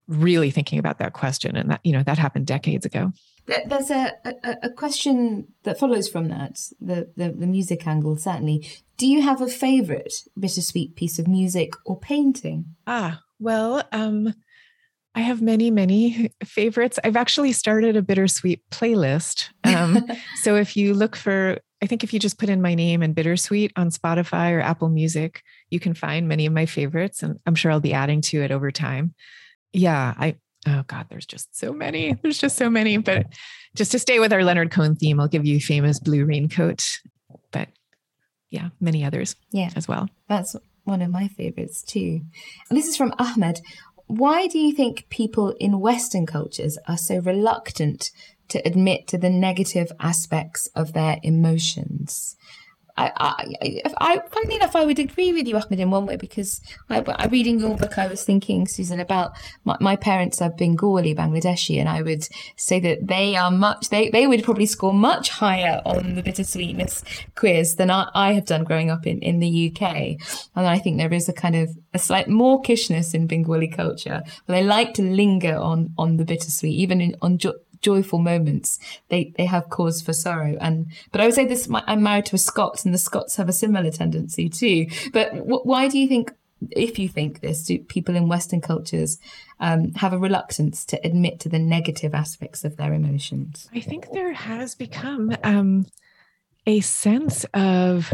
really 0.08 0.50
thinking 0.50 0.78
about 0.78 0.98
that 0.98 1.12
question 1.12 1.56
and 1.56 1.70
that 1.70 1.80
you 1.84 1.92
know 1.92 2.02
that 2.02 2.18
happened 2.18 2.46
decades 2.46 2.84
ago 2.84 3.12
there's 3.46 3.90
a, 3.90 4.12
a, 4.24 4.56
a 4.64 4.70
question 4.70 5.48
that 5.64 5.78
follows 5.78 6.08
from 6.08 6.28
that 6.28 6.58
the, 6.80 7.10
the 7.16 7.30
the 7.30 7.46
music 7.46 7.86
angle 7.86 8.16
certainly 8.16 8.66
do 8.96 9.06
you 9.06 9.22
have 9.22 9.40
a 9.40 9.48
favorite 9.48 10.14
bittersweet 10.38 10.94
piece 10.94 11.18
of 11.18 11.26
music 11.26 11.72
or 11.84 11.98
painting 11.98 12.64
ah 12.86 13.20
well 13.38 13.82
um 13.92 14.34
I 15.14 15.20
have 15.20 15.42
many, 15.42 15.70
many 15.70 16.30
favorites. 16.44 16.98
I've 17.04 17.16
actually 17.16 17.52
started 17.52 17.96
a 17.96 18.02
bittersweet 18.02 18.62
playlist. 18.70 19.50
Um, 19.64 20.06
so 20.42 20.56
if 20.56 20.76
you 20.76 20.94
look 20.94 21.16
for, 21.16 21.58
I 21.82 21.86
think 21.86 22.02
if 22.02 22.12
you 22.12 22.18
just 22.18 22.38
put 22.38 22.48
in 22.48 22.62
my 22.62 22.74
name 22.74 23.02
and 23.02 23.14
bittersweet 23.14 23.72
on 23.76 23.90
Spotify 23.90 24.52
or 24.52 24.60
Apple 24.60 24.88
Music, 24.88 25.42
you 25.70 25.80
can 25.80 25.94
find 25.94 26.28
many 26.28 26.46
of 26.46 26.52
my 26.52 26.66
favorites. 26.66 27.22
And 27.22 27.38
I'm 27.46 27.54
sure 27.54 27.70
I'll 27.70 27.80
be 27.80 27.92
adding 27.92 28.20
to 28.22 28.42
it 28.42 28.50
over 28.50 28.70
time. 28.70 29.14
Yeah, 29.72 30.14
I, 30.16 30.36
oh 30.66 30.84
God, 30.86 31.06
there's 31.08 31.26
just 31.26 31.56
so 31.56 31.72
many. 31.72 32.16
There's 32.22 32.38
just 32.38 32.56
so 32.56 32.70
many. 32.70 32.96
But 32.98 33.26
just 33.74 33.92
to 33.92 33.98
stay 33.98 34.18
with 34.20 34.32
our 34.32 34.44
Leonard 34.44 34.70
Cohen 34.70 34.96
theme, 34.96 35.20
I'll 35.20 35.28
give 35.28 35.46
you 35.46 35.60
famous 35.60 35.98
blue 35.98 36.24
raincoat. 36.24 36.84
But 37.50 37.68
yeah, 38.50 38.68
many 38.80 39.04
others 39.04 39.36
yeah. 39.50 39.70
as 39.76 39.88
well. 39.88 40.08
That's 40.28 40.54
one 40.84 41.02
of 41.02 41.10
my 41.10 41.28
favorites 41.28 41.82
too. 41.82 42.20
And 42.68 42.78
this 42.78 42.86
is 42.86 42.96
from 42.96 43.14
Ahmed. 43.18 43.60
Why 44.06 44.46
do 44.46 44.58
you 44.58 44.72
think 44.74 45.08
people 45.08 45.54
in 45.58 45.80
Western 45.80 46.26
cultures 46.26 46.76
are 46.86 46.98
so 46.98 47.18
reluctant 47.18 48.10
to 48.48 48.58
admit 48.66 49.06
to 49.08 49.18
the 49.18 49.30
negative 49.30 49.90
aspects 50.00 50.68
of 50.74 50.92
their 50.92 51.18
emotions? 51.22 52.36
I, 52.96 53.10
I, 53.16 53.82
I, 53.98 54.20
funny 54.30 54.56
enough, 54.56 54.76
I 54.76 54.84
would 54.84 54.98
agree 54.98 55.32
with 55.32 55.46
you, 55.46 55.56
Ahmed, 55.56 55.80
in 55.80 55.90
one 55.90 56.04
way 56.04 56.16
because 56.16 56.60
I, 56.90 57.02
I 57.16 57.26
reading 57.26 57.58
your 57.58 57.76
book, 57.76 57.96
I 57.96 58.06
was 58.06 58.22
thinking, 58.22 58.66
Susan, 58.66 59.00
about 59.00 59.32
my, 59.64 59.76
my, 59.80 59.96
parents 59.96 60.42
are 60.42 60.50
Bengali, 60.50 61.14
Bangladeshi, 61.14 61.78
and 61.78 61.88
I 61.88 62.02
would 62.02 62.28
say 62.56 62.80
that 62.80 63.06
they 63.06 63.34
are 63.36 63.50
much, 63.50 63.88
they, 63.88 64.10
they 64.10 64.26
would 64.26 64.44
probably 64.44 64.66
score 64.66 64.92
much 64.92 65.30
higher 65.30 65.80
on 65.86 66.16
the 66.16 66.22
bittersweetness 66.22 67.04
quiz 67.34 67.76
than 67.76 67.90
I, 67.90 68.10
I 68.14 68.32
have 68.32 68.46
done 68.46 68.64
growing 68.64 68.90
up 68.90 69.06
in, 69.06 69.20
in 69.20 69.38
the 69.38 69.72
UK. 69.72 69.82
And 70.54 70.66
I 70.66 70.78
think 70.78 70.98
there 70.98 71.12
is 71.12 71.28
a 71.28 71.32
kind 71.32 71.56
of 71.56 71.70
a 71.94 71.98
slight 71.98 72.26
mawkishness 72.26 73.14
in 73.14 73.26
Bengali 73.26 73.68
culture, 73.68 74.22
but 74.46 74.52
they 74.52 74.64
like 74.64 74.92
to 74.94 75.02
linger 75.02 75.56
on, 75.56 75.94
on 75.96 76.18
the 76.18 76.24
bittersweet, 76.24 76.78
even 76.78 77.00
in, 77.00 77.16
on 77.22 77.38
joyful 77.82 78.18
moments, 78.18 78.78
they 79.08 79.32
they 79.36 79.46
have 79.46 79.68
cause 79.68 80.00
for 80.00 80.12
sorrow. 80.12 80.56
And 80.60 80.86
but 81.10 81.20
I 81.20 81.26
would 81.26 81.34
say 81.34 81.44
this: 81.44 81.68
I'm 81.70 82.02
married 82.02 82.26
to 82.26 82.36
a 82.36 82.38
Scot, 82.38 82.84
and 82.84 82.94
the 82.94 82.98
Scots 82.98 83.36
have 83.36 83.48
a 83.48 83.52
similar 83.52 83.90
tendency 83.90 84.48
too. 84.48 84.86
But 85.12 85.32
w- 85.34 85.62
why 85.64 85.88
do 85.88 85.98
you 85.98 86.08
think? 86.08 86.32
If 86.70 86.96
you 86.96 87.08
think 87.08 87.40
this, 87.40 87.64
do 87.64 87.80
people 87.80 88.14
in 88.14 88.28
Western 88.28 88.60
cultures 88.60 89.18
um, 89.58 89.94
have 89.94 90.12
a 90.12 90.18
reluctance 90.18 90.84
to 90.86 91.04
admit 91.04 91.40
to 91.40 91.48
the 91.48 91.58
negative 91.58 92.14
aspects 92.14 92.64
of 92.64 92.76
their 92.76 92.94
emotions? 92.94 93.68
I 93.74 93.80
think 93.80 94.12
there 94.12 94.32
has 94.32 94.76
become 94.76 95.36
um, 95.42 95.86
a 96.64 96.78
sense 96.78 97.44
of 97.52 98.12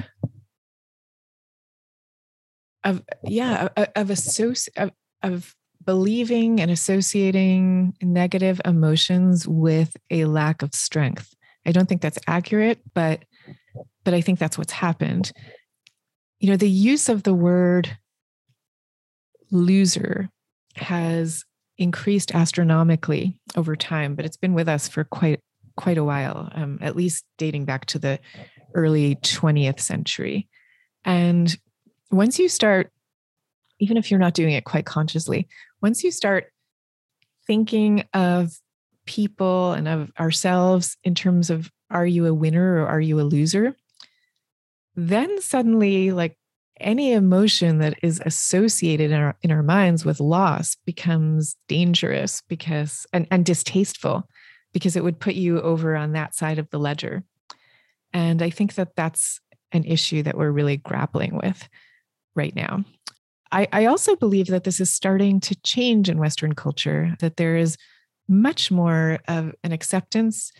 of 2.84 3.02
yeah 3.24 3.68
of, 3.76 3.88
of 3.94 4.08
associ- 4.08 4.68
of, 4.76 4.92
of 5.22 5.54
believing 5.88 6.60
and 6.60 6.70
associating 6.70 7.94
negative 8.02 8.60
emotions 8.66 9.48
with 9.48 9.96
a 10.10 10.26
lack 10.26 10.60
of 10.60 10.74
strength. 10.74 11.34
I 11.64 11.72
don't 11.72 11.88
think 11.88 12.02
that's 12.02 12.18
accurate, 12.26 12.78
but 12.92 13.24
but 14.04 14.12
I 14.12 14.20
think 14.20 14.38
that's 14.38 14.58
what's 14.58 14.72
happened. 14.72 15.32
You 16.40 16.50
know, 16.50 16.58
the 16.58 16.68
use 16.68 17.08
of 17.08 17.22
the 17.22 17.32
word 17.32 17.96
loser 19.50 20.28
has 20.76 21.46
increased 21.78 22.34
astronomically 22.34 23.40
over 23.56 23.74
time, 23.74 24.14
but 24.14 24.26
it's 24.26 24.36
been 24.36 24.52
with 24.52 24.68
us 24.68 24.88
for 24.88 25.04
quite 25.04 25.40
quite 25.78 25.96
a 25.96 26.04
while, 26.04 26.50
um, 26.54 26.78
at 26.82 26.96
least 26.96 27.24
dating 27.38 27.64
back 27.64 27.86
to 27.86 27.98
the 27.98 28.18
early 28.74 29.14
20th 29.22 29.80
century. 29.80 30.50
And 31.06 31.56
once 32.10 32.38
you 32.38 32.50
start, 32.50 32.92
even 33.80 33.96
if 33.96 34.10
you're 34.10 34.20
not 34.20 34.34
doing 34.34 34.52
it 34.52 34.64
quite 34.64 34.84
consciously, 34.84 35.48
once 35.80 36.04
you 36.04 36.10
start 36.10 36.52
thinking 37.46 38.04
of 38.12 38.52
people 39.06 39.72
and 39.72 39.88
of 39.88 40.10
ourselves 40.20 40.96
in 41.02 41.14
terms 41.14 41.50
of 41.50 41.70
are 41.90 42.06
you 42.06 42.26
a 42.26 42.34
winner 42.34 42.82
or 42.82 42.86
are 42.86 43.00
you 43.00 43.18
a 43.20 43.22
loser? 43.22 43.74
Then 44.94 45.40
suddenly 45.40 46.10
like 46.10 46.36
any 46.80 47.12
emotion 47.12 47.78
that 47.78 47.98
is 48.02 48.22
associated 48.24 49.10
in 49.10 49.18
our 49.18 49.36
in 49.42 49.50
our 49.50 49.62
minds 49.62 50.04
with 50.04 50.20
loss 50.20 50.76
becomes 50.84 51.56
dangerous 51.66 52.42
because 52.48 53.06
and, 53.12 53.26
and 53.30 53.44
distasteful 53.44 54.28
because 54.72 54.94
it 54.94 55.02
would 55.02 55.18
put 55.18 55.34
you 55.34 55.60
over 55.60 55.96
on 55.96 56.12
that 56.12 56.34
side 56.34 56.58
of 56.58 56.68
the 56.70 56.78
ledger. 56.78 57.24
And 58.12 58.42
i 58.42 58.50
think 58.50 58.74
that 58.74 58.94
that's 58.96 59.40
an 59.72 59.84
issue 59.84 60.22
that 60.22 60.36
we're 60.36 60.50
really 60.50 60.76
grappling 60.76 61.36
with 61.36 61.68
right 62.34 62.54
now 62.54 62.84
I, 63.50 63.68
I 63.72 63.86
also 63.86 64.16
believe 64.16 64.48
that 64.48 64.64
this 64.64 64.80
is 64.80 64.92
starting 64.92 65.40
to 65.40 65.54
change 65.62 66.08
in 66.08 66.18
Western 66.18 66.54
culture, 66.54 67.16
that 67.20 67.36
there 67.36 67.56
is 67.56 67.76
much 68.28 68.70
more 68.70 69.18
of 69.26 69.54
an 69.64 69.72
acceptance 69.72 70.52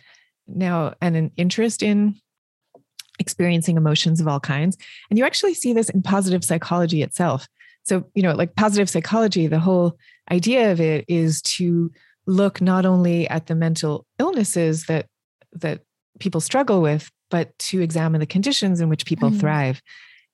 now 0.47 0.95
and 1.01 1.15
an 1.15 1.31
interest 1.37 1.83
in 1.83 2.15
experiencing 3.19 3.77
emotions 3.77 4.19
of 4.19 4.27
all 4.27 4.39
kinds. 4.39 4.77
And 5.09 5.19
you 5.19 5.25
actually 5.25 5.53
see 5.53 5.73
this 5.73 5.89
in 5.89 6.01
positive 6.01 6.43
psychology 6.43 7.03
itself. 7.03 7.47
So, 7.83 8.05
you 8.15 8.23
know, 8.23 8.33
like 8.33 8.55
positive 8.55 8.89
psychology, 8.89 9.47
the 9.47 9.59
whole 9.59 9.97
idea 10.31 10.71
of 10.71 10.79
it 10.79 11.05
is 11.07 11.41
to 11.41 11.91
look 12.25 12.61
not 12.61 12.85
only 12.85 13.27
at 13.27 13.47
the 13.47 13.55
mental 13.55 14.05
illnesses 14.19 14.85
that 14.85 15.07
that 15.53 15.81
people 16.19 16.41
struggle 16.41 16.81
with, 16.81 17.09
but 17.29 17.57
to 17.57 17.81
examine 17.81 18.19
the 18.19 18.25
conditions 18.25 18.79
in 18.81 18.89
which 18.89 19.05
people 19.05 19.29
mm. 19.29 19.39
thrive. 19.39 19.81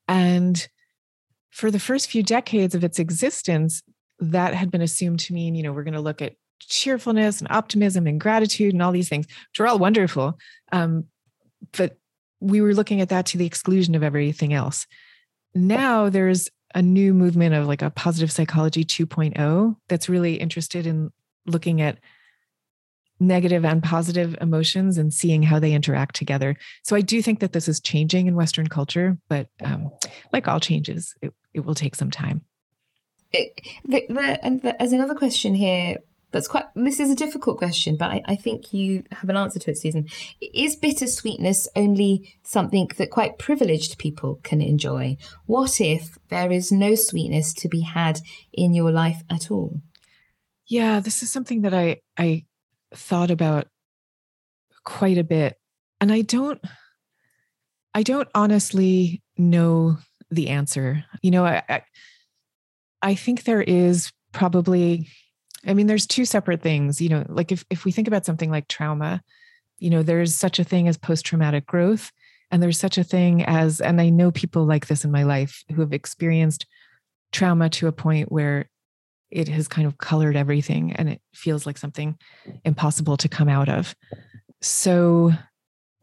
And 0.08 0.68
for 1.56 1.72
the 1.72 1.80
first 1.80 2.12
few 2.12 2.22
decades 2.22 2.76
of 2.76 2.84
its 2.84 2.99
existence, 2.99 3.82
that 4.20 4.53
had 4.53 4.70
been 4.70 4.82
assumed 4.82 5.22
to 5.22 5.34
mean, 5.34 5.56
you 5.56 5.64
know, 5.64 5.72
we're 5.72 5.86
going 5.86 5.93
to 5.93 6.01
look 6.01 6.22
at 6.22 6.36
cheerfulness 6.60 7.39
and 7.39 7.49
optimism 7.49 8.08
and 8.08 8.20
gratitude 8.20 8.74
and 8.74 8.84
all 8.84 8.91
these 8.91 9.08
things, 9.08 9.26
which 9.26 9.62
are 9.62 9.68
all 9.68 9.80
wonderful. 9.80 10.38
Um, 10.74 11.06
but 11.78 11.97
we 12.41 12.60
were 12.60 12.74
looking 12.74 12.99
at 12.99 13.08
that 13.08 13.28
to 13.28 13.38
the 13.38 13.45
exclusion 13.45 13.95
of 13.95 14.03
everything 14.03 14.51
else. 14.51 14.86
Now 15.53 16.10
there's 16.10 16.49
a 16.74 16.82
new 16.82 17.14
movement 17.14 17.56
of 17.56 17.68
like 17.68 17.82
a 17.82 17.89
positive 17.89 18.34
psychology 18.34 18.84
2.0 18.84 19.78
that's 19.88 20.10
really 20.10 20.36
interested 20.36 20.86
in 20.86 21.10
looking 21.45 21.80
at 21.80 21.99
negative 23.22 23.64
and 23.64 23.82
positive 23.82 24.36
emotions 24.41 24.97
and 24.97 25.14
seeing 25.14 25.41
how 25.41 25.60
they 25.60 25.72
interact 25.72 26.18
together. 26.18 26.58
So 26.84 26.97
I 26.97 27.01
do 27.01 27.22
think 27.22 27.39
that 27.39 27.53
this 27.53 27.70
is 27.70 27.80
changing 27.80 28.28
in 28.28 28.36
Western 28.36 28.68
culture, 28.68 29.18
but 29.30 29.47
um, 29.64 29.89
like 30.34 30.49
all 30.49 30.60
changes, 30.60 31.16
it, 31.22 31.34
it 31.56 31.66
will 31.66 31.76
take 31.76 31.95
some 31.95 32.12
time. 32.12 32.41
It, 33.32 33.60
the, 33.86 34.06
the, 34.10 34.45
and 34.45 34.62
the, 34.62 34.80
as 34.82 34.93
another 34.93 35.16
question 35.16 35.56
here, 35.56 35.97
that's 36.32 36.47
quite. 36.49 36.66
This 36.76 36.99
is 36.99 37.10
a 37.10 37.16
difficult 37.16 37.58
question, 37.58 37.95
but 37.95 38.12
I, 38.12 38.22
I 38.26 38.36
think 38.36 38.74
you 38.74 39.03
have 39.12 39.30
an 39.30 39.38
answer 39.38 39.58
to 39.60 39.72
it, 39.72 39.78
Susan. 39.78 40.08
Is 40.41 40.76
bittersweetness 40.76 41.70
only 41.76 42.36
something 42.43 42.89
that 42.97 43.10
quite 43.10 43.39
privileged 43.39 43.97
people 43.97 44.41
can 44.43 44.62
enjoy? 44.62 45.18
What 45.45 45.80
if 45.80 46.18
there 46.30 46.51
is 46.51 46.72
no 46.72 46.95
sweetness 46.95 47.53
to 47.56 47.70
be 47.70 47.82
had 47.82 48.20
in 48.51 48.74
your 48.74 48.91
life 48.91 49.24
at 49.30 49.49
all? 49.49 49.82
Yeah, 50.68 50.99
this 50.99 51.24
is 51.24 51.32
something 51.32 51.62
that 51.62 51.74
I 51.74 52.01
I 52.18 52.45
thought 52.93 53.32
about 53.32 53.68
quite 54.84 55.18
a 55.18 55.24
bit, 55.24 55.58
and 56.01 56.12
I 56.12 56.22
don't 56.22 56.62
I 57.93 58.03
don't 58.03 58.30
honestly 58.36 59.24
know 59.38 59.99
the 60.32 60.49
answer. 60.49 61.03
You 61.21 61.32
know, 61.32 61.45
I, 61.45 61.84
I, 63.01 63.15
think 63.15 63.43
there 63.43 63.61
is 63.61 64.11
probably 64.32 65.07
I 65.65 65.73
mean, 65.73 65.88
there's 65.88 66.07
two 66.07 66.26
separate 66.26 66.61
things, 66.61 67.01
you 67.01 67.09
know, 67.09 67.26
like 67.28 67.51
if, 67.51 67.65
if 67.69 67.86
we 67.86 67.91
think 67.91 68.07
about 68.07 68.26
something 68.26 68.51
like 68.51 68.67
trauma, 68.67 69.21
you 69.80 69.89
know, 69.89 70.03
there's 70.03 70.36
such 70.36 70.59
a 70.59 70.63
thing 70.63 70.88
as 70.88 70.97
post 70.97 71.26
traumatic 71.26 71.65
growth. 71.65 72.11
And 72.51 72.61
there's 72.61 72.80
such 72.80 72.97
a 72.97 73.03
thing 73.03 73.43
as, 73.43 73.82
and 73.82 73.99
I 73.99 74.09
know 74.09 74.32
people 74.32 74.65
like 74.65 74.88
this 74.88 75.03
in 75.03 75.11
my 75.11 75.23
life 75.23 75.63
who 75.73 75.82
have 75.82 75.93
experienced 75.93 76.67
trauma 77.32 77.69
to 77.69 77.88
a 77.88 77.91
point 77.91 78.32
where 78.32 78.69
it 79.32 79.47
has 79.47 79.67
kind 79.67 79.88
of 79.88 79.97
colored 79.97 80.36
everything 80.36 80.93
and 80.93 81.09
it 81.09 81.21
feels 81.34 81.65
like 81.65 81.78
something 81.78 82.17
impossible 82.63 83.17
to 83.17 83.28
come 83.28 83.49
out 83.49 83.67
of. 83.67 83.95
So 84.61 85.34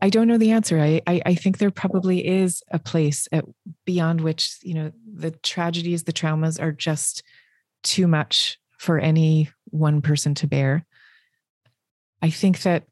I 0.03 0.11
don't 0.11 0.27
know 0.27 0.37
the 0.37 0.51
answer. 0.51 0.81
I, 0.81 1.01
I, 1.07 1.23
I 1.27 1.35
think 1.37 1.59
there 1.59 1.71
probably 1.71 2.27
is 2.27 2.61
a 2.73 2.81
place 2.81 3.29
at, 3.31 3.45
beyond 3.87 4.21
which, 4.21 4.59
you 4.63 4.75
know, 4.75 4.93
the 5.07 5.31
tragedies, 5.31 6.03
the 6.03 6.13
traumas 6.13 6.61
are 6.61 6.73
just 6.73 7.23
too 7.85 8.09
much 8.09 8.59
for 8.79 8.99
any 8.99 9.49
one 9.67 10.03
person 10.03 10.35
to 10.35 10.49
bear. 10.49 10.85
I 12.21 12.31
think 12.31 12.63
that 12.63 12.85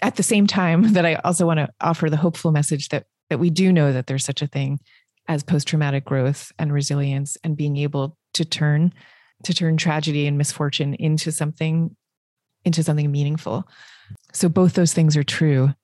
at 0.00 0.14
the 0.14 0.22
same 0.22 0.46
time 0.46 0.92
that 0.92 1.04
I 1.04 1.16
also 1.16 1.44
want 1.44 1.58
to 1.58 1.68
offer 1.80 2.08
the 2.08 2.16
hopeful 2.16 2.52
message 2.52 2.88
that 2.90 3.06
that 3.28 3.38
we 3.38 3.50
do 3.50 3.72
know 3.72 3.92
that 3.92 4.06
there's 4.06 4.24
such 4.24 4.42
a 4.42 4.46
thing 4.46 4.78
as 5.26 5.42
post-traumatic 5.42 6.04
growth 6.04 6.52
and 6.58 6.70
resilience 6.70 7.38
and 7.42 7.56
being 7.56 7.78
able 7.78 8.18
to 8.34 8.44
turn 8.44 8.92
to 9.44 9.54
turn 9.54 9.76
tragedy 9.76 10.26
and 10.26 10.38
misfortune 10.38 10.94
into 10.94 11.32
something 11.32 11.96
into 12.64 12.82
something 12.82 13.10
meaningful. 13.10 13.66
So 14.32 14.48
both 14.48 14.74
those 14.74 14.92
things 14.92 15.16
are 15.16 15.24
true. 15.24 15.74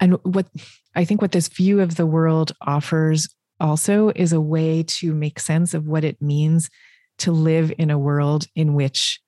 And 0.00 0.14
what 0.24 0.46
I 0.94 1.04
think 1.04 1.22
what 1.22 1.32
this 1.32 1.48
view 1.48 1.80
of 1.80 1.96
the 1.96 2.06
world 2.06 2.52
offers 2.60 3.28
also 3.60 4.12
is 4.14 4.32
a 4.32 4.40
way 4.40 4.82
to 4.82 5.14
make 5.14 5.40
sense 5.40 5.74
of 5.74 5.86
what 5.86 6.04
it 6.04 6.20
means 6.20 6.68
to 7.18 7.32
live 7.32 7.72
in 7.78 7.90
a 7.90 7.98
world 7.98 8.46
in 8.54 8.74
which 8.74 9.20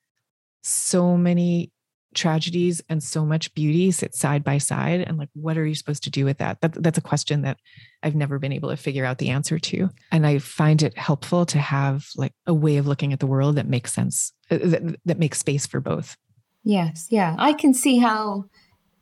so 0.63 1.17
many 1.17 1.73
tragedies 2.15 2.83
and 2.89 3.03
so 3.03 3.25
much 3.25 3.55
beauty 3.55 3.91
sit 3.91 4.15
side 4.15 4.43
by 4.43 4.59
side. 4.59 5.01
And 5.01 5.19
like 5.19 5.29
what 5.35 5.57
are 5.57 5.67
you 5.67 5.75
supposed 5.75 6.05
to 6.05 6.11
do 6.11 6.25
with 6.25 6.39
that? 6.39 6.61
that 6.61 6.75
that's 6.83 6.99
a 6.99 7.03
question 7.03 7.43
that 7.43 7.59
i've 8.03 8.15
never 8.15 8.39
been 8.39 8.53
able 8.53 8.71
to 8.71 8.77
figure 8.77 9.05
out 9.05 9.19
the 9.19 9.31
answer 9.31 9.59
to. 9.59 9.89
And 10.11 10.27
i 10.27 10.39
find 10.39 10.83
it 10.83 10.97
helpful 10.97 11.47
to 11.47 11.59
have 11.59 12.07
like 12.17 12.33
a 12.47 12.55
way 12.55 12.77
of 12.77 12.87
looking 12.87 13.13
at 13.13 13.21
the 13.21 13.27
world 13.27 13.57
that 13.57 13.69
makes 13.69 13.93
sense 13.93 14.33
uh, 14.51 14.59
that, 14.63 15.01
that 15.05 15.19
makes 15.19 15.39
space 15.39 15.67
for 15.67 15.81
both. 15.81 16.17
Yes. 16.65 17.07
Yeah. 17.11 17.35
I 17.39 17.53
can 17.53 17.73
see 17.73 17.99
how 17.99 18.47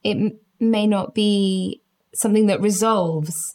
it 0.04 0.36
may 0.58 0.86
not 0.86 1.14
be 1.14 1.82
something 2.14 2.46
that 2.46 2.60
resolves 2.60 3.54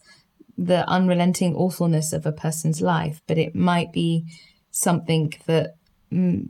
the 0.58 0.88
unrelenting 0.88 1.56
awfulness 1.56 2.14
of 2.14 2.26
a 2.26 2.32
person's 2.32 2.82
life 2.82 3.22
but 3.28 3.38
it 3.38 3.56
might 3.56 3.92
be 3.92 4.26
something 4.72 5.34
that 5.46 5.76
mm, 6.12 6.48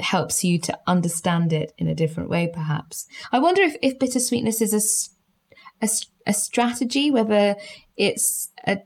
helps 0.00 0.44
you 0.44 0.58
to 0.58 0.78
understand 0.86 1.52
it 1.52 1.72
in 1.78 1.88
a 1.88 1.94
different 1.94 2.28
way, 2.28 2.50
perhaps. 2.52 3.06
I 3.32 3.38
wonder 3.38 3.62
if, 3.62 3.76
if 3.82 3.98
bittersweetness 3.98 4.60
is 4.60 5.10
a, 5.80 5.86
a, 5.86 5.88
a 6.26 6.34
strategy, 6.34 7.10
whether 7.10 7.56
it's 7.96 8.50
a, 8.66 8.78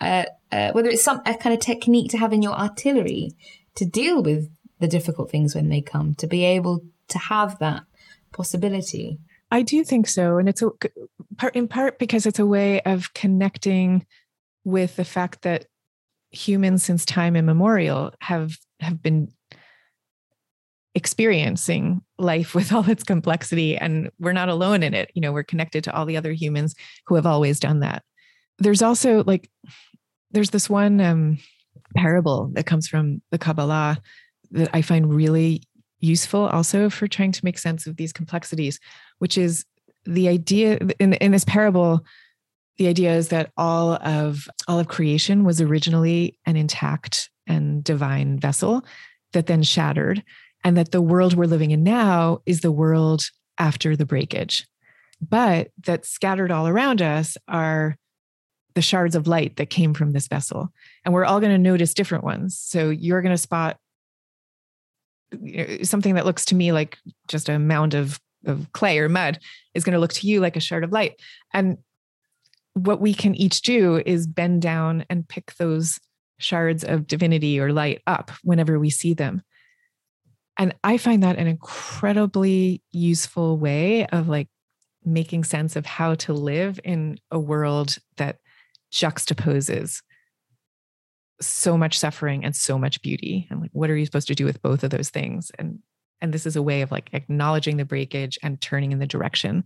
a, 0.00 0.26
a, 0.52 0.72
whether 0.72 0.88
it's 0.88 1.02
some 1.02 1.22
a 1.24 1.34
kind 1.34 1.54
of 1.54 1.60
technique 1.60 2.10
to 2.10 2.18
have 2.18 2.32
in 2.32 2.42
your 2.42 2.54
artillery 2.54 3.32
to 3.76 3.86
deal 3.86 4.22
with 4.22 4.50
the 4.80 4.88
difficult 4.88 5.30
things 5.30 5.54
when 5.54 5.68
they 5.68 5.80
come, 5.80 6.14
to 6.16 6.26
be 6.26 6.44
able 6.44 6.82
to 7.08 7.18
have 7.18 7.58
that 7.58 7.84
possibility. 8.32 9.18
I 9.52 9.60
do 9.60 9.84
think 9.84 10.08
so, 10.08 10.38
and 10.38 10.48
it's 10.48 10.62
a 10.62 10.70
part 11.36 11.54
in 11.54 11.68
part 11.68 11.98
because 11.98 12.24
it's 12.24 12.38
a 12.38 12.46
way 12.46 12.80
of 12.80 13.12
connecting 13.12 14.06
with 14.64 14.96
the 14.96 15.04
fact 15.04 15.42
that 15.42 15.66
humans 16.30 16.82
since 16.82 17.04
time 17.04 17.36
immemorial 17.36 18.14
have 18.22 18.56
have 18.80 19.02
been 19.02 19.30
experiencing 20.94 22.00
life 22.18 22.54
with 22.54 22.72
all 22.72 22.88
its 22.88 23.04
complexity 23.04 23.76
and 23.76 24.10
we're 24.18 24.32
not 24.32 24.48
alone 24.48 24.82
in 24.82 24.94
it. 24.94 25.10
You 25.14 25.20
know 25.20 25.32
we're 25.32 25.42
connected 25.42 25.84
to 25.84 25.94
all 25.94 26.06
the 26.06 26.16
other 26.16 26.32
humans 26.32 26.74
who 27.06 27.16
have 27.16 27.26
always 27.26 27.60
done 27.60 27.80
that. 27.80 28.02
There's 28.58 28.80
also 28.80 29.22
like 29.24 29.50
there's 30.30 30.50
this 30.50 30.70
one 30.70 30.98
um, 30.98 31.38
parable 31.94 32.50
that 32.54 32.64
comes 32.64 32.88
from 32.88 33.20
the 33.30 33.38
kabbalah 33.38 33.98
that 34.50 34.70
i 34.72 34.82
find 34.82 35.14
really 35.14 35.62
useful 36.02 36.46
also 36.48 36.90
for 36.90 37.06
trying 37.08 37.32
to 37.32 37.44
make 37.44 37.58
sense 37.58 37.86
of 37.86 37.96
these 37.96 38.12
complexities 38.12 38.78
which 39.18 39.38
is 39.38 39.64
the 40.04 40.28
idea 40.28 40.78
in, 40.98 41.14
in 41.14 41.32
this 41.32 41.44
parable 41.44 42.04
the 42.78 42.88
idea 42.88 43.14
is 43.14 43.28
that 43.28 43.50
all 43.56 43.94
of 43.94 44.48
all 44.66 44.78
of 44.78 44.88
creation 44.88 45.44
was 45.44 45.60
originally 45.60 46.38
an 46.46 46.56
intact 46.56 47.30
and 47.46 47.84
divine 47.84 48.38
vessel 48.38 48.84
that 49.32 49.46
then 49.46 49.62
shattered 49.62 50.22
and 50.64 50.76
that 50.76 50.92
the 50.92 51.02
world 51.02 51.34
we're 51.34 51.44
living 51.44 51.70
in 51.70 51.82
now 51.82 52.40
is 52.46 52.60
the 52.60 52.72
world 52.72 53.24
after 53.58 53.96
the 53.96 54.06
breakage. 54.06 54.66
But 55.20 55.70
that 55.86 56.04
scattered 56.04 56.50
all 56.50 56.66
around 56.66 57.00
us 57.02 57.36
are 57.48 57.96
the 58.74 58.82
shards 58.82 59.14
of 59.14 59.26
light 59.26 59.56
that 59.56 59.70
came 59.70 59.92
from 59.92 60.12
this 60.12 60.28
vessel. 60.28 60.72
And 61.04 61.12
we're 61.12 61.24
all 61.24 61.40
going 61.40 61.52
to 61.52 61.58
notice 61.58 61.94
different 61.94 62.24
ones. 62.24 62.58
So 62.58 62.90
you're 62.90 63.22
going 63.22 63.34
to 63.34 63.38
spot 63.38 63.78
Uh, 65.32 65.84
something 65.84 66.14
that 66.14 66.26
looks 66.26 66.44
to 66.46 66.54
me 66.54 66.72
like 66.72 66.98
just 67.28 67.48
a 67.48 67.58
mound 67.58 67.94
of 67.94 68.20
of 68.44 68.72
clay 68.72 68.98
or 68.98 69.08
mud 69.08 69.38
is 69.74 69.84
going 69.84 69.92
to 69.92 70.00
look 70.00 70.12
to 70.12 70.26
you 70.26 70.40
like 70.40 70.56
a 70.56 70.60
shard 70.60 70.82
of 70.82 70.90
light 70.90 71.20
and 71.54 71.78
what 72.74 73.00
we 73.00 73.14
can 73.14 73.34
each 73.34 73.62
do 73.62 74.02
is 74.04 74.26
bend 74.26 74.62
down 74.62 75.04
and 75.10 75.28
pick 75.28 75.54
those 75.56 76.00
shards 76.38 76.84
of 76.84 77.06
divinity 77.06 77.60
or 77.60 77.72
light 77.72 78.00
up 78.06 78.30
whenever 78.42 78.78
we 78.78 78.90
see 78.90 79.14
them. 79.14 79.42
And 80.58 80.74
I 80.82 80.98
find 80.98 81.22
that 81.22 81.38
an 81.38 81.46
incredibly 81.46 82.82
useful 82.90 83.58
way 83.58 84.06
of 84.06 84.28
like 84.28 84.48
making 85.04 85.44
sense 85.44 85.76
of 85.76 85.86
how 85.86 86.14
to 86.14 86.32
live 86.32 86.78
in 86.84 87.18
a 87.30 87.38
world 87.38 87.96
that 88.16 88.38
juxtaposes 88.92 90.02
so 91.46 91.76
much 91.76 91.98
suffering 91.98 92.44
and 92.44 92.54
so 92.54 92.78
much 92.78 93.02
beauty. 93.02 93.46
And 93.50 93.60
like, 93.60 93.70
what 93.72 93.90
are 93.90 93.96
you 93.96 94.04
supposed 94.04 94.28
to 94.28 94.34
do 94.34 94.44
with 94.44 94.62
both 94.62 94.84
of 94.84 94.90
those 94.90 95.10
things? 95.10 95.50
And 95.58 95.80
and 96.20 96.32
this 96.32 96.46
is 96.46 96.54
a 96.54 96.62
way 96.62 96.82
of 96.82 96.92
like 96.92 97.10
acknowledging 97.12 97.76
the 97.76 97.84
breakage 97.84 98.38
and 98.42 98.60
turning 98.60 98.92
in 98.92 99.00
the 99.00 99.06
direction 99.06 99.64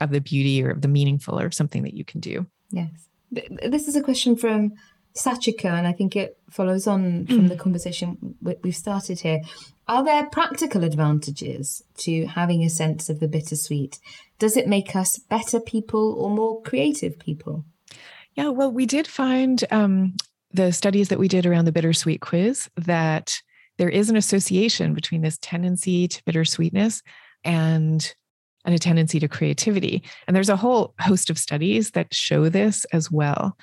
of 0.00 0.10
the 0.10 0.20
beauty 0.20 0.64
or 0.64 0.70
of 0.70 0.80
the 0.80 0.88
meaningful 0.88 1.38
or 1.38 1.50
something 1.50 1.82
that 1.82 1.94
you 1.94 2.04
can 2.04 2.20
do. 2.20 2.46
Yes. 2.70 3.08
This 3.30 3.88
is 3.88 3.94
a 3.94 4.02
question 4.02 4.34
from 4.34 4.72
Sachiko, 5.14 5.66
and 5.66 5.86
I 5.86 5.92
think 5.92 6.16
it 6.16 6.38
follows 6.50 6.86
on 6.86 7.26
from 7.26 7.40
mm. 7.40 7.48
the 7.48 7.56
conversation 7.56 8.36
we've 8.62 8.76
started 8.76 9.20
here. 9.20 9.42
Are 9.86 10.04
there 10.04 10.26
practical 10.26 10.84
advantages 10.84 11.82
to 11.98 12.26
having 12.26 12.62
a 12.62 12.70
sense 12.70 13.08
of 13.08 13.20
the 13.20 13.28
bittersweet? 13.28 13.98
Does 14.38 14.56
it 14.56 14.68
make 14.68 14.94
us 14.94 15.18
better 15.18 15.60
people 15.60 16.14
or 16.18 16.30
more 16.30 16.62
creative 16.62 17.18
people? 17.18 17.64
Yeah, 18.34 18.50
well, 18.50 18.70
we 18.70 18.86
did 18.86 19.06
find 19.06 19.64
um, 19.70 20.14
the 20.52 20.72
studies 20.72 21.08
that 21.08 21.18
we 21.18 21.28
did 21.28 21.46
around 21.46 21.66
the 21.66 21.72
bittersweet 21.72 22.20
quiz 22.20 22.68
that 22.76 23.40
there 23.76 23.88
is 23.88 24.10
an 24.10 24.16
association 24.16 24.94
between 24.94 25.22
this 25.22 25.38
tendency 25.40 26.08
to 26.08 26.22
bittersweetness 26.24 27.02
and 27.44 28.14
and 28.64 28.74
a 28.74 28.78
tendency 28.78 29.20
to 29.20 29.28
creativity. 29.28 30.02
And 30.26 30.34
there's 30.34 30.48
a 30.48 30.56
whole 30.56 30.94
host 31.00 31.30
of 31.30 31.38
studies 31.38 31.92
that 31.92 32.12
show 32.12 32.48
this 32.48 32.84
as 32.92 33.10
well. 33.10 33.56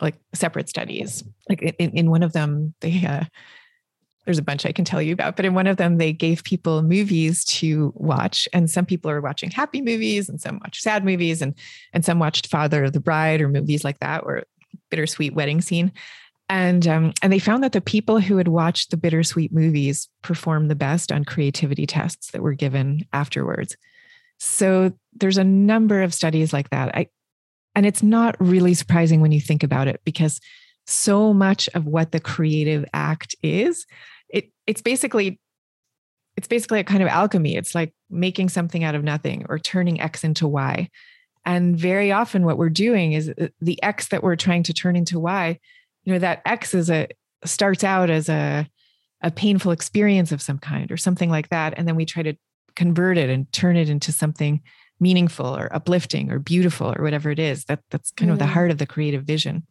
like 0.00 0.16
separate 0.34 0.68
studies. 0.68 1.24
Like 1.48 1.62
in, 1.62 1.90
in 1.90 2.10
one 2.10 2.22
of 2.22 2.32
them, 2.32 2.74
they 2.80 3.04
uh, 3.06 3.24
there's 4.24 4.38
a 4.38 4.42
bunch 4.42 4.66
I 4.66 4.72
can 4.72 4.84
tell 4.84 5.00
you 5.00 5.12
about, 5.12 5.36
but 5.36 5.44
in 5.44 5.54
one 5.54 5.68
of 5.68 5.76
them, 5.76 5.98
they 5.98 6.12
gave 6.12 6.42
people 6.42 6.82
movies 6.82 7.44
to 7.44 7.92
watch, 7.94 8.48
and 8.52 8.68
some 8.68 8.84
people 8.84 9.10
are 9.10 9.20
watching 9.20 9.50
happy 9.50 9.80
movies, 9.80 10.28
and 10.28 10.40
some 10.40 10.58
watch 10.58 10.80
sad 10.80 11.04
movies, 11.04 11.42
and 11.42 11.54
and 11.92 12.04
some 12.04 12.18
watched 12.18 12.48
Father 12.48 12.84
of 12.84 12.92
the 12.92 13.00
Bride 13.00 13.40
or 13.40 13.48
movies 13.48 13.84
like 13.84 14.00
that, 14.00 14.24
or 14.24 14.44
bittersweet 14.90 15.34
wedding 15.34 15.60
scene. 15.60 15.92
And 16.48 16.86
um, 16.86 17.12
and 17.22 17.32
they 17.32 17.40
found 17.40 17.64
that 17.64 17.72
the 17.72 17.80
people 17.80 18.20
who 18.20 18.36
had 18.36 18.48
watched 18.48 18.90
the 18.90 18.96
bittersweet 18.96 19.52
movies 19.52 20.08
performed 20.22 20.70
the 20.70 20.76
best 20.76 21.10
on 21.10 21.24
creativity 21.24 21.86
tests 21.86 22.30
that 22.30 22.42
were 22.42 22.54
given 22.54 23.04
afterwards. 23.12 23.76
So 24.38 24.92
there's 25.14 25.38
a 25.38 25.44
number 25.44 26.02
of 26.02 26.14
studies 26.14 26.52
like 26.52 26.70
that. 26.70 26.94
I, 26.94 27.08
and 27.74 27.84
it's 27.84 28.02
not 28.02 28.36
really 28.38 28.74
surprising 28.74 29.20
when 29.20 29.32
you 29.32 29.40
think 29.40 29.62
about 29.62 29.88
it 29.88 30.00
because 30.04 30.40
so 30.86 31.34
much 31.34 31.68
of 31.74 31.84
what 31.84 32.12
the 32.12 32.20
creative 32.20 32.84
act 32.94 33.34
is, 33.42 33.86
it 34.28 34.50
it's 34.68 34.82
basically 34.82 35.40
it's 36.36 36.48
basically 36.48 36.80
a 36.80 36.84
kind 36.84 37.02
of 37.02 37.08
alchemy. 37.08 37.56
It's 37.56 37.74
like 37.74 37.92
making 38.08 38.50
something 38.50 38.84
out 38.84 38.94
of 38.94 39.02
nothing 39.02 39.46
or 39.48 39.58
turning 39.58 40.00
X 40.00 40.22
into 40.22 40.46
Y. 40.46 40.90
And 41.44 41.76
very 41.76 42.12
often 42.12 42.44
what 42.44 42.58
we're 42.58 42.68
doing 42.68 43.12
is 43.12 43.30
uh, 43.30 43.48
the 43.60 43.82
X 43.82 44.08
that 44.08 44.22
we're 44.22 44.36
trying 44.36 44.62
to 44.64 44.74
turn 44.74 44.96
into 44.96 45.18
Y 45.18 45.58
you 46.06 46.14
know 46.14 46.18
that 46.18 46.40
x 46.46 46.72
is 46.72 46.88
a 46.88 47.08
starts 47.44 47.84
out 47.84 48.08
as 48.08 48.30
a 48.30 48.66
a 49.22 49.30
painful 49.30 49.72
experience 49.72 50.32
of 50.32 50.40
some 50.40 50.58
kind 50.58 50.90
or 50.90 50.96
something 50.96 51.30
like 51.30 51.50
that 51.50 51.74
and 51.76 51.86
then 51.86 51.96
we 51.96 52.06
try 52.06 52.22
to 52.22 52.34
convert 52.76 53.18
it 53.18 53.28
and 53.28 53.50
turn 53.52 53.76
it 53.76 53.88
into 53.88 54.12
something 54.12 54.62
meaningful 55.00 55.56
or 55.56 55.74
uplifting 55.74 56.30
or 56.30 56.38
beautiful 56.38 56.94
or 56.96 57.02
whatever 57.02 57.30
it 57.30 57.38
is. 57.38 57.64
That 57.64 57.80
that's 57.90 58.10
kind 58.12 58.30
mm. 58.30 58.34
of 58.34 58.38
the 58.38 58.44
mm. 58.44 58.50
heart 58.50 58.70
of 58.70 58.78
the 58.78 58.86
creative 58.86 59.24
vision. 59.24 59.66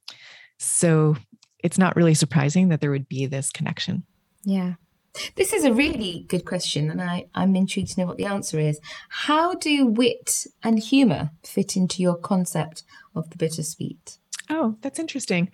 So 0.60 1.16
it's 1.60 1.78
not 1.78 1.96
really 1.96 2.14
surprising 2.14 2.70
that 2.70 2.82
there 2.82 2.92
would 2.92 3.08
be 3.08 3.26
this 3.26 3.52
connection. 3.52 4.04
Yeah. 4.44 4.74
This 5.36 5.54
is 5.54 5.64
a 5.64 5.74
really 5.74 6.26
good 6.28 6.44
question 6.44 6.92
and 6.92 7.02
I, 7.02 7.28
i'm 7.34 7.56
intrigued 7.56 7.94
to 7.94 8.02
know 8.02 8.08
what 8.08 8.18
the 8.18 8.26
answer 8.26 8.60
is. 8.60 8.80
How 9.10 9.54
do 9.56 9.88
wit 9.88 10.46
and 10.62 10.78
humor 10.78 11.32
fit 11.44 11.78
into 11.78 12.02
your 12.02 12.18
concept 12.18 12.84
of 13.16 13.30
the 13.30 13.38
bittersweet? 13.38 14.18
Oh 14.50 14.76
that's 14.82 15.00
interesting 15.00 15.50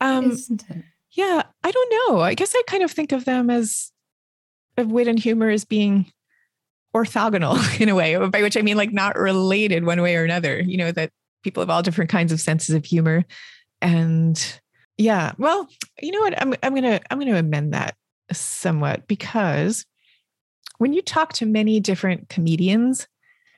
um, 0.00 0.30
Isn't 0.30 0.64
it? 0.70 0.84
Yeah, 1.12 1.42
I 1.62 1.70
don't 1.70 1.94
know. 2.08 2.20
I 2.20 2.34
guess 2.34 2.54
I 2.56 2.62
kind 2.66 2.82
of 2.82 2.90
think 2.90 3.12
of 3.12 3.24
them 3.24 3.48
as 3.48 3.92
of 4.76 4.90
wit 4.90 5.06
and 5.06 5.18
humor 5.18 5.48
as 5.48 5.64
being 5.64 6.06
orthogonal 6.94 7.58
in 7.80 7.88
a 7.88 7.94
way, 7.94 8.16
by 8.28 8.42
which 8.42 8.56
I 8.56 8.62
mean 8.62 8.76
like 8.76 8.92
not 8.92 9.16
related 9.16 9.84
one 9.84 10.02
way 10.02 10.16
or 10.16 10.24
another. 10.24 10.60
You 10.60 10.76
know 10.76 10.92
that 10.92 11.10
people 11.42 11.60
have 11.60 11.70
all 11.70 11.82
different 11.82 12.10
kinds 12.10 12.32
of 12.32 12.40
senses 12.40 12.74
of 12.74 12.84
humor, 12.84 13.24
and 13.80 14.60
yeah. 14.96 15.32
Well, 15.38 15.68
you 16.00 16.10
know 16.10 16.20
what? 16.20 16.40
I'm 16.40 16.54
I'm 16.62 16.74
gonna 16.74 17.00
I'm 17.10 17.18
gonna 17.18 17.38
amend 17.38 17.74
that 17.74 17.94
somewhat 18.32 19.06
because 19.06 19.84
when 20.78 20.92
you 20.92 21.02
talk 21.02 21.32
to 21.34 21.46
many 21.46 21.80
different 21.80 22.28
comedians, 22.28 23.06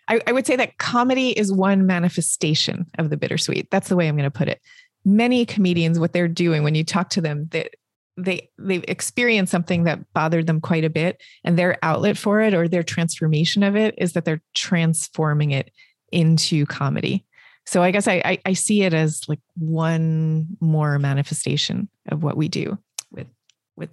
I, 0.09 0.21
I 0.27 0.33
would 0.33 0.47
say 0.47 0.57
that 0.57 0.79
comedy 0.79 1.31
is 1.31 1.53
one 1.53 1.87
manifestation 1.87 2.87
of 2.99 3.11
the 3.11 3.17
bittersweet. 3.17 3.71
That's 3.71 3.89
the 3.89 3.97
way 3.97 4.09
I'm 4.09 4.17
going 4.17 4.31
to 4.31 4.39
put 4.39 4.49
it 4.49 4.61
many 5.07 5.47
comedians 5.47 6.01
what 6.01 6.13
they're 6.13 6.29
doing 6.29 6.65
when 6.65 6.75
you 6.75 6.85
talk 6.85 7.09
to 7.09 7.21
them 7.21 7.47
that 7.53 7.71
they 8.17 8.51
they've 8.59 8.85
experienced 8.89 9.53
something 9.53 9.85
that 9.85 10.13
bothered 10.13 10.47
them 10.49 10.61
quite 10.61 10.85
a 10.85 10.91
bit 10.91 11.23
and 11.45 11.57
their 11.57 11.79
outlet 11.83 12.19
for 12.19 12.41
it 12.41 12.53
or 12.53 12.67
their 12.67 12.83
transformation 12.83 13.63
of 13.63 13.77
it 13.77 13.95
is 13.99 14.15
that 14.15 14.25
they're 14.25 14.43
transforming 14.53 15.53
it 15.53 15.71
into 16.11 16.67
comedy 16.67 17.25
so 17.65 17.83
i 17.83 17.93
guess 17.93 18.09
I, 18.09 18.21
I, 18.25 18.39
I 18.47 18.53
see 18.55 18.83
it 18.83 18.93
as 18.93 19.23
like 19.29 19.41
one 19.57 20.49
more 20.61 20.99
manifestation 20.99 21.89
of 22.09 22.25
what 22.25 22.37
we 22.37 22.49
do 22.49 22.77
with 23.13 23.29
with 23.77 23.91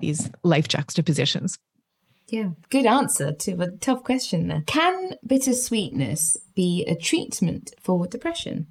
these 0.00 0.30
life 0.42 0.68
juxtapositions 0.68 1.58
yeah, 2.28 2.50
good 2.70 2.86
answer 2.86 3.30
to 3.32 3.52
a 3.62 3.70
tough 3.70 4.02
question 4.02 4.48
there. 4.48 4.64
Can 4.66 5.12
bittersweetness 5.24 6.36
be 6.56 6.84
a 6.88 6.96
treatment 6.96 7.72
for 7.80 8.04
depression? 8.08 8.66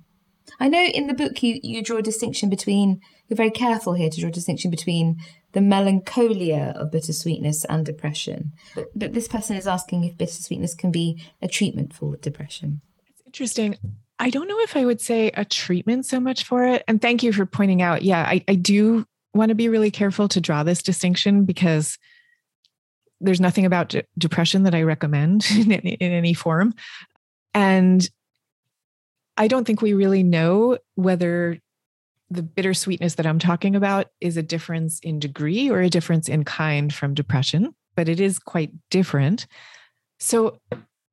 I 0.59 0.69
know 0.69 0.83
in 0.83 1.07
the 1.07 1.13
book 1.13 1.41
you, 1.43 1.59
you 1.61 1.83
draw 1.83 1.97
a 1.97 2.01
distinction 2.01 2.49
between, 2.49 3.01
you're 3.27 3.37
very 3.37 3.51
careful 3.51 3.93
here 3.93 4.09
to 4.09 4.19
draw 4.19 4.29
a 4.29 4.31
distinction 4.31 4.71
between 4.71 5.19
the 5.51 5.61
melancholia 5.61 6.73
of 6.75 6.91
bittersweetness 6.91 7.65
and 7.65 7.85
depression. 7.85 8.53
But, 8.73 8.87
but 8.95 9.13
this 9.13 9.27
person 9.27 9.55
is 9.55 9.67
asking 9.67 10.03
if 10.03 10.17
bittersweetness 10.17 10.75
can 10.75 10.91
be 10.91 11.21
a 11.41 11.47
treatment 11.47 11.93
for 11.93 12.17
depression. 12.17 12.81
It's 13.09 13.21
interesting. 13.25 13.77
I 14.19 14.29
don't 14.29 14.47
know 14.47 14.59
if 14.59 14.77
I 14.77 14.85
would 14.85 15.01
say 15.01 15.31
a 15.33 15.43
treatment 15.43 16.05
so 16.05 16.19
much 16.19 16.43
for 16.43 16.65
it. 16.65 16.83
And 16.87 17.01
thank 17.01 17.23
you 17.23 17.33
for 17.33 17.45
pointing 17.45 17.81
out. 17.81 18.01
Yeah, 18.01 18.21
I, 18.21 18.43
I 18.47 18.55
do 18.55 19.05
want 19.33 19.49
to 19.49 19.55
be 19.55 19.69
really 19.69 19.91
careful 19.91 20.27
to 20.29 20.41
draw 20.41 20.63
this 20.63 20.81
distinction 20.81 21.43
because 21.43 21.97
there's 23.19 23.41
nothing 23.41 23.65
about 23.65 23.89
de- 23.89 24.03
depression 24.17 24.63
that 24.63 24.75
I 24.75 24.83
recommend 24.83 25.45
in, 25.51 25.71
in 25.71 26.11
any 26.11 26.33
form. 26.33 26.73
And 27.53 28.07
I 29.38 29.47
don't 29.47 29.65
think 29.65 29.81
we 29.81 29.93
really 29.93 30.23
know 30.23 30.77
whether 30.95 31.59
the 32.29 32.43
bittersweetness 32.43 33.15
that 33.15 33.27
I'm 33.27 33.39
talking 33.39 33.75
about 33.75 34.07
is 34.19 34.38
a 34.38 34.43
difference 34.43 34.99
in 34.99 35.19
degree 35.19 35.69
or 35.69 35.81
a 35.81 35.89
difference 35.89 36.27
in 36.27 36.43
kind 36.43 36.93
from 36.93 37.13
depression, 37.13 37.75
but 37.95 38.09
it 38.09 38.19
is 38.19 38.39
quite 38.39 38.71
different. 38.89 39.45
So 40.19 40.59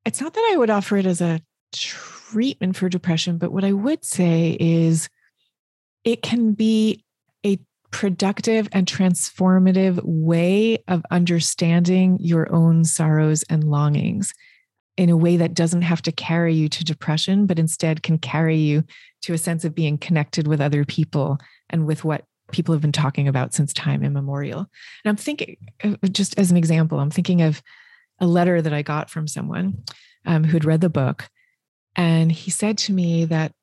it's 0.05 0.21
not 0.21 0.33
that 0.33 0.49
I 0.53 0.57
would 0.57 0.69
offer 0.69 0.97
it 0.97 1.05
as 1.05 1.21
a 1.21 1.41
treatment 1.73 2.75
for 2.75 2.89
depression, 2.89 3.37
but 3.37 3.51
what 3.51 3.63
I 3.63 3.73
would 3.73 4.03
say 4.03 4.57
is 4.59 5.09
it 6.03 6.21
can 6.21 6.53
be 6.53 7.03
a 7.45 7.59
productive 7.91 8.67
and 8.71 8.87
transformative 8.87 9.99
way 10.03 10.83
of 10.87 11.05
understanding 11.11 12.17
your 12.19 12.51
own 12.51 12.85
sorrows 12.85 13.43
and 13.49 13.63
longings 13.63 14.33
in 14.97 15.09
a 15.09 15.17
way 15.17 15.37
that 15.37 15.53
doesn't 15.53 15.81
have 15.81 16.01
to 16.03 16.11
carry 16.11 16.53
you 16.53 16.69
to 16.69 16.83
depression, 16.83 17.45
but 17.45 17.57
instead 17.57 18.03
can 18.03 18.17
carry 18.17 18.57
you 18.57 18.83
to 19.23 19.33
a 19.33 19.37
sense 19.37 19.65
of 19.65 19.73
being 19.73 19.97
connected 19.97 20.47
with 20.47 20.61
other 20.61 20.85
people 20.85 21.39
and 21.69 21.87
with 21.87 22.03
what 22.03 22.25
people 22.51 22.73
have 22.73 22.81
been 22.81 22.91
talking 22.91 23.27
about 23.27 23.53
since 23.53 23.73
time 23.73 24.03
immemorial. 24.03 24.59
And 24.59 24.67
I'm 25.05 25.15
thinking, 25.15 25.57
uh, 25.83 25.95
just 26.11 26.37
as 26.37 26.51
an 26.51 26.57
example, 26.57 26.99
I'm 26.99 27.09
thinking 27.09 27.41
of 27.41 27.61
a 28.19 28.27
letter 28.27 28.61
that 28.61 28.73
I 28.73 28.81
got 28.83 29.09
from 29.09 29.27
someone 29.27 29.83
um, 30.25 30.43
who 30.43 30.53
had 30.53 30.65
read 30.65 30.81
the 30.81 30.89
book. 30.89 31.27
And 31.95 32.31
he 32.31 32.51
said 32.51 32.77
to 32.79 32.93
me 32.93 33.25
that 33.25 33.53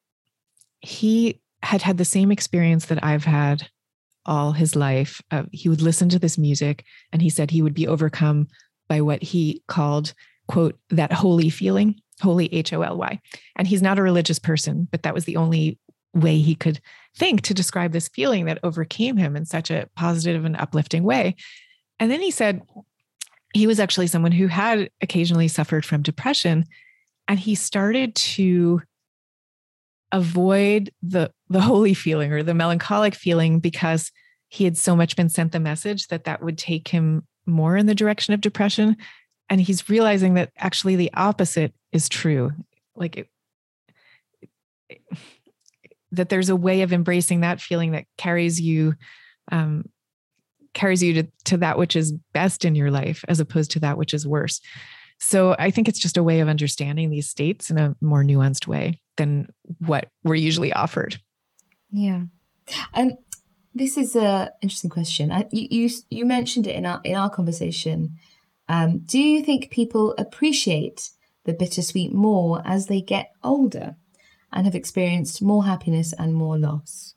he 0.80 1.40
had 1.62 1.82
had 1.82 1.98
the 1.98 2.04
same 2.04 2.32
experience 2.32 2.86
that 2.86 3.04
I've 3.04 3.24
had 3.24 3.68
all 4.26 4.52
his 4.52 4.74
life. 4.74 5.20
Uh, 5.30 5.44
he 5.52 5.68
would 5.68 5.82
listen 5.82 6.08
to 6.08 6.18
this 6.18 6.38
music 6.38 6.84
and 7.12 7.22
he 7.22 7.30
said 7.30 7.50
he 7.50 7.62
would 7.62 7.74
be 7.74 7.86
overcome 7.86 8.48
by 8.88 9.00
what 9.00 9.22
he 9.22 9.62
called 9.68 10.14
quote, 10.50 10.76
that 10.90 11.12
holy 11.12 11.48
feeling, 11.48 11.94
holy 12.20 12.52
H 12.52 12.72
O 12.72 12.82
L 12.82 12.96
Y. 12.96 13.20
And 13.54 13.68
he's 13.68 13.82
not 13.82 14.00
a 14.00 14.02
religious 14.02 14.40
person, 14.40 14.88
but 14.90 15.04
that 15.04 15.14
was 15.14 15.24
the 15.24 15.36
only 15.36 15.78
way 16.12 16.38
he 16.38 16.56
could 16.56 16.80
think 17.16 17.42
to 17.42 17.54
describe 17.54 17.92
this 17.92 18.08
feeling 18.08 18.46
that 18.46 18.58
overcame 18.64 19.16
him 19.16 19.36
in 19.36 19.44
such 19.44 19.70
a 19.70 19.88
positive 19.94 20.44
and 20.44 20.56
uplifting 20.56 21.04
way. 21.04 21.36
And 22.00 22.10
then 22.10 22.20
he 22.20 22.32
said 22.32 22.62
he 23.54 23.68
was 23.68 23.78
actually 23.78 24.08
someone 24.08 24.32
who 24.32 24.48
had 24.48 24.90
occasionally 25.00 25.46
suffered 25.46 25.84
from 25.84 26.02
depression 26.02 26.64
and 27.28 27.38
he 27.38 27.54
started 27.54 28.16
to 28.16 28.82
avoid 30.10 30.90
the 31.00 31.30
the 31.48 31.60
holy 31.60 31.94
feeling 31.94 32.32
or 32.32 32.42
the 32.42 32.54
melancholic 32.54 33.14
feeling 33.14 33.60
because 33.60 34.10
he 34.48 34.64
had 34.64 34.76
so 34.76 34.96
much 34.96 35.14
been 35.14 35.28
sent 35.28 35.52
the 35.52 35.60
message 35.60 36.08
that 36.08 36.24
that 36.24 36.42
would 36.42 36.58
take 36.58 36.88
him 36.88 37.24
more 37.46 37.76
in 37.76 37.86
the 37.86 37.94
direction 37.94 38.34
of 38.34 38.40
depression 38.40 38.96
and 39.50 39.60
he's 39.60 39.88
realizing 39.88 40.34
that 40.34 40.52
actually 40.56 40.96
the 40.96 41.12
opposite 41.12 41.74
is 41.92 42.08
true. 42.08 42.52
Like 42.94 43.16
it, 43.18 43.28
it, 44.88 45.00
that 46.12 46.28
there's 46.28 46.48
a 46.48 46.56
way 46.56 46.82
of 46.82 46.92
embracing 46.92 47.40
that 47.40 47.60
feeling 47.60 47.90
that 47.92 48.06
carries 48.16 48.60
you 48.60 48.94
um, 49.52 49.84
carries 50.72 51.02
you 51.02 51.14
to, 51.14 51.28
to 51.44 51.56
that 51.56 51.76
which 51.76 51.96
is 51.96 52.12
best 52.32 52.64
in 52.64 52.76
your 52.76 52.92
life 52.92 53.24
as 53.26 53.40
opposed 53.40 53.72
to 53.72 53.80
that 53.80 53.98
which 53.98 54.14
is 54.14 54.26
worse. 54.26 54.60
So 55.18 55.54
i 55.58 55.70
think 55.70 55.88
it's 55.88 55.98
just 55.98 56.16
a 56.16 56.22
way 56.22 56.40
of 56.40 56.48
understanding 56.48 57.10
these 57.10 57.28
states 57.28 57.70
in 57.70 57.78
a 57.78 57.94
more 58.00 58.22
nuanced 58.22 58.66
way 58.66 59.00
than 59.16 59.52
what 59.78 60.08
we're 60.22 60.36
usually 60.36 60.72
offered. 60.72 61.20
Yeah. 61.90 62.22
And 62.94 63.18
this 63.74 63.96
is 63.96 64.16
a 64.16 64.52
interesting 64.62 64.90
question. 64.90 65.30
I, 65.32 65.46
you, 65.50 65.66
you 65.70 65.90
you 66.08 66.24
mentioned 66.24 66.66
it 66.66 66.76
in 66.76 66.86
our 66.86 67.00
in 67.04 67.16
our 67.16 67.30
conversation 67.30 68.16
um, 68.70 68.98
do 68.98 69.18
you 69.18 69.42
think 69.42 69.70
people 69.70 70.14
appreciate 70.16 71.10
the 71.44 71.52
bittersweet 71.52 72.14
more 72.14 72.62
as 72.64 72.86
they 72.86 73.00
get 73.00 73.32
older 73.42 73.96
and 74.52 74.64
have 74.64 74.76
experienced 74.76 75.42
more 75.42 75.64
happiness 75.64 76.14
and 76.16 76.34
more 76.34 76.56
loss? 76.56 77.14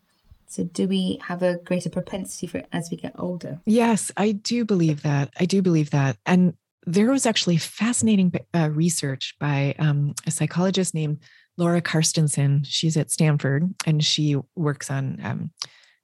So, 0.48 0.64
do 0.64 0.88
we 0.88 1.20
have 1.28 1.44
a 1.44 1.58
greater 1.58 1.92
propensity 1.92 2.48
for 2.48 2.58
it 2.58 2.68
as 2.74 2.90
we 2.90 2.98
get 2.98 3.14
older? 3.20 3.60
Yes, 3.68 4.12
I 4.18 4.32
do 4.32 4.66
believe 4.66 5.04
that. 5.04 5.32
I 5.40 5.46
do 5.46 5.62
believe 5.62 5.92
that. 5.92 6.18
And 6.26 6.56
there 6.88 7.12
was 7.12 7.28
actually 7.28 7.58
fascinating 7.58 8.34
uh, 8.56 8.72
research 8.72 9.36
by 9.40 9.76
um, 9.78 10.16
a 10.26 10.32
psychologist 10.32 10.96
named 10.96 11.20
Laura 11.58 11.84
Carstensen. 11.84 12.66
She's 12.66 12.98
at 12.98 13.12
Stanford 13.12 13.76
and 13.86 14.04
she 14.04 14.38
works 14.56 14.90
on, 14.90 15.20
um, 15.24 15.52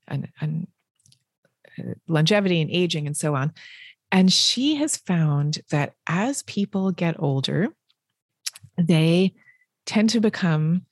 on, 0.08 0.28
on 0.42 0.68
uh, 1.80 1.94
longevity 2.08 2.62
and 2.62 2.70
aging 2.70 3.08
and 3.08 3.18
so 3.18 3.34
on. 3.34 3.52
And 4.12 4.32
she 4.34 4.76
has 4.76 4.98
found 4.98 5.60
that 5.70 5.94
as 6.08 6.44
people 6.44 6.92
get 6.92 7.16
older, 7.20 7.68
they 8.78 9.34
tend 9.86 10.10
to 10.12 10.20
become, 10.20 10.86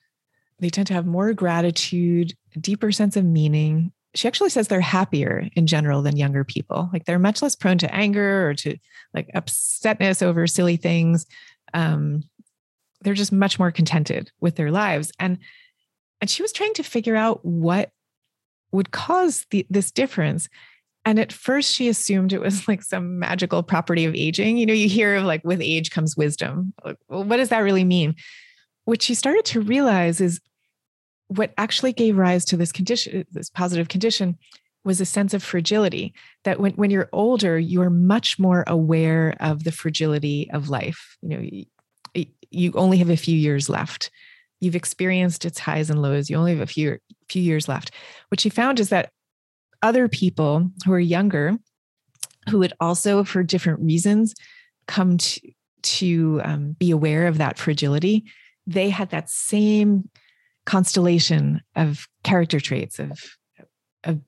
they 0.59 0.69
tend 0.69 0.87
to 0.87 0.93
have 0.93 1.05
more 1.05 1.33
gratitude, 1.33 2.33
deeper 2.59 2.91
sense 2.91 3.15
of 3.15 3.25
meaning. 3.25 3.91
She 4.15 4.27
actually 4.27 4.49
says 4.49 4.67
they're 4.67 4.81
happier 4.81 5.47
in 5.55 5.67
general 5.67 6.01
than 6.01 6.17
younger 6.17 6.43
people. 6.43 6.89
Like 6.93 7.05
they're 7.05 7.19
much 7.19 7.41
less 7.41 7.55
prone 7.55 7.77
to 7.79 7.93
anger 7.93 8.49
or 8.49 8.53
to 8.55 8.77
like 9.13 9.29
upsetness 9.35 10.21
over 10.21 10.47
silly 10.47 10.77
things. 10.77 11.25
Um, 11.73 12.23
they're 13.01 13.13
just 13.13 13.31
much 13.31 13.59
more 13.59 13.71
contented 13.71 14.31
with 14.39 14.55
their 14.55 14.71
lives. 14.71 15.11
And 15.19 15.39
and 16.19 16.29
she 16.29 16.41
was 16.41 16.51
trying 16.51 16.73
to 16.75 16.83
figure 16.83 17.15
out 17.15 17.45
what 17.45 17.91
would 18.71 18.91
cause 18.91 19.45
the, 19.51 19.65
this 19.69 19.91
difference. 19.91 20.49
And 21.07 21.19
at 21.19 21.31
first, 21.31 21.73
she 21.73 21.87
assumed 21.87 22.33
it 22.33 22.41
was 22.41 22.67
like 22.67 22.83
some 22.83 23.17
magical 23.17 23.63
property 23.63 24.03
of 24.03 24.13
aging. 24.13 24.57
You 24.57 24.65
know, 24.65 24.73
you 24.73 24.89
hear 24.89 25.15
of 25.15 25.23
like 25.23 25.41
with 25.45 25.61
age 25.61 25.89
comes 25.89 26.17
wisdom. 26.17 26.73
Like, 26.83 26.97
well, 27.07 27.23
what 27.23 27.37
does 27.37 27.47
that 27.47 27.59
really 27.59 27.85
mean? 27.85 28.13
What 28.83 29.01
she 29.01 29.13
started 29.13 29.45
to 29.45 29.61
realize 29.61 30.19
is 30.19 30.41
what 31.29 31.53
actually 31.57 31.93
gave 31.93 32.17
rise 32.17 32.43
to 32.45 32.57
this 32.57 32.73
condition, 32.73 33.25
this 33.31 33.49
positive 33.49 33.87
condition, 33.87 34.37
was 34.83 34.99
a 34.99 35.05
sense 35.05 35.33
of 35.33 35.41
fragility. 35.41 36.13
That 36.43 36.59
when, 36.59 36.73
when 36.73 36.91
you're 36.91 37.09
older, 37.13 37.57
you're 37.57 37.89
much 37.89 38.37
more 38.37 38.65
aware 38.67 39.33
of 39.39 39.63
the 39.63 39.71
fragility 39.71 40.51
of 40.51 40.67
life. 40.67 41.15
You 41.21 41.29
know, 41.29 41.39
you, 41.39 42.25
you 42.51 42.73
only 42.75 42.97
have 42.97 43.09
a 43.09 43.15
few 43.15 43.37
years 43.37 43.69
left. 43.69 44.11
You've 44.59 44.75
experienced 44.75 45.45
its 45.45 45.59
highs 45.59 45.89
and 45.89 46.01
lows. 46.01 46.29
You 46.29 46.35
only 46.35 46.51
have 46.51 46.61
a 46.61 46.67
few 46.67 46.97
few 47.29 47.41
years 47.41 47.69
left. 47.69 47.91
What 48.27 48.41
she 48.41 48.49
found 48.49 48.81
is 48.81 48.89
that 48.89 49.11
other 49.81 50.07
people 50.07 50.69
who 50.85 50.91
are 50.91 50.99
younger 50.99 51.57
who 52.49 52.59
would 52.59 52.73
also 52.79 53.23
for 53.23 53.43
different 53.43 53.79
reasons 53.79 54.33
come 54.87 55.17
to 55.17 55.41
to 55.83 56.41
um, 56.43 56.75
be 56.79 56.91
aware 56.91 57.27
of 57.27 57.37
that 57.37 57.57
fragility 57.57 58.25
they 58.65 58.89
had 58.89 59.09
that 59.11 59.29
same 59.29 60.09
constellation 60.65 61.61
of 61.75 62.07
character 62.23 62.59
traits 62.59 62.99
of 62.99 63.23
of 64.03 64.19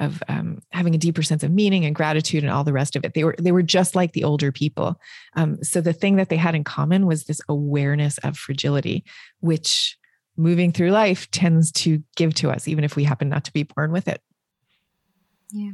of 0.00 0.22
um, 0.28 0.60
having 0.72 0.94
a 0.94 0.98
deeper 0.98 1.22
sense 1.22 1.42
of 1.42 1.52
meaning 1.52 1.84
and 1.84 1.94
gratitude 1.94 2.42
and 2.42 2.50
all 2.50 2.64
the 2.64 2.72
rest 2.72 2.96
of 2.96 3.04
it. 3.04 3.12
They 3.12 3.22
were 3.22 3.36
they 3.38 3.52
were 3.52 3.62
just 3.62 3.94
like 3.94 4.12
the 4.12 4.24
older 4.24 4.50
people. 4.50 4.98
Um, 5.36 5.62
so 5.62 5.80
the 5.80 5.92
thing 5.92 6.16
that 6.16 6.30
they 6.30 6.38
had 6.38 6.54
in 6.54 6.64
common 6.64 7.06
was 7.06 7.24
this 7.24 7.42
awareness 7.48 8.16
of 8.18 8.38
fragility, 8.38 9.04
which 9.40 9.98
moving 10.36 10.72
through 10.72 10.90
life 10.90 11.30
tends 11.30 11.70
to 11.72 12.02
give 12.16 12.32
to 12.34 12.50
us, 12.50 12.66
even 12.66 12.82
if 12.82 12.96
we 12.96 13.04
happen 13.04 13.28
not 13.28 13.44
to 13.44 13.52
be 13.52 13.64
born 13.64 13.92
with 13.92 14.08
it. 14.08 14.22
Yeah. 15.52 15.72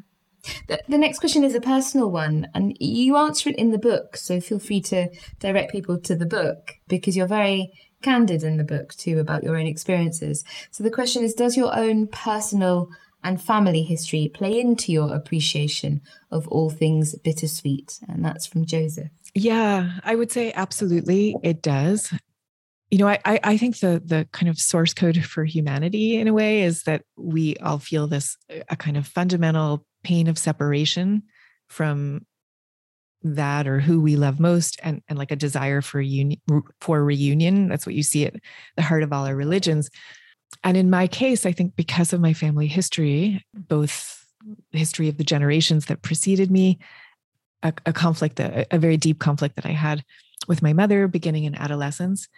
The, 0.69 0.81
the 0.89 0.99
next 0.99 1.19
question 1.19 1.45
is 1.45 1.55
a 1.55 1.61
personal 1.61 2.11
one, 2.11 2.49
and 2.55 2.77
you 2.79 3.17
answer 3.17 3.51
it 3.51 3.57
in 3.57 3.71
the 3.71 3.79
book. 3.79 4.17
So 4.17 4.41
feel 4.41 4.59
free 4.59 4.81
to 4.83 5.09
direct 5.41 5.73
people 5.73 5.99
to 6.01 6.15
the 6.15 6.27
book 6.27 6.75
because 6.89 7.17
you're 7.17 7.27
very 7.27 7.73
candid 8.03 8.43
in 8.43 8.57
the 8.57 8.65
book 8.65 8.95
too 8.95 9.19
about 9.19 9.43
your 9.43 9.57
own 9.57 9.67
experiences. 9.67 10.45
So 10.71 10.85
the 10.85 10.91
question 10.91 11.25
is 11.25 11.35
Does 11.35 11.57
your 11.57 11.77
own 11.77 12.07
personal 12.07 12.89
and 13.25 13.43
family 13.43 13.83
history 13.83 14.31
play 14.33 14.61
into 14.61 14.93
your 14.93 15.13
appreciation 15.13 16.01
of 16.31 16.47
all 16.49 16.71
things 16.71 17.17
bittersweet? 17.17 17.99
And 18.09 18.25
that's 18.25 18.47
from 18.47 18.65
Joseph. 18.65 19.11
Yeah, 19.35 19.99
I 20.05 20.15
would 20.15 20.31
say 20.31 20.53
absolutely 20.55 21.37
it 21.43 21.63
does. 21.63 22.13
You 22.91 22.99
know, 22.99 23.09
I, 23.09 23.21
I 23.25 23.57
think 23.57 23.81
the 23.81 24.01
the 24.05 24.29
kind 24.33 24.49
of 24.49 24.59
source 24.59 24.95
code 24.95 25.25
for 25.25 25.45
humanity 25.45 26.17
in 26.17 26.29
a 26.29 26.33
way 26.33 26.63
is 26.63 26.85
that 26.85 27.03
we 27.17 27.57
all 27.57 27.79
feel 27.79 28.07
this 28.07 28.37
uh, 28.51 28.61
a 28.69 28.77
kind 28.77 28.97
of 28.97 29.07
fundamental 29.07 29.85
pain 30.05 30.29
of 30.29 30.39
separation 30.39 31.25
from 31.69 32.25
that 33.23 33.67
or 33.67 33.81
who 33.81 34.01
we 34.01 34.15
love 34.15 34.39
most 34.39 34.79
and, 34.85 35.03
and 35.09 35.19
like 35.19 35.33
a 35.33 35.37
desire 35.37 35.81
for 35.81 36.01
union 36.01 36.41
for 36.81 37.03
reunion. 37.03 37.69
That's 37.69 37.87
what 37.87 37.97
you 37.97 38.05
see 38.05 38.27
at 38.27 38.35
the 38.77 38.83
heart 38.83 39.03
of 39.03 39.13
all 39.13 39.27
our 39.27 39.35
religions. 39.35 39.91
And 40.63 40.77
in 40.77 40.91
my 40.91 41.07
case 41.07 41.45
i 41.45 41.53
think 41.53 41.77
because 41.77 42.13
of 42.13 42.21
my 42.21 42.33
family 42.33 42.67
history 42.67 43.45
both 43.53 44.25
history 44.73 45.09
of 45.09 45.17
the 45.17 45.25
generations 45.25 45.87
that 45.87 46.03
preceded 46.03 46.51
me 46.51 46.79
a, 47.63 47.73
a 47.85 47.93
conflict 47.93 48.39
a, 48.41 48.67
a 48.71 48.79
very 48.79 48.97
deep 48.97 49.19
conflict 49.19 49.57
that 49.57 49.67
i 49.67 49.73
had 49.73 50.05
with 50.49 50.63
my 50.63 50.73
mother 50.73 51.09
beginning 51.09 51.45
in 51.45 51.55
adolescence 51.55 52.29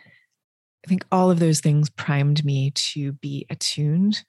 i 0.85 0.89
think 0.89 1.05
all 1.11 1.31
of 1.31 1.39
those 1.39 1.61
things 1.61 1.91
primed 1.91 2.45
me 2.45 2.71
to 2.73 3.13
be 3.13 3.47
attuned 3.51 4.23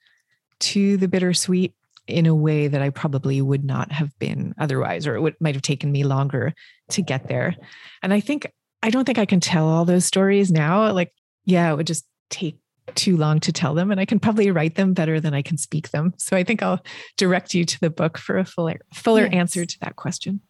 to 0.58 0.96
the 0.96 1.08
bittersweet 1.08 1.74
in 2.06 2.26
a 2.26 2.34
way 2.34 2.68
that 2.68 2.82
I 2.82 2.90
probably 2.90 3.40
would 3.40 3.64
not 3.64 3.92
have 3.92 4.16
been 4.18 4.54
otherwise, 4.58 5.06
or 5.06 5.14
it 5.14 5.20
would, 5.20 5.36
might 5.40 5.54
have 5.54 5.62
taken 5.62 5.90
me 5.92 6.04
longer 6.04 6.54
to 6.90 7.02
get 7.02 7.28
there. 7.28 7.56
And 8.02 8.12
I 8.12 8.20
think, 8.20 8.50
I 8.82 8.90
don't 8.90 9.04
think 9.04 9.18
I 9.18 9.26
can 9.26 9.40
tell 9.40 9.68
all 9.68 9.84
those 9.84 10.04
stories 10.04 10.50
now. 10.50 10.92
Like, 10.92 11.12
yeah, 11.44 11.72
it 11.72 11.76
would 11.76 11.86
just 11.86 12.06
take 12.28 12.58
too 12.94 13.16
long 13.16 13.38
to 13.40 13.52
tell 13.52 13.74
them 13.74 13.92
and 13.92 14.00
I 14.00 14.04
can 14.04 14.18
probably 14.18 14.50
write 14.50 14.74
them 14.74 14.94
better 14.94 15.20
than 15.20 15.32
I 15.32 15.42
can 15.42 15.56
speak 15.56 15.90
them. 15.90 16.12
So 16.16 16.36
I 16.36 16.42
think 16.42 16.62
I'll 16.62 16.84
direct 17.16 17.54
you 17.54 17.64
to 17.64 17.80
the 17.80 17.90
book 17.90 18.18
for 18.18 18.36
a 18.36 18.44
fuller 18.44 18.80
fuller 18.92 19.22
yes. 19.22 19.32
answer 19.32 19.64
to 19.64 19.78
that 19.80 19.94
question. 19.94 20.40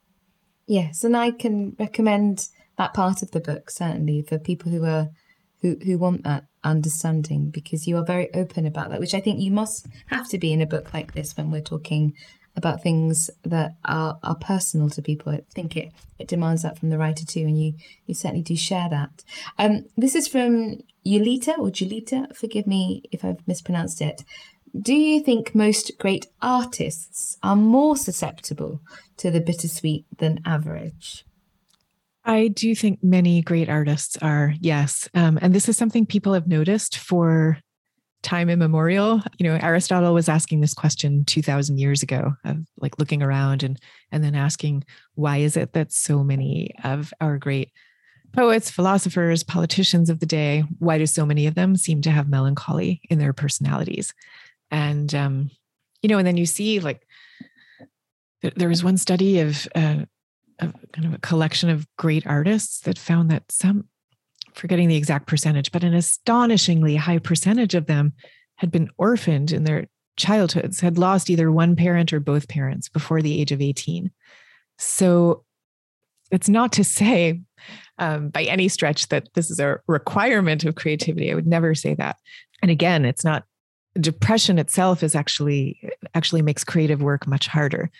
Yes, 0.66 1.04
and 1.04 1.16
I 1.16 1.32
can 1.32 1.76
recommend 1.78 2.48
that 2.78 2.94
part 2.94 3.22
of 3.22 3.32
the 3.32 3.40
book 3.40 3.70
certainly 3.70 4.22
for 4.22 4.38
people 4.38 4.72
who 4.72 4.84
are 4.84 5.10
who 5.60 5.76
who 5.84 5.98
want 5.98 6.24
that 6.24 6.44
understanding 6.64 7.50
because 7.50 7.86
you 7.86 7.96
are 7.96 8.04
very 8.04 8.32
open 8.34 8.66
about 8.66 8.90
that, 8.90 9.00
which 9.00 9.14
I 9.14 9.20
think 9.20 9.40
you 9.40 9.50
must 9.50 9.86
have 10.06 10.28
to 10.28 10.38
be 10.38 10.52
in 10.52 10.60
a 10.60 10.66
book 10.66 10.92
like 10.92 11.12
this 11.12 11.36
when 11.36 11.50
we're 11.50 11.60
talking 11.60 12.14
about 12.56 12.82
things 12.82 13.30
that 13.44 13.72
are, 13.84 14.18
are 14.22 14.34
personal 14.34 14.90
to 14.90 15.02
people. 15.02 15.32
I 15.32 15.42
think 15.54 15.76
it, 15.76 15.92
it 16.18 16.28
demands 16.28 16.62
that 16.62 16.78
from 16.78 16.90
the 16.90 16.98
writer 16.98 17.24
too, 17.24 17.40
and 17.40 17.60
you 17.60 17.74
you 18.06 18.14
certainly 18.14 18.42
do 18.42 18.56
share 18.56 18.88
that. 18.90 19.24
Um, 19.58 19.86
this 19.96 20.14
is 20.14 20.28
from 20.28 20.80
Yulita 21.06 21.58
or 21.58 21.70
Julita. 21.70 22.34
Forgive 22.36 22.66
me 22.66 23.02
if 23.12 23.24
I've 23.24 23.46
mispronounced 23.46 24.00
it. 24.00 24.24
Do 24.78 24.94
you 24.94 25.20
think 25.20 25.54
most 25.54 25.98
great 25.98 26.26
artists 26.40 27.36
are 27.42 27.56
more 27.56 27.96
susceptible 27.96 28.80
to 29.16 29.30
the 29.30 29.40
bittersweet 29.40 30.04
than 30.18 30.40
average? 30.44 31.24
I 32.30 32.46
do 32.46 32.76
think 32.76 33.02
many 33.02 33.42
great 33.42 33.68
artists 33.68 34.16
are, 34.22 34.54
yes. 34.60 35.08
Um, 35.14 35.36
and 35.42 35.52
this 35.52 35.68
is 35.68 35.76
something 35.76 36.06
people 36.06 36.32
have 36.32 36.46
noticed 36.46 36.96
for 36.96 37.58
time 38.22 38.48
immemorial. 38.48 39.20
You 39.36 39.48
know, 39.48 39.58
Aristotle 39.60 40.14
was 40.14 40.28
asking 40.28 40.60
this 40.60 40.72
question 40.72 41.24
2000 41.24 41.78
years 41.78 42.04
ago 42.04 42.34
of 42.44 42.58
like 42.76 43.00
looking 43.00 43.20
around 43.20 43.64
and 43.64 43.80
and 44.12 44.22
then 44.22 44.36
asking 44.36 44.84
why 45.14 45.38
is 45.38 45.56
it 45.56 45.72
that 45.72 45.90
so 45.90 46.22
many 46.22 46.72
of 46.84 47.12
our 47.20 47.36
great 47.36 47.72
poets, 48.32 48.70
philosophers, 48.70 49.42
politicians 49.42 50.08
of 50.08 50.20
the 50.20 50.26
day, 50.26 50.62
why 50.78 50.98
do 50.98 51.06
so 51.06 51.26
many 51.26 51.48
of 51.48 51.56
them 51.56 51.74
seem 51.74 52.00
to 52.02 52.12
have 52.12 52.28
melancholy 52.28 53.00
in 53.10 53.18
their 53.18 53.32
personalities? 53.32 54.14
And 54.70 55.12
um, 55.16 55.50
you 56.00 56.08
know, 56.08 56.18
and 56.18 56.26
then 56.28 56.36
you 56.36 56.46
see 56.46 56.78
like 56.78 57.04
there 58.54 58.68
was 58.68 58.84
one 58.84 58.98
study 58.98 59.40
of 59.40 59.66
uh, 59.74 60.04
a 60.60 60.72
kind 60.92 61.06
of 61.06 61.14
a 61.14 61.18
collection 61.18 61.70
of 61.70 61.86
great 61.96 62.26
artists 62.26 62.80
that 62.80 62.98
found 62.98 63.30
that 63.30 63.44
some 63.50 63.88
forgetting 64.54 64.88
the 64.88 64.96
exact 64.96 65.26
percentage 65.26 65.70
but 65.72 65.84
an 65.84 65.94
astonishingly 65.94 66.96
high 66.96 67.18
percentage 67.18 67.74
of 67.74 67.86
them 67.86 68.12
had 68.56 68.70
been 68.70 68.90
orphaned 68.98 69.52
in 69.52 69.64
their 69.64 69.86
childhoods 70.16 70.80
had 70.80 70.98
lost 70.98 71.30
either 71.30 71.50
one 71.50 71.76
parent 71.76 72.12
or 72.12 72.20
both 72.20 72.48
parents 72.48 72.88
before 72.88 73.22
the 73.22 73.40
age 73.40 73.52
of 73.52 73.60
18 73.60 74.10
so 74.78 75.44
it's 76.30 76.48
not 76.48 76.72
to 76.72 76.84
say 76.84 77.40
um, 77.98 78.28
by 78.28 78.44
any 78.44 78.68
stretch 78.68 79.08
that 79.08 79.28
this 79.34 79.50
is 79.50 79.60
a 79.60 79.78
requirement 79.86 80.64
of 80.64 80.74
creativity. 80.74 81.30
I 81.30 81.34
would 81.34 81.46
never 81.46 81.74
say 81.74 81.94
that. 81.94 82.16
And 82.62 82.70
again 82.70 83.04
it's 83.04 83.24
not 83.24 83.44
depression 83.98 84.58
itself 84.58 85.02
is 85.02 85.14
actually 85.14 85.90
actually 86.14 86.42
makes 86.42 86.64
creative 86.64 87.02
work 87.02 87.26
much 87.26 87.46
harder. 87.46 87.90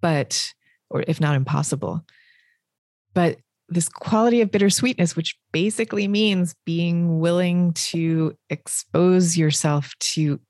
But 0.00 0.52
or 0.90 1.04
if 1.06 1.20
not 1.20 1.36
impossible. 1.36 2.04
But 3.14 3.38
this 3.68 3.88
quality 3.88 4.40
of 4.40 4.50
bittersweetness, 4.50 5.14
which 5.14 5.36
basically 5.52 6.08
means 6.08 6.54
being 6.64 7.20
willing 7.20 7.72
to 7.74 8.34
expose 8.48 9.36
yourself 9.36 9.94
to 10.00 10.40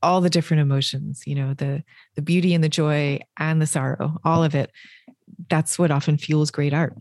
all 0.00 0.20
the 0.20 0.30
different 0.30 0.60
emotions, 0.60 1.24
you 1.26 1.34
know, 1.34 1.54
the 1.54 1.82
the 2.14 2.22
beauty 2.22 2.54
and 2.54 2.62
the 2.62 2.68
joy 2.68 3.18
and 3.36 3.60
the 3.60 3.66
sorrow, 3.66 4.18
all 4.24 4.44
of 4.44 4.54
it. 4.54 4.70
That's 5.50 5.78
what 5.78 5.90
often 5.90 6.18
fuels 6.18 6.50
great 6.50 6.72
art. 6.72 6.96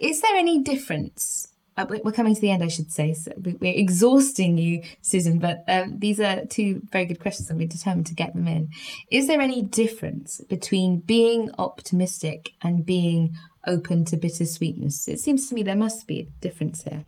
Is 0.00 0.20
there 0.20 0.36
any 0.36 0.62
difference 0.62 1.48
we're 1.76 2.12
coming 2.12 2.34
to 2.34 2.40
the 2.40 2.50
end, 2.50 2.62
I 2.62 2.68
should 2.68 2.92
say. 2.92 3.14
So 3.14 3.32
we're 3.36 3.74
exhausting 3.74 4.58
you, 4.58 4.82
Susan, 5.02 5.38
but 5.38 5.64
um, 5.68 5.98
these 5.98 6.20
are 6.20 6.44
two 6.46 6.82
very 6.90 7.04
good 7.04 7.20
questions 7.20 7.50
and 7.50 7.58
we're 7.58 7.68
determined 7.68 8.06
to 8.06 8.14
get 8.14 8.34
them 8.34 8.46
in. 8.46 8.68
Is 9.10 9.26
there 9.26 9.40
any 9.40 9.62
difference 9.62 10.40
between 10.48 11.00
being 11.00 11.50
optimistic 11.58 12.52
and 12.62 12.86
being 12.86 13.34
open 13.66 14.04
to 14.06 14.16
bittersweetness? 14.16 15.08
It 15.08 15.20
seems 15.20 15.48
to 15.48 15.54
me 15.54 15.62
there 15.62 15.76
must 15.76 16.06
be 16.06 16.20
a 16.20 16.40
difference 16.40 16.82
here. 16.84 17.04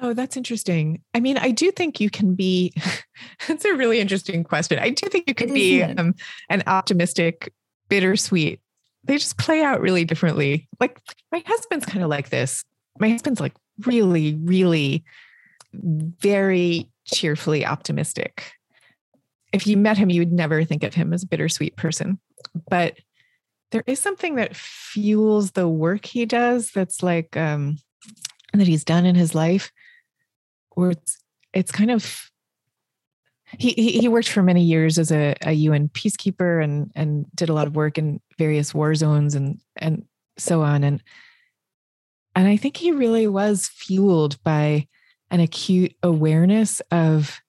Oh, 0.00 0.14
that's 0.14 0.36
interesting. 0.36 1.02
I 1.12 1.20
mean, 1.20 1.38
I 1.38 1.50
do 1.50 1.70
think 1.72 2.00
you 2.00 2.10
can 2.10 2.34
be. 2.34 2.72
that's 3.48 3.64
a 3.64 3.74
really 3.74 3.98
interesting 4.00 4.44
question. 4.44 4.78
I 4.78 4.90
do 4.90 5.08
think 5.08 5.24
you 5.26 5.34
could 5.34 5.52
be 5.52 5.82
um, 5.82 6.14
an 6.48 6.62
optimistic, 6.66 7.52
bittersweet. 7.88 8.60
They 9.04 9.16
just 9.16 9.38
play 9.38 9.62
out 9.62 9.80
really 9.80 10.04
differently. 10.04 10.68
Like 10.78 11.00
my 11.32 11.42
husband's 11.44 11.86
kind 11.86 12.04
of 12.04 12.10
like 12.10 12.30
this. 12.30 12.64
My 13.00 13.08
husband's 13.08 13.40
like 13.40 13.54
really, 13.86 14.34
really, 14.34 15.04
very 15.72 16.88
cheerfully 17.04 17.64
optimistic. 17.64 18.52
If 19.52 19.66
you 19.66 19.76
met 19.76 19.96
him, 19.96 20.10
you 20.10 20.20
would 20.20 20.32
never 20.32 20.64
think 20.64 20.82
of 20.82 20.94
him 20.94 21.12
as 21.12 21.22
a 21.22 21.26
bittersweet 21.26 21.76
person. 21.76 22.18
But 22.68 22.98
there 23.70 23.84
is 23.86 23.98
something 23.98 24.36
that 24.36 24.56
fuels 24.56 25.52
the 25.52 25.68
work 25.68 26.06
he 26.06 26.26
does 26.26 26.70
that's 26.70 27.02
like 27.02 27.36
um, 27.36 27.78
that 28.52 28.66
he's 28.66 28.84
done 28.84 29.04
in 29.04 29.14
his 29.14 29.34
life 29.34 29.70
where 30.74 30.90
it's 30.90 31.18
it's 31.52 31.72
kind 31.72 31.90
of 31.90 32.30
he, 33.58 33.72
he 33.72 34.08
worked 34.08 34.28
for 34.28 34.42
many 34.42 34.62
years 34.62 34.98
as 34.98 35.10
a, 35.10 35.34
a 35.42 35.52
UN 35.52 35.88
peacekeeper 35.88 36.62
and 36.62 36.90
and 36.94 37.26
did 37.34 37.48
a 37.48 37.54
lot 37.54 37.66
of 37.66 37.76
work 37.76 37.98
in 37.98 38.20
various 38.38 38.74
war 38.74 38.94
zones 38.94 39.34
and 39.34 39.60
and 39.76 40.04
so 40.36 40.62
on 40.62 40.84
and 40.84 41.02
and 42.38 42.46
I 42.46 42.56
think 42.56 42.76
he 42.76 42.92
really 42.92 43.26
was 43.26 43.66
fueled 43.66 44.40
by 44.44 44.86
an 45.28 45.40
acute 45.40 45.96
awareness 46.04 46.78
of 46.92 47.40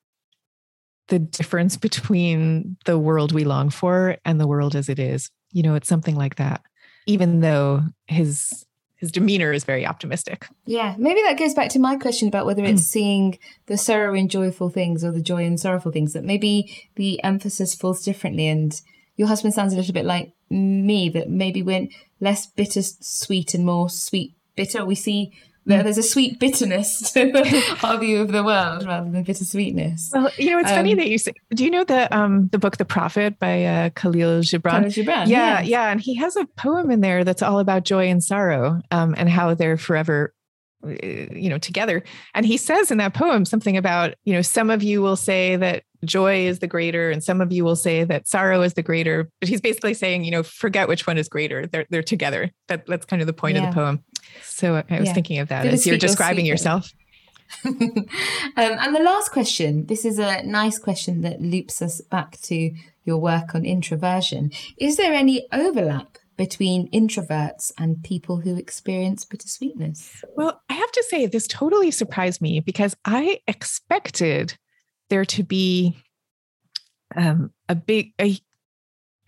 the 1.10 1.20
difference 1.20 1.78
between 1.78 2.76
the 2.86 2.98
world 2.98 3.32
we 3.32 3.44
long 3.44 3.70
for 3.70 4.18
and 4.26 4.40
the 4.40 4.48
world 4.48 4.76
as 4.76 4.90
it 4.90 4.98
is. 4.98 5.30
You 5.52 5.62
know, 5.62 5.76
it's 5.76 5.88
something 5.88 6.16
like 6.16 6.38
that. 6.38 6.64
Even 7.06 7.42
though 7.42 7.84
his 8.08 8.66
his 8.96 9.12
demeanor 9.12 9.54
is 9.54 9.64
very 9.64 9.86
optimistic. 9.86 10.48
Yeah, 10.66 10.96
maybe 10.98 11.22
that 11.22 11.38
goes 11.38 11.54
back 11.54 11.70
to 11.70 11.80
my 11.80 11.96
question 11.96 12.28
about 12.28 12.48
whether 12.48 12.64
it's 12.64 12.82
seeing 12.98 13.38
the 13.68 13.78
sorrow 13.78 14.16
in 14.16 14.28
joyful 14.28 14.72
things 14.72 15.04
or 15.04 15.12
the 15.12 15.22
joy 15.22 15.44
in 15.44 15.60
sorrowful 15.60 15.92
things. 15.92 16.14
That 16.14 16.24
maybe 16.24 16.90
the 16.96 17.24
emphasis 17.24 17.76
falls 17.76 18.04
differently. 18.04 18.48
And 18.48 18.74
your 19.18 19.28
husband 19.28 19.54
sounds 19.54 19.72
a 19.72 19.78
little 19.78 19.94
bit 19.94 20.06
like 20.06 20.34
me. 20.50 21.10
That 21.10 21.30
maybe 21.30 21.62
we're 21.62 21.90
less 22.20 22.48
bitter 22.48 22.82
sweet 22.82 23.54
and 23.54 23.64
more 23.64 23.88
sweet 23.88 24.34
bitter. 24.60 24.86
We 24.86 24.96
see 24.96 25.32
there's 25.66 25.98
a 25.98 26.04
sweet 26.04 26.40
bitterness 26.40 27.12
to 27.14 27.78
our 27.84 27.98
view 27.98 28.22
of 28.22 28.32
the 28.32 28.44
world 28.44 28.86
rather 28.86 29.10
than 29.10 29.24
bittersweetness. 29.24 30.12
Well, 30.14 30.30
you 30.38 30.52
know, 30.52 30.60
it's 30.60 30.70
um, 30.70 30.78
funny 30.78 30.96
that 30.96 31.08
you 31.08 31.18
say. 31.18 31.34
Do 31.54 31.64
you 31.64 31.72
know 31.72 31.84
the 31.84 32.14
um 32.16 32.50
the 32.52 32.58
book 32.58 32.78
The 32.78 32.86
Prophet 32.86 33.40
by 33.40 33.66
uh, 33.66 33.90
Khalil 33.92 34.42
Gibran? 34.42 34.94
Khalil 34.94 35.06
Gibran, 35.06 35.28
yeah, 35.28 35.62
yeah, 35.62 35.92
and 35.92 36.02
he 36.02 36.16
has 36.16 36.36
a 36.36 36.46
poem 36.58 36.92
in 36.92 37.02
there 37.02 37.24
that's 37.24 37.42
all 37.42 37.60
about 37.60 37.84
joy 37.84 38.10
and 38.10 38.24
sorrow, 38.24 38.82
um, 38.92 39.16
and 39.18 39.30
how 39.30 39.54
they're 39.54 39.78
forever 39.78 40.34
uh, 40.84 40.92
you 41.34 41.50
know 41.50 41.58
together 41.58 42.02
and 42.34 42.46
he 42.46 42.56
says 42.56 42.90
in 42.90 43.00
that 43.00 43.14
poem 43.14 43.44
something 43.44 43.76
about 43.76 44.14
you 44.24 44.34
know 44.34 44.42
some 44.42 44.70
of 44.70 44.82
you 44.82 45.02
will 45.02 45.18
say 45.18 45.58
that 45.58 45.84
joy 46.06 46.46
is 46.46 46.60
the 46.60 46.68
greater 46.68 47.12
and 47.12 47.22
some 47.22 47.42
of 47.42 47.52
you 47.52 47.66
will 47.66 47.76
say 47.76 48.06
that 48.06 48.26
sorrow 48.26 48.62
is 48.62 48.76
the 48.76 48.82
greater 48.82 49.30
but 49.42 49.50
he's 49.50 49.60
basically 49.60 49.94
saying 49.94 50.24
you 50.24 50.32
know 50.32 50.42
forget 50.42 50.88
which 50.88 51.06
one 51.06 51.18
is 51.18 51.28
greater 51.28 51.68
they're 51.68 51.86
they're 51.90 52.02
together 52.02 52.50
that 52.70 52.86
that's 52.86 53.06
kind 53.06 53.22
of 53.22 53.26
the 53.28 53.34
point 53.34 53.58
yeah. 53.58 53.68
of 53.68 53.76
the 53.76 53.76
poem 53.76 54.02
so 54.44 54.84
i 54.90 55.00
was 55.00 55.08
yeah. 55.08 55.14
thinking 55.14 55.40
of 55.40 55.48
that 55.50 55.66
as 55.66 55.86
you're 55.86 55.98
describing 55.98 56.46
yourself 56.46 56.94
um, 57.66 58.06
and 58.56 58.96
the 58.96 59.02
last 59.02 59.32
question 59.32 59.86
this 59.88 60.06
is 60.06 60.20
a 60.20 60.44
nice 60.44 60.78
question 60.78 61.22
that 61.22 61.42
loops 61.42 61.82
us 61.82 62.00
back 62.02 62.40
to 62.42 62.72
your 63.06 63.18
work 63.18 63.56
on 63.56 63.66
introversion 63.66 64.52
is 64.78 64.98
there 64.98 65.14
any 65.14 65.48
overlap 65.52 66.18
between 66.40 66.90
introverts 66.92 67.74
and 67.78 68.02
people 68.02 68.38
who 68.38 68.56
experience 68.56 69.26
bittersweetness? 69.26 70.24
Well, 70.38 70.62
I 70.70 70.74
have 70.76 70.92
to 70.94 71.04
say, 71.10 71.26
this 71.26 71.48
totally 71.48 71.92
surprised 71.92 72.42
me 72.42 72.62
because 72.62 72.96
I 73.04 73.42
expected 73.46 74.58
there 75.10 75.26
to 75.26 75.44
be 75.44 75.98
um, 77.14 77.52
a 77.68 77.76
big 77.76 78.14
a, 78.22 78.38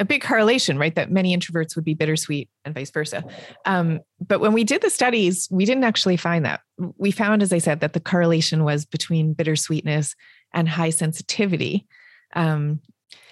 a 0.01 0.05
big 0.05 0.23
correlation, 0.23 0.79
right? 0.79 0.95
That 0.95 1.11
many 1.11 1.37
introverts 1.37 1.75
would 1.75 1.85
be 1.85 1.93
bittersweet 1.93 2.49
and 2.65 2.73
vice 2.73 2.89
versa. 2.89 3.23
Um, 3.65 3.99
but 4.19 4.39
when 4.39 4.51
we 4.51 4.63
did 4.63 4.81
the 4.81 4.89
studies, 4.89 5.47
we 5.51 5.63
didn't 5.63 5.83
actually 5.83 6.17
find 6.17 6.43
that. 6.43 6.61
We 6.97 7.11
found, 7.11 7.43
as 7.43 7.53
I 7.53 7.59
said, 7.59 7.81
that 7.81 7.93
the 7.93 7.99
correlation 7.99 8.63
was 8.63 8.83
between 8.83 9.35
bittersweetness 9.35 10.15
and 10.55 10.67
high 10.67 10.89
sensitivity. 10.89 11.85
Um, 12.35 12.81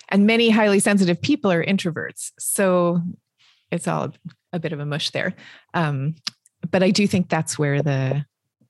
and 0.09 0.27
many 0.27 0.51
highly 0.51 0.79
sensitive 0.79 1.19
people 1.19 1.51
are 1.51 1.65
introverts. 1.65 2.33
So 2.37 3.01
it's 3.71 3.87
all 3.87 4.13
a 4.53 4.59
bit 4.59 4.71
of 4.71 4.79
a 4.79 4.85
mush 4.85 5.09
there. 5.09 5.33
Um, 5.73 6.15
but 6.69 6.83
I 6.83 6.91
do 6.91 7.07
think 7.07 7.29
that's 7.29 7.57
where 7.57 7.81
the 7.81 8.25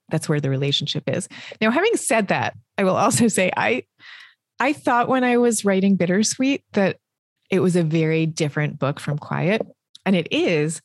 that's 0.09 0.27
where 0.27 0.39
the 0.39 0.49
relationship 0.49 1.03
is. 1.07 1.27
Now, 1.61 1.69
having 1.69 1.95
said 1.95 2.29
that, 2.29 2.55
I 2.77 2.85
will 2.85 2.95
also 2.95 3.27
say 3.27 3.51
I 3.57 3.83
I 4.57 4.71
thought 4.71 5.09
when 5.09 5.25
I 5.25 5.37
was 5.37 5.65
writing 5.65 5.97
Bittersweet 5.97 6.63
that 6.73 6.97
it 7.49 7.59
was 7.59 7.75
a 7.75 7.83
very 7.83 8.25
different 8.25 8.79
book 8.79 8.99
from 8.99 9.17
Quiet, 9.17 9.61
and 10.05 10.15
it 10.15 10.27
is. 10.31 10.81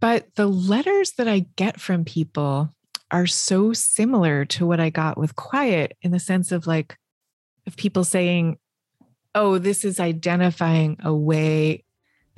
But 0.00 0.26
the 0.36 0.46
letters 0.46 1.12
that 1.12 1.26
I 1.28 1.46
get 1.56 1.80
from 1.80 2.04
people 2.04 2.74
are 3.10 3.26
so 3.26 3.72
similar 3.72 4.44
to 4.44 4.66
what 4.66 4.80
I 4.80 4.90
got 4.90 5.18
with 5.18 5.34
Quiet 5.34 5.96
in 6.02 6.10
the 6.10 6.20
sense 6.20 6.52
of 6.52 6.66
like 6.66 6.96
of 7.66 7.76
people 7.76 8.04
saying, 8.04 8.58
"Oh, 9.34 9.58
this 9.58 9.84
is 9.84 10.00
identifying 10.00 10.98
a 11.02 11.14
way 11.14 11.84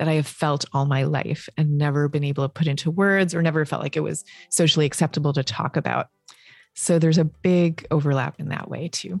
that 0.01 0.07
I 0.07 0.13
have 0.13 0.25
felt 0.25 0.65
all 0.73 0.87
my 0.87 1.03
life 1.03 1.47
and 1.57 1.77
never 1.77 2.07
been 2.07 2.23
able 2.23 2.43
to 2.43 2.49
put 2.49 2.65
into 2.65 2.89
words 2.89 3.35
or 3.35 3.41
never 3.43 3.63
felt 3.67 3.83
like 3.83 3.95
it 3.95 3.99
was 3.99 4.25
socially 4.49 4.87
acceptable 4.87 5.31
to 5.33 5.43
talk 5.43 5.77
about. 5.77 6.07
So 6.73 6.97
there's 6.97 7.19
a 7.19 7.23
big 7.23 7.85
overlap 7.91 8.39
in 8.39 8.49
that 8.49 8.67
way 8.67 8.87
too. 8.87 9.19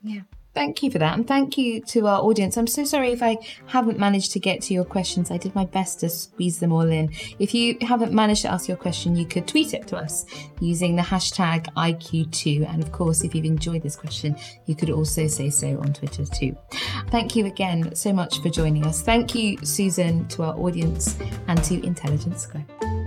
Yeah. 0.00 0.20
Thank 0.54 0.84
you 0.84 0.90
for 0.90 0.98
that. 0.98 1.14
And 1.14 1.26
thank 1.26 1.58
you 1.58 1.80
to 1.82 2.06
our 2.06 2.20
audience. 2.20 2.56
I'm 2.56 2.68
so 2.68 2.84
sorry 2.84 3.10
if 3.10 3.22
I 3.22 3.38
haven't 3.66 3.98
managed 3.98 4.30
to 4.32 4.38
get 4.38 4.62
to 4.62 4.74
your 4.74 4.84
questions. 4.84 5.32
I 5.32 5.36
did 5.36 5.54
my 5.54 5.64
best 5.64 6.00
to 6.00 6.08
squeeze 6.08 6.60
them 6.60 6.72
all 6.72 6.88
in. 6.88 7.12
If 7.40 7.54
you 7.54 7.76
haven't 7.80 8.12
managed 8.12 8.42
to 8.42 8.52
ask 8.52 8.68
your 8.68 8.76
question, 8.76 9.16
you 9.16 9.26
could 9.26 9.48
tweet 9.48 9.74
it 9.74 9.88
to 9.88 9.96
us 9.96 10.24
using 10.60 10.94
the 10.94 11.02
hashtag 11.02 11.66
IQ2. 11.74 12.72
And 12.72 12.82
of 12.82 12.92
course, 12.92 13.24
if 13.24 13.34
you've 13.34 13.44
enjoyed 13.44 13.82
this 13.82 13.96
question, 13.96 14.36
you 14.66 14.76
could 14.76 14.90
also 14.90 15.26
say 15.26 15.50
so 15.50 15.78
on 15.80 15.92
Twitter 15.92 16.24
too. 16.24 16.56
Thank 17.08 17.34
you 17.34 17.46
again 17.46 17.94
so 17.96 18.12
much 18.12 18.40
for 18.40 18.48
joining 18.48 18.86
us. 18.86 19.02
Thank 19.02 19.34
you, 19.34 19.58
Susan, 19.64 20.28
to 20.28 20.44
our 20.44 20.54
audience 20.54 21.18
and 21.48 21.62
to 21.64 21.84
Intelligence 21.84 22.42
Squared. 22.42 23.03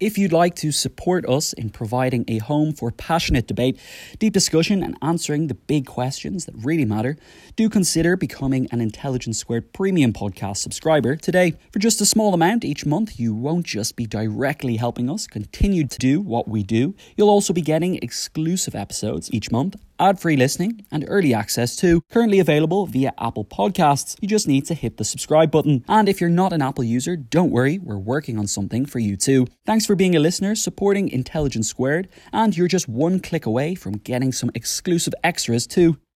If 0.00 0.16
you'd 0.16 0.32
like 0.32 0.54
to 0.56 0.70
support 0.70 1.28
us 1.28 1.52
in 1.52 1.70
providing 1.70 2.24
a 2.28 2.38
home 2.38 2.72
for 2.72 2.92
passionate 2.92 3.48
debate, 3.48 3.80
deep 4.20 4.32
discussion, 4.32 4.80
and 4.80 4.96
answering 5.02 5.48
the 5.48 5.54
big 5.54 5.86
questions 5.86 6.44
that 6.44 6.54
really 6.54 6.84
matter, 6.84 7.16
do 7.56 7.68
consider 7.68 8.16
becoming 8.16 8.68
an 8.70 8.80
Intelligence 8.80 9.38
Squared 9.38 9.72
Premium 9.72 10.12
Podcast 10.12 10.58
subscriber 10.58 11.16
today. 11.16 11.54
For 11.72 11.80
just 11.80 12.00
a 12.00 12.06
small 12.06 12.32
amount 12.32 12.64
each 12.64 12.86
month, 12.86 13.18
you 13.18 13.34
won't 13.34 13.66
just 13.66 13.96
be 13.96 14.06
directly 14.06 14.76
helping 14.76 15.10
us 15.10 15.26
continue 15.26 15.84
to 15.88 15.98
do 15.98 16.20
what 16.20 16.46
we 16.46 16.62
do, 16.62 16.94
you'll 17.16 17.28
also 17.28 17.52
be 17.52 17.60
getting 17.60 17.96
exclusive 17.96 18.76
episodes 18.76 19.28
each 19.32 19.50
month 19.50 19.74
ad 19.98 20.20
free 20.20 20.36
listening, 20.36 20.84
and 20.90 21.04
early 21.08 21.34
access 21.34 21.76
to. 21.76 22.00
Currently 22.10 22.38
available 22.38 22.86
via 22.86 23.12
Apple 23.18 23.44
Podcasts. 23.44 24.16
You 24.20 24.28
just 24.28 24.48
need 24.48 24.64
to 24.66 24.74
hit 24.74 24.96
the 24.96 25.04
subscribe 25.04 25.50
button. 25.50 25.84
And 25.88 26.08
if 26.08 26.20
you're 26.20 26.30
not 26.30 26.52
an 26.52 26.62
Apple 26.62 26.84
user, 26.84 27.16
don't 27.16 27.50
worry, 27.50 27.78
we're 27.78 27.98
working 27.98 28.38
on 28.38 28.46
something 28.46 28.86
for 28.86 28.98
you 28.98 29.16
too. 29.16 29.46
Thanks 29.66 29.84
for 29.84 29.94
being 29.94 30.16
a 30.16 30.20
listener, 30.20 30.54
supporting 30.54 31.08
Intelligence 31.08 31.68
Squared, 31.68 32.08
and 32.32 32.56
you're 32.56 32.68
just 32.68 32.88
one 32.88 33.20
click 33.20 33.44
away 33.44 33.74
from 33.74 33.98
getting 33.98 34.32
some 34.32 34.50
exclusive 34.54 35.14
extras 35.22 35.66
too. 35.66 35.98